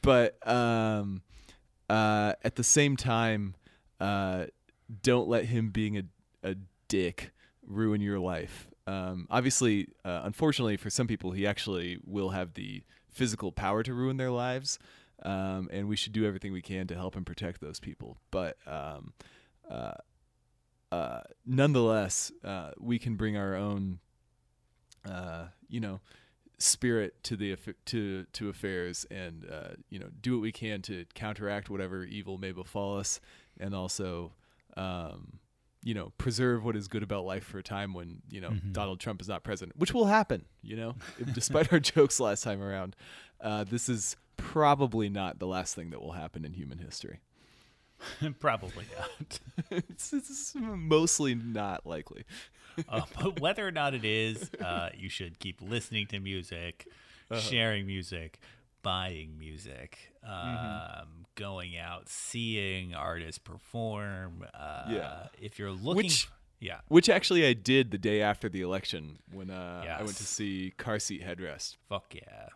But 0.00 0.38
um, 0.48 1.22
uh, 1.90 2.34
at 2.42 2.56
the 2.56 2.64
same 2.64 2.96
time, 2.96 3.54
uh, 4.00 4.46
don't 5.02 5.28
let 5.28 5.46
him 5.46 5.70
being 5.70 5.96
a, 5.98 6.02
a 6.42 6.56
dick 6.88 7.32
ruin 7.66 8.00
your 8.00 8.18
life. 8.18 8.68
Um, 8.86 9.26
obviously, 9.30 9.88
uh, 10.04 10.22
unfortunately 10.24 10.76
for 10.76 10.90
some 10.90 11.06
people, 11.06 11.32
he 11.32 11.46
actually 11.46 11.98
will 12.04 12.30
have 12.30 12.54
the 12.54 12.82
physical 13.10 13.52
power 13.52 13.82
to 13.82 13.94
ruin 13.94 14.16
their 14.16 14.30
lives. 14.30 14.78
Um, 15.22 15.68
and 15.72 15.88
we 15.88 15.96
should 15.96 16.12
do 16.12 16.26
everything 16.26 16.52
we 16.52 16.60
can 16.60 16.86
to 16.88 16.94
help 16.94 17.16
and 17.16 17.24
protect 17.24 17.60
those 17.60 17.80
people. 17.80 18.18
But 18.30 18.58
um, 18.66 19.14
uh, 19.70 19.94
uh, 20.92 21.20
nonetheless, 21.46 22.30
uh, 22.44 22.72
we 22.78 22.98
can 22.98 23.16
bring 23.16 23.36
our 23.36 23.54
own, 23.54 24.00
uh, 25.08 25.46
you 25.68 25.80
know, 25.80 26.00
spirit 26.58 27.22
to 27.24 27.36
the 27.36 27.56
to 27.86 28.24
to 28.32 28.48
affairs, 28.48 29.06
and 29.10 29.46
uh, 29.50 29.74
you 29.88 29.98
know, 29.98 30.08
do 30.20 30.34
what 30.34 30.42
we 30.42 30.52
can 30.52 30.82
to 30.82 31.04
counteract 31.14 31.70
whatever 31.70 32.04
evil 32.04 32.38
may 32.38 32.52
befall 32.52 32.98
us, 32.98 33.20
and 33.58 33.74
also, 33.74 34.32
um, 34.76 35.38
you 35.82 35.92
know, 35.94 36.12
preserve 36.18 36.64
what 36.64 36.76
is 36.76 36.88
good 36.88 37.02
about 37.02 37.24
life 37.24 37.44
for 37.44 37.58
a 37.58 37.62
time 37.62 37.92
when 37.94 38.22
you 38.30 38.40
know 38.40 38.54
Donald 38.72 39.00
Trump 39.00 39.20
is 39.20 39.28
not 39.28 39.42
president, 39.44 39.76
which 39.78 39.92
will 39.92 40.06
happen. 40.06 40.44
You 40.62 40.76
know, 40.76 40.94
despite 41.32 41.72
our 41.72 41.80
jokes 41.94 42.18
last 42.20 42.42
time 42.42 42.62
around, 42.62 42.96
uh, 43.40 43.64
this 43.64 43.88
is 43.88 44.16
probably 44.36 45.08
not 45.08 45.38
the 45.38 45.46
last 45.46 45.74
thing 45.74 45.90
that 45.90 46.00
will 46.00 46.12
happen 46.12 46.44
in 46.44 46.54
human 46.54 46.78
history. 46.78 47.20
Probably 48.40 48.84
not. 48.98 49.38
it's, 49.70 50.12
it's 50.12 50.54
mostly 50.56 51.34
not 51.34 51.86
likely. 51.86 52.24
uh, 52.88 53.02
but 53.22 53.40
whether 53.40 53.66
or 53.66 53.70
not 53.70 53.94
it 53.94 54.04
is, 54.04 54.50
uh, 54.62 54.88
you 54.94 55.08
should 55.08 55.38
keep 55.38 55.60
listening 55.62 56.06
to 56.08 56.18
music, 56.18 56.86
Uh-huh. 57.30 57.40
sharing 57.40 57.86
music, 57.86 58.40
buying 58.84 59.36
music, 59.38 59.98
um, 60.22 60.30
Mm-hmm. 60.30 61.10
going 61.34 61.76
out, 61.76 62.08
seeing 62.08 62.94
artists 62.94 63.38
perform. 63.38 64.44
Uh, 64.54 64.84
Yeah. 64.88 65.26
If 65.40 65.58
you're 65.58 65.72
looking, 65.72 66.04
Which- 66.04 66.28
yeah, 66.60 66.80
Which 66.88 67.08
actually 67.08 67.44
I 67.44 67.52
did 67.54 67.90
the 67.90 67.98
day 67.98 68.22
after 68.22 68.48
the 68.48 68.60
election 68.62 69.18
when 69.32 69.50
uh, 69.50 69.84
I 69.98 70.02
went 70.04 70.16
to 70.18 70.24
see 70.24 70.72
Car 70.76 70.98
Seat 71.00 71.22
Headrest. 71.22 71.76
fuck 71.88 72.14
yeah. 72.14 72.48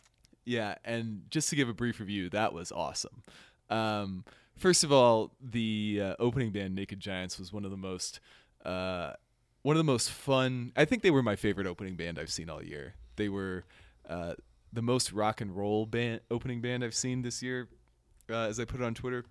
Yeah, 0.44 0.76
and 0.84 1.22
just 1.30 1.50
to 1.50 1.56
give 1.56 1.68
a 1.68 1.74
brief 1.74 2.00
review, 2.00 2.30
that 2.30 2.55
was 2.55 2.72
awesome. 2.72 3.22
Um, 3.68 4.24
first 4.56 4.82
of 4.82 4.90
all, 4.90 5.32
the 5.42 6.00
uh, 6.02 6.14
opening 6.18 6.52
band 6.52 6.74
Naked 6.74 7.00
Giants 7.00 7.38
was 7.38 7.52
one 7.52 7.66
of 7.66 7.70
the 7.70 7.76
most 7.76 8.20
uh, 8.64 9.12
one 9.62 9.76
of 9.76 9.78
the 9.78 9.84
most 9.92 10.10
fun. 10.10 10.72
I 10.74 10.84
think 10.86 11.02
they 11.02 11.10
were 11.10 11.22
my 11.22 11.36
favorite 11.36 11.66
opening 11.66 11.96
band 11.96 12.18
I've 12.18 12.30
seen 12.32 12.48
all 12.48 12.62
year. 12.62 12.94
They 13.16 13.28
were 13.28 13.64
uh, 14.09 14.34
the 14.73 14.82
most 14.82 15.12
rock 15.12 15.40
and 15.40 15.57
roll 15.57 15.86
band 15.86 16.20
opening 16.31 16.61
band 16.61 16.85
I've 16.85 16.95
seen 16.95 17.23
this 17.23 17.43
year, 17.43 17.69
uh, 18.31 18.43
as 18.49 18.59
I 18.61 18.65
put 18.65 18.81
it 18.81 18.85
on 18.85 18.95
Twitter. 18.95 19.24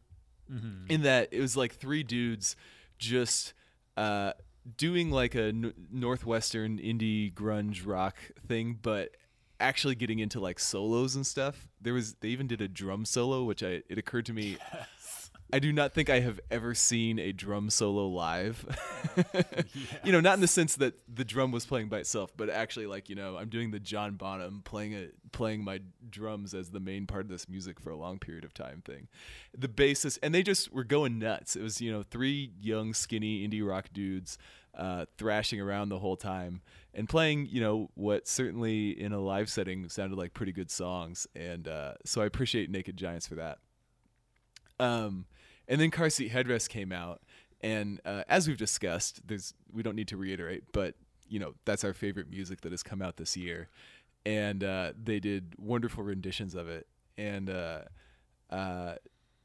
In 0.89 1.01
that 1.01 1.29
it 1.31 1.41
was 1.41 1.57
like 1.57 1.73
three 1.75 2.03
dudes 2.03 2.55
just 2.97 3.53
uh, 3.97 4.31
doing 4.77 5.11
like 5.11 5.35
a 5.35 5.47
n- 5.49 5.73
northwestern 5.91 6.77
indie 6.79 7.33
grunge 7.33 7.85
rock 7.85 8.15
thing, 8.47 8.79
but 8.81 9.11
actually 9.59 9.95
getting 9.95 10.19
into 10.19 10.39
like 10.39 10.57
solos 10.59 11.15
and 11.15 11.27
stuff. 11.27 11.67
There 11.81 11.93
was 11.93 12.13
they 12.21 12.29
even 12.29 12.47
did 12.47 12.61
a 12.61 12.67
drum 12.69 13.03
solo, 13.05 13.43
which 13.43 13.61
I 13.61 13.81
it 13.89 13.97
occurred 13.97 14.25
to 14.27 14.33
me. 14.33 14.57
I 15.51 15.59
do 15.59 15.71
not 15.71 15.93
think 15.93 16.09
I 16.09 16.19
have 16.19 16.39
ever 16.51 16.73
seen 16.73 17.19
a 17.19 17.31
drum 17.31 17.69
solo 17.69 18.07
live. 18.07 18.65
You 20.03 20.11
know, 20.11 20.21
not 20.21 20.35
in 20.35 20.41
the 20.41 20.47
sense 20.47 20.75
that 20.75 20.93
the 21.13 21.25
drum 21.25 21.51
was 21.51 21.65
playing 21.65 21.89
by 21.89 21.97
itself, 21.99 22.31
but 22.37 22.49
actually 22.49 22.85
like, 22.85 23.09
you 23.09 23.15
know, 23.15 23.35
I'm 23.35 23.49
doing 23.49 23.71
the 23.71 23.79
John 23.79 24.15
Bonham 24.15 24.61
playing 24.63 24.93
a 24.93 25.07
playing 25.31 25.63
my 25.63 25.81
drums 26.09 26.53
as 26.53 26.69
the 26.69 26.79
main 26.79 27.07
part 27.07 27.25
of 27.25 27.29
this 27.29 27.49
music 27.49 27.79
for 27.79 27.89
a 27.89 27.97
long 27.97 28.19
period 28.19 28.45
of 28.45 28.53
time 28.53 28.81
thing. 28.85 29.07
The 29.57 29.67
bassist 29.67 30.19
and 30.21 30.33
they 30.33 30.43
just 30.43 30.71
were 30.71 30.83
going 30.83 31.19
nuts. 31.19 31.55
It 31.55 31.63
was, 31.63 31.81
you 31.81 31.91
know, 31.91 32.03
three 32.03 32.51
young 32.61 32.93
skinny 32.93 33.45
indie 33.45 33.67
rock 33.67 33.89
dudes 33.91 34.37
uh, 34.77 35.05
thrashing 35.17 35.59
around 35.59 35.89
the 35.89 35.99
whole 35.99 36.15
time 36.15 36.61
and 36.93 37.09
playing, 37.09 37.47
you 37.47 37.59
know, 37.59 37.89
what 37.95 38.27
certainly 38.27 38.89
in 38.89 39.11
a 39.11 39.19
live 39.19 39.49
setting 39.49 39.89
sounded 39.89 40.17
like 40.17 40.33
pretty 40.33 40.51
good 40.51 40.71
songs. 40.71 41.27
And 41.35 41.67
uh, 41.67 41.93
so 42.05 42.21
I 42.21 42.25
appreciate 42.25 42.69
Naked 42.69 42.95
Giants 42.95 43.27
for 43.27 43.35
that. 43.35 43.57
Um, 44.79 45.25
and 45.67 45.79
then 45.79 45.91
car 45.91 46.09
seat 46.09 46.31
headrest 46.31 46.69
came 46.69 46.91
out, 46.91 47.21
and 47.61 47.99
uh, 48.05 48.23
as 48.27 48.47
we've 48.47 48.57
discussed, 48.57 49.27
there's 49.27 49.53
we 49.71 49.83
don't 49.83 49.95
need 49.95 50.07
to 50.09 50.17
reiterate, 50.17 50.63
but 50.71 50.95
you 51.29 51.39
know 51.39 51.53
that's 51.65 51.83
our 51.83 51.93
favorite 51.93 52.29
music 52.29 52.61
that 52.61 52.71
has 52.71 52.83
come 52.83 53.01
out 53.01 53.17
this 53.17 53.35
year, 53.35 53.69
and 54.25 54.63
uh, 54.63 54.93
they 55.01 55.19
did 55.19 55.55
wonderful 55.57 56.03
renditions 56.03 56.55
of 56.55 56.67
it, 56.67 56.87
and 57.17 57.49
uh, 57.49 57.81
uh, 58.49 58.95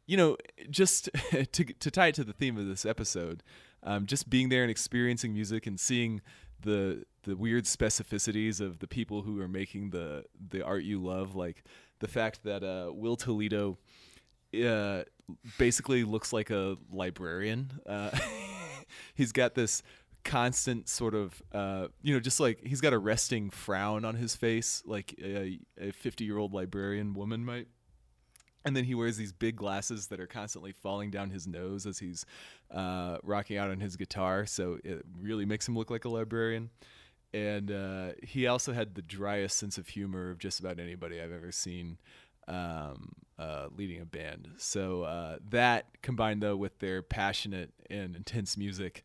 you 0.06 0.16
know 0.16 0.36
just 0.70 1.08
to 1.52 1.64
to 1.64 1.90
tie 1.90 2.08
it 2.08 2.14
to 2.16 2.24
the 2.24 2.32
theme 2.32 2.58
of 2.58 2.66
this 2.66 2.84
episode, 2.84 3.42
um, 3.82 4.06
just 4.06 4.28
being 4.28 4.48
there 4.48 4.62
and 4.62 4.70
experiencing 4.70 5.32
music 5.32 5.66
and 5.66 5.80
seeing 5.80 6.20
the 6.60 7.04
the 7.24 7.36
weird 7.36 7.64
specificities 7.64 8.60
of 8.60 8.80
the 8.80 8.86
people 8.86 9.22
who 9.22 9.40
are 9.40 9.48
making 9.48 9.90
the 9.90 10.24
the 10.50 10.62
art 10.62 10.84
you 10.84 11.02
love, 11.02 11.34
like 11.34 11.64
the 12.00 12.08
fact 12.08 12.42
that 12.44 12.62
uh, 12.62 12.92
Will 12.92 13.16
Toledo 13.16 13.78
uh, 14.54 15.02
basically 15.58 16.04
looks 16.04 16.32
like 16.32 16.50
a 16.50 16.76
librarian. 16.90 17.80
Uh, 17.86 18.10
he's 19.14 19.32
got 19.32 19.54
this 19.54 19.82
constant 20.24 20.88
sort 20.88 21.14
of, 21.14 21.42
uh, 21.52 21.88
you 22.02 22.14
know, 22.14 22.20
just 22.20 22.40
like 22.40 22.60
he's 22.64 22.80
got 22.80 22.92
a 22.92 22.98
resting 22.98 23.50
frown 23.50 24.04
on 24.04 24.14
his 24.14 24.36
face, 24.36 24.82
like 24.86 25.14
a 25.20 25.58
50 25.92 26.24
year 26.24 26.38
old 26.38 26.52
librarian 26.52 27.14
woman 27.14 27.44
might. 27.44 27.68
And 28.64 28.76
then 28.76 28.84
he 28.84 28.94
wears 28.94 29.16
these 29.16 29.32
big 29.32 29.56
glasses 29.56 30.06
that 30.08 30.20
are 30.20 30.26
constantly 30.26 30.70
falling 30.72 31.10
down 31.10 31.30
his 31.30 31.48
nose 31.48 31.84
as 31.84 31.98
he's 31.98 32.24
uh, 32.70 33.18
rocking 33.24 33.56
out 33.56 33.70
on 33.70 33.80
his 33.80 33.96
guitar. 33.96 34.46
So 34.46 34.78
it 34.84 35.04
really 35.20 35.44
makes 35.44 35.66
him 35.66 35.76
look 35.76 35.90
like 35.90 36.04
a 36.04 36.08
librarian. 36.08 36.70
And 37.34 37.72
uh, 37.72 38.10
he 38.22 38.46
also 38.46 38.72
had 38.72 38.94
the 38.94 39.02
driest 39.02 39.56
sense 39.56 39.78
of 39.78 39.88
humor 39.88 40.30
of 40.30 40.38
just 40.38 40.60
about 40.60 40.78
anybody 40.78 41.20
I've 41.20 41.32
ever 41.32 41.50
seen 41.50 41.98
um, 42.48 43.12
uh, 43.38 43.68
leading 43.76 44.00
a 44.00 44.04
band. 44.04 44.48
So 44.58 45.02
uh, 45.02 45.38
that 45.50 45.86
combined 46.02 46.42
though 46.42 46.56
with 46.56 46.78
their 46.78 47.02
passionate 47.02 47.70
and 47.90 48.16
intense 48.16 48.56
music, 48.56 49.02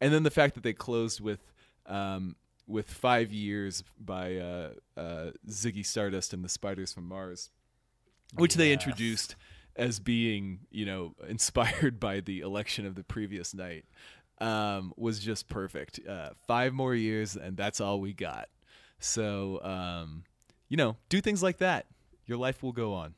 and 0.00 0.12
then 0.12 0.22
the 0.22 0.30
fact 0.30 0.54
that 0.54 0.62
they 0.62 0.72
closed 0.72 1.20
with 1.20 1.40
um, 1.86 2.36
with 2.66 2.88
five 2.88 3.32
years 3.32 3.82
by 3.98 4.36
uh, 4.36 4.70
uh, 4.96 5.30
Ziggy 5.48 5.84
Stardust 5.84 6.32
and 6.32 6.44
the 6.44 6.48
Spiders 6.48 6.92
from 6.92 7.08
Mars, 7.08 7.50
which 8.34 8.54
they 8.54 8.72
introduced 8.72 9.34
as 9.76 9.98
being 9.98 10.60
you 10.70 10.86
know 10.86 11.14
inspired 11.28 11.98
by 12.00 12.20
the 12.20 12.40
election 12.40 12.86
of 12.86 12.94
the 12.94 13.04
previous 13.04 13.54
night. 13.54 13.84
Um, 14.40 14.94
was 14.96 15.18
just 15.18 15.50
perfect. 15.50 16.00
Uh, 16.08 16.30
five 16.46 16.72
more 16.72 16.94
years, 16.94 17.36
and 17.36 17.58
that's 17.58 17.78
all 17.78 18.00
we 18.00 18.14
got. 18.14 18.48
So, 18.98 19.60
um, 19.62 20.24
you 20.70 20.78
know, 20.78 20.96
do 21.10 21.20
things 21.20 21.42
like 21.42 21.58
that. 21.58 21.84
Your 22.30 22.38
life 22.38 22.62
will 22.62 22.70
go 22.70 22.94
on. 22.94 23.14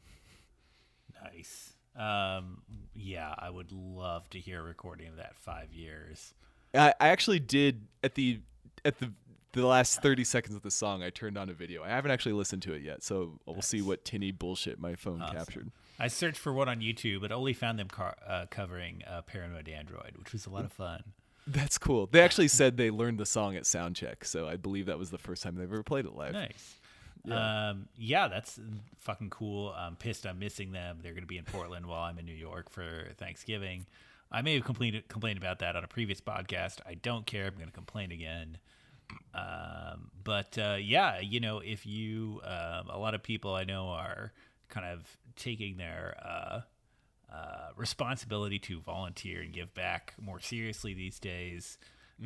Nice. 1.22 1.74
Um, 1.94 2.62
yeah, 2.94 3.34
I 3.36 3.50
would 3.50 3.70
love 3.70 4.30
to 4.30 4.38
hear 4.38 4.60
a 4.60 4.62
recording 4.62 5.08
of 5.08 5.16
that 5.16 5.36
five 5.36 5.74
years. 5.74 6.32
I, 6.72 6.94
I 6.98 7.08
actually 7.08 7.38
did 7.38 7.82
at 8.02 8.14
the 8.14 8.40
at 8.86 9.00
the 9.00 9.12
the 9.52 9.66
last 9.66 10.00
30 10.00 10.24
seconds 10.24 10.56
of 10.56 10.62
the 10.62 10.70
song, 10.70 11.02
I 11.02 11.10
turned 11.10 11.36
on 11.36 11.50
a 11.50 11.52
video. 11.52 11.82
I 11.82 11.88
haven't 11.88 12.10
actually 12.10 12.32
listened 12.32 12.62
to 12.62 12.72
it 12.72 12.80
yet, 12.80 13.02
so 13.02 13.38
we'll 13.44 13.60
see 13.60 13.82
what 13.82 14.02
tinny 14.02 14.30
bullshit 14.30 14.80
my 14.80 14.94
phone 14.94 15.22
captured. 15.30 15.70
I 15.98 16.08
searched 16.08 16.38
for 16.38 16.54
one 16.54 16.70
on 16.70 16.80
YouTube, 16.80 17.20
but 17.20 17.32
only 17.32 17.52
found 17.52 17.78
them 17.78 17.88
car- 17.88 18.16
uh, 18.26 18.46
covering 18.48 19.02
uh, 19.06 19.20
Paranoid 19.20 19.68
Android, 19.68 20.12
which 20.16 20.32
was 20.32 20.46
a 20.46 20.50
lot 20.50 20.64
of 20.64 20.72
fun. 20.72 21.02
That's 21.46 21.76
cool. 21.76 22.06
They 22.06 22.22
actually 22.22 22.48
said 22.48 22.78
they 22.78 22.90
learned 22.90 23.18
the 23.18 23.26
song 23.26 23.56
at 23.56 23.64
soundcheck, 23.64 24.24
so 24.24 24.48
I 24.48 24.56
believe 24.56 24.86
that 24.86 24.98
was 24.98 25.10
the 25.10 25.18
first 25.18 25.42
time 25.42 25.56
they've 25.56 25.70
ever 25.70 25.82
played 25.82 26.06
it 26.06 26.14
live. 26.14 26.32
Nice. 26.32 26.76
Yeah. 27.24 27.68
Um, 27.70 27.88
yeah, 27.96 28.28
that's 28.28 28.58
fucking 28.98 29.30
cool. 29.30 29.72
I'm 29.76 29.96
pissed 29.96 30.26
I'm 30.26 30.38
missing 30.38 30.72
them. 30.72 30.98
They're 31.02 31.12
going 31.12 31.22
to 31.22 31.28
be 31.28 31.38
in 31.38 31.44
Portland 31.44 31.86
while 31.86 32.02
I'm 32.02 32.18
in 32.18 32.26
New 32.26 32.32
York 32.34 32.68
for 32.70 33.08
Thanksgiving. 33.16 33.86
I 34.30 34.42
may 34.42 34.54
have 34.54 34.64
complained 34.64 35.02
complained 35.08 35.38
about 35.38 35.60
that 35.60 35.76
on 35.76 35.84
a 35.84 35.88
previous 35.88 36.20
podcast. 36.20 36.78
I 36.86 36.94
don't 36.94 37.26
care. 37.26 37.46
I'm 37.46 37.54
going 37.54 37.66
to 37.66 37.72
complain 37.72 38.10
again. 38.10 38.58
Um, 39.34 40.10
but 40.24 40.56
uh, 40.58 40.78
yeah, 40.80 41.20
you 41.20 41.38
know, 41.38 41.58
if 41.58 41.86
you, 41.86 42.40
um, 42.44 42.88
a 42.88 42.98
lot 42.98 43.14
of 43.14 43.22
people 43.22 43.54
I 43.54 43.64
know 43.64 43.88
are 43.88 44.32
kind 44.68 44.86
of 44.86 45.16
taking 45.36 45.76
their 45.76 46.16
uh, 46.24 46.60
uh, 47.32 47.68
responsibility 47.76 48.58
to 48.60 48.80
volunteer 48.80 49.42
and 49.42 49.52
give 49.52 49.74
back 49.74 50.14
more 50.20 50.40
seriously 50.40 50.94
these 50.94 51.18
days. 51.18 51.78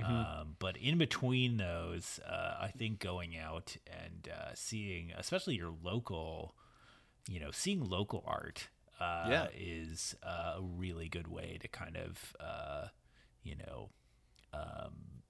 Um, 0.05 0.57
but 0.59 0.77
in 0.77 0.99
between 0.99 1.57
those, 1.57 2.21
uh, 2.29 2.57
I 2.61 2.69
think 2.69 2.99
going 3.01 3.37
out 3.37 3.77
and 3.87 4.29
uh, 4.33 4.51
seeing, 4.55 5.13
especially 5.17 5.55
your 5.57 5.73
local, 5.83 6.55
you 7.29 7.41
know, 7.41 7.51
seeing 7.51 7.83
local 7.89 8.23
art 8.27 8.69
uh, 9.01 9.25
Yeah. 9.31 9.47
is 9.57 10.15
uh, 10.23 10.55
a 10.59 10.61
really 10.63 11.09
good 11.09 11.29
way 11.29 11.59
to 11.61 11.69
kind 11.69 11.97
of, 11.97 12.37
uh, 12.41 12.89
you 13.43 13.55
know, 13.57 13.91
um, 14.53 15.23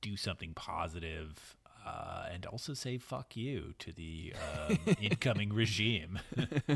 do 0.00 0.16
something 0.16 0.52
positive. 0.54 1.56
Uh, 1.86 2.26
and 2.32 2.44
also 2.44 2.74
say 2.74 2.98
fuck 2.98 3.34
you 3.36 3.72
to 3.78 3.92
the 3.92 4.34
um, 4.36 4.76
incoming 5.00 5.52
regime. 5.52 6.18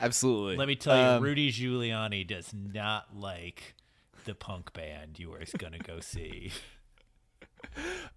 Absolutely. 0.00 0.56
Let 0.56 0.68
me 0.68 0.76
tell 0.76 0.96
you, 0.96 1.08
Um, 1.08 1.22
Rudy 1.22 1.52
Giuliani 1.52 2.26
does 2.26 2.52
not 2.54 3.14
like 3.14 3.74
the 4.24 4.34
punk 4.34 4.72
band 4.72 5.18
you 5.18 5.32
are 5.32 5.40
going 5.58 5.72
to 5.72 5.78
go 5.78 6.00
see. 6.00 6.52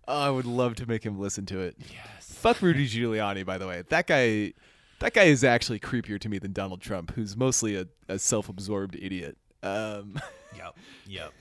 oh, 0.08 0.22
I 0.22 0.30
would 0.30 0.46
love 0.46 0.76
to 0.76 0.86
make 0.88 1.04
him 1.04 1.20
listen 1.20 1.46
to 1.48 1.60
it. 1.60 1.76
Yes. 1.80 2.34
Fuck 2.34 2.62
Rudy 2.62 2.88
Giuliani, 2.88 3.46
by 3.46 3.58
the 3.58 3.68
way. 3.68 3.84
That 3.90 4.08
guy, 4.08 4.54
that 5.00 5.14
guy 5.14 5.24
is 5.24 5.44
actually 5.44 5.80
creepier 5.80 6.20
to 6.20 6.30
me 6.30 6.38
than 6.40 6.54
Donald 6.54 6.82
Trump, 6.82 7.14
who's 7.16 7.36
mostly 7.36 7.76
a, 7.76 7.88
a 8.08 8.20
self-absorbed 8.20 8.96
idiot. 8.96 9.38
Um, 9.64 10.20
Yep. 10.56 10.76
Yep. 11.08 11.34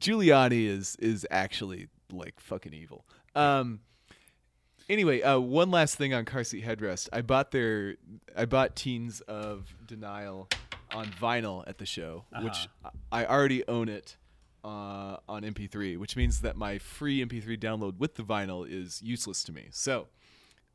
Giuliani 0.00 0.66
is 0.66 0.96
is 0.96 1.26
actually 1.30 1.88
like 2.12 2.40
fucking 2.40 2.72
evil. 2.74 3.04
Um, 3.34 3.80
anyway, 4.88 5.22
uh, 5.22 5.38
one 5.38 5.70
last 5.70 5.94
thing 5.96 6.12
on 6.12 6.24
car 6.24 6.44
seat 6.44 6.64
headrest. 6.64 7.08
I 7.12 7.22
bought 7.22 7.50
their 7.52 7.94
I 8.36 8.44
bought 8.46 8.74
Teens 8.74 9.20
of 9.22 9.74
Denial 9.86 10.48
on 10.92 11.06
vinyl 11.06 11.64
at 11.66 11.78
the 11.78 11.86
show, 11.86 12.24
which 12.42 12.68
I 13.12 13.24
already 13.24 13.66
own 13.68 13.88
it 13.88 14.16
uh, 14.64 15.16
on 15.28 15.42
MP3, 15.42 15.98
which 15.98 16.16
means 16.16 16.40
that 16.40 16.56
my 16.56 16.78
free 16.78 17.24
MP3 17.24 17.58
download 17.58 17.98
with 17.98 18.16
the 18.16 18.22
vinyl 18.22 18.66
is 18.68 19.02
useless 19.02 19.42
to 19.44 19.52
me. 19.52 19.68
So, 19.70 20.08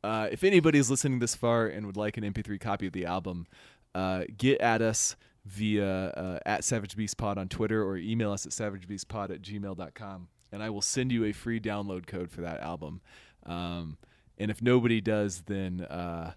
uh, 0.02 0.28
if 0.30 0.44
anybody's 0.44 0.90
listening 0.90 1.18
this 1.18 1.34
far 1.34 1.66
and 1.66 1.86
would 1.86 1.96
like 1.96 2.16
an 2.16 2.24
MP3 2.24 2.60
copy 2.60 2.86
of 2.86 2.92
the 2.92 3.06
album, 3.06 3.46
uh, 3.94 4.24
get 4.36 4.60
at 4.60 4.82
us 4.82 5.16
via 5.46 6.08
uh, 6.08 6.38
at 6.44 6.64
Savage 6.64 6.96
Beast 6.96 7.16
Pod 7.16 7.38
on 7.38 7.48
Twitter 7.48 7.82
or 7.82 7.96
email 7.96 8.32
us 8.32 8.46
at 8.46 8.52
savagebeastpod 8.52 9.30
at 9.30 9.42
gmail.com 9.42 10.28
and 10.54 10.62
I 10.62 10.70
will 10.70 10.82
send 10.82 11.10
you 11.10 11.24
a 11.24 11.32
free 11.32 11.58
download 11.58 12.06
code 12.06 12.30
for 12.30 12.42
that 12.42 12.60
album. 12.60 13.00
Um, 13.44 13.98
and 14.38 14.52
if 14.52 14.62
nobody 14.62 15.00
does, 15.00 15.42
then 15.42 15.80
uh, 15.80 16.32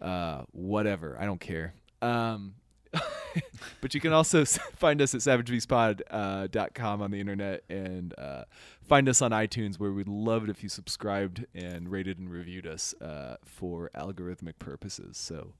uh, 0.00 0.42
whatever. 0.52 1.16
I 1.20 1.26
don't 1.26 1.40
care. 1.40 1.74
Um, 2.00 2.54
but 3.80 3.94
you 3.94 4.00
can 4.00 4.12
also 4.12 4.44
find 4.76 5.00
us 5.00 5.14
at 5.14 5.20
savagebeastpod.com 5.20 6.02
uh, 6.10 6.46
dot 6.48 6.74
com 6.74 7.02
on 7.02 7.10
the 7.10 7.20
internet 7.20 7.62
and 7.68 8.14
uh, 8.18 8.44
find 8.82 9.08
us 9.08 9.22
on 9.22 9.30
iTunes, 9.30 9.78
where 9.78 9.92
we'd 9.92 10.08
love 10.08 10.44
it 10.44 10.50
if 10.50 10.62
you 10.62 10.68
subscribed 10.68 11.46
and 11.54 11.88
rated 11.90 12.18
and 12.18 12.30
reviewed 12.30 12.66
us 12.66 12.94
uh, 13.00 13.36
for 13.44 13.90
algorithmic 13.94 14.58
purposes. 14.58 15.16
So, 15.16 15.54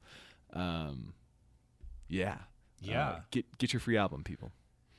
um, 0.52 1.14
yeah, 2.08 2.38
Yeah. 2.80 3.08
Uh, 3.08 3.20
get 3.30 3.58
get 3.58 3.72
your 3.72 3.80
free 3.80 3.96
album, 3.96 4.24
people. 4.24 4.52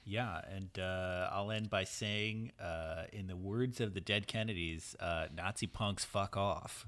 Yeah, 0.04 0.42
and 0.50 0.80
uh, 0.80 1.30
I'll 1.32 1.52
end 1.52 1.70
by 1.70 1.84
saying, 1.84 2.54
uh, 2.60 3.04
in 3.14 3.28
the 3.28 3.36
words 3.36 3.80
of 3.80 3.94
the 3.94 4.02
dead 4.02 4.26
Kennedys, 4.26 4.96
uh, 5.00 5.28
Nazi 5.36 5.68
punks 5.68 6.04
fuck 6.04 6.36
off. 6.36 6.88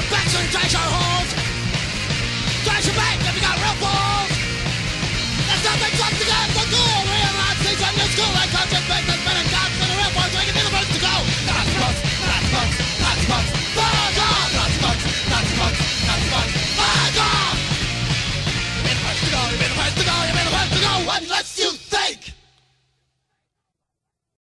your 0.00 0.10
backs 0.10 0.34
and 0.34 0.50
trash 0.50 0.74
our 0.74 0.80
holes. 0.80 1.30
Trash 2.64 2.86
your 2.86 2.96
back 2.96 3.20
if 3.20 3.34
you 3.34 3.42
got 3.42 3.56
real 3.60 3.76
balls. 3.80 4.30
There's 5.46 5.64
nothing 5.64 5.98
left 5.98 6.20
to 6.20 6.26
go. 6.26 6.49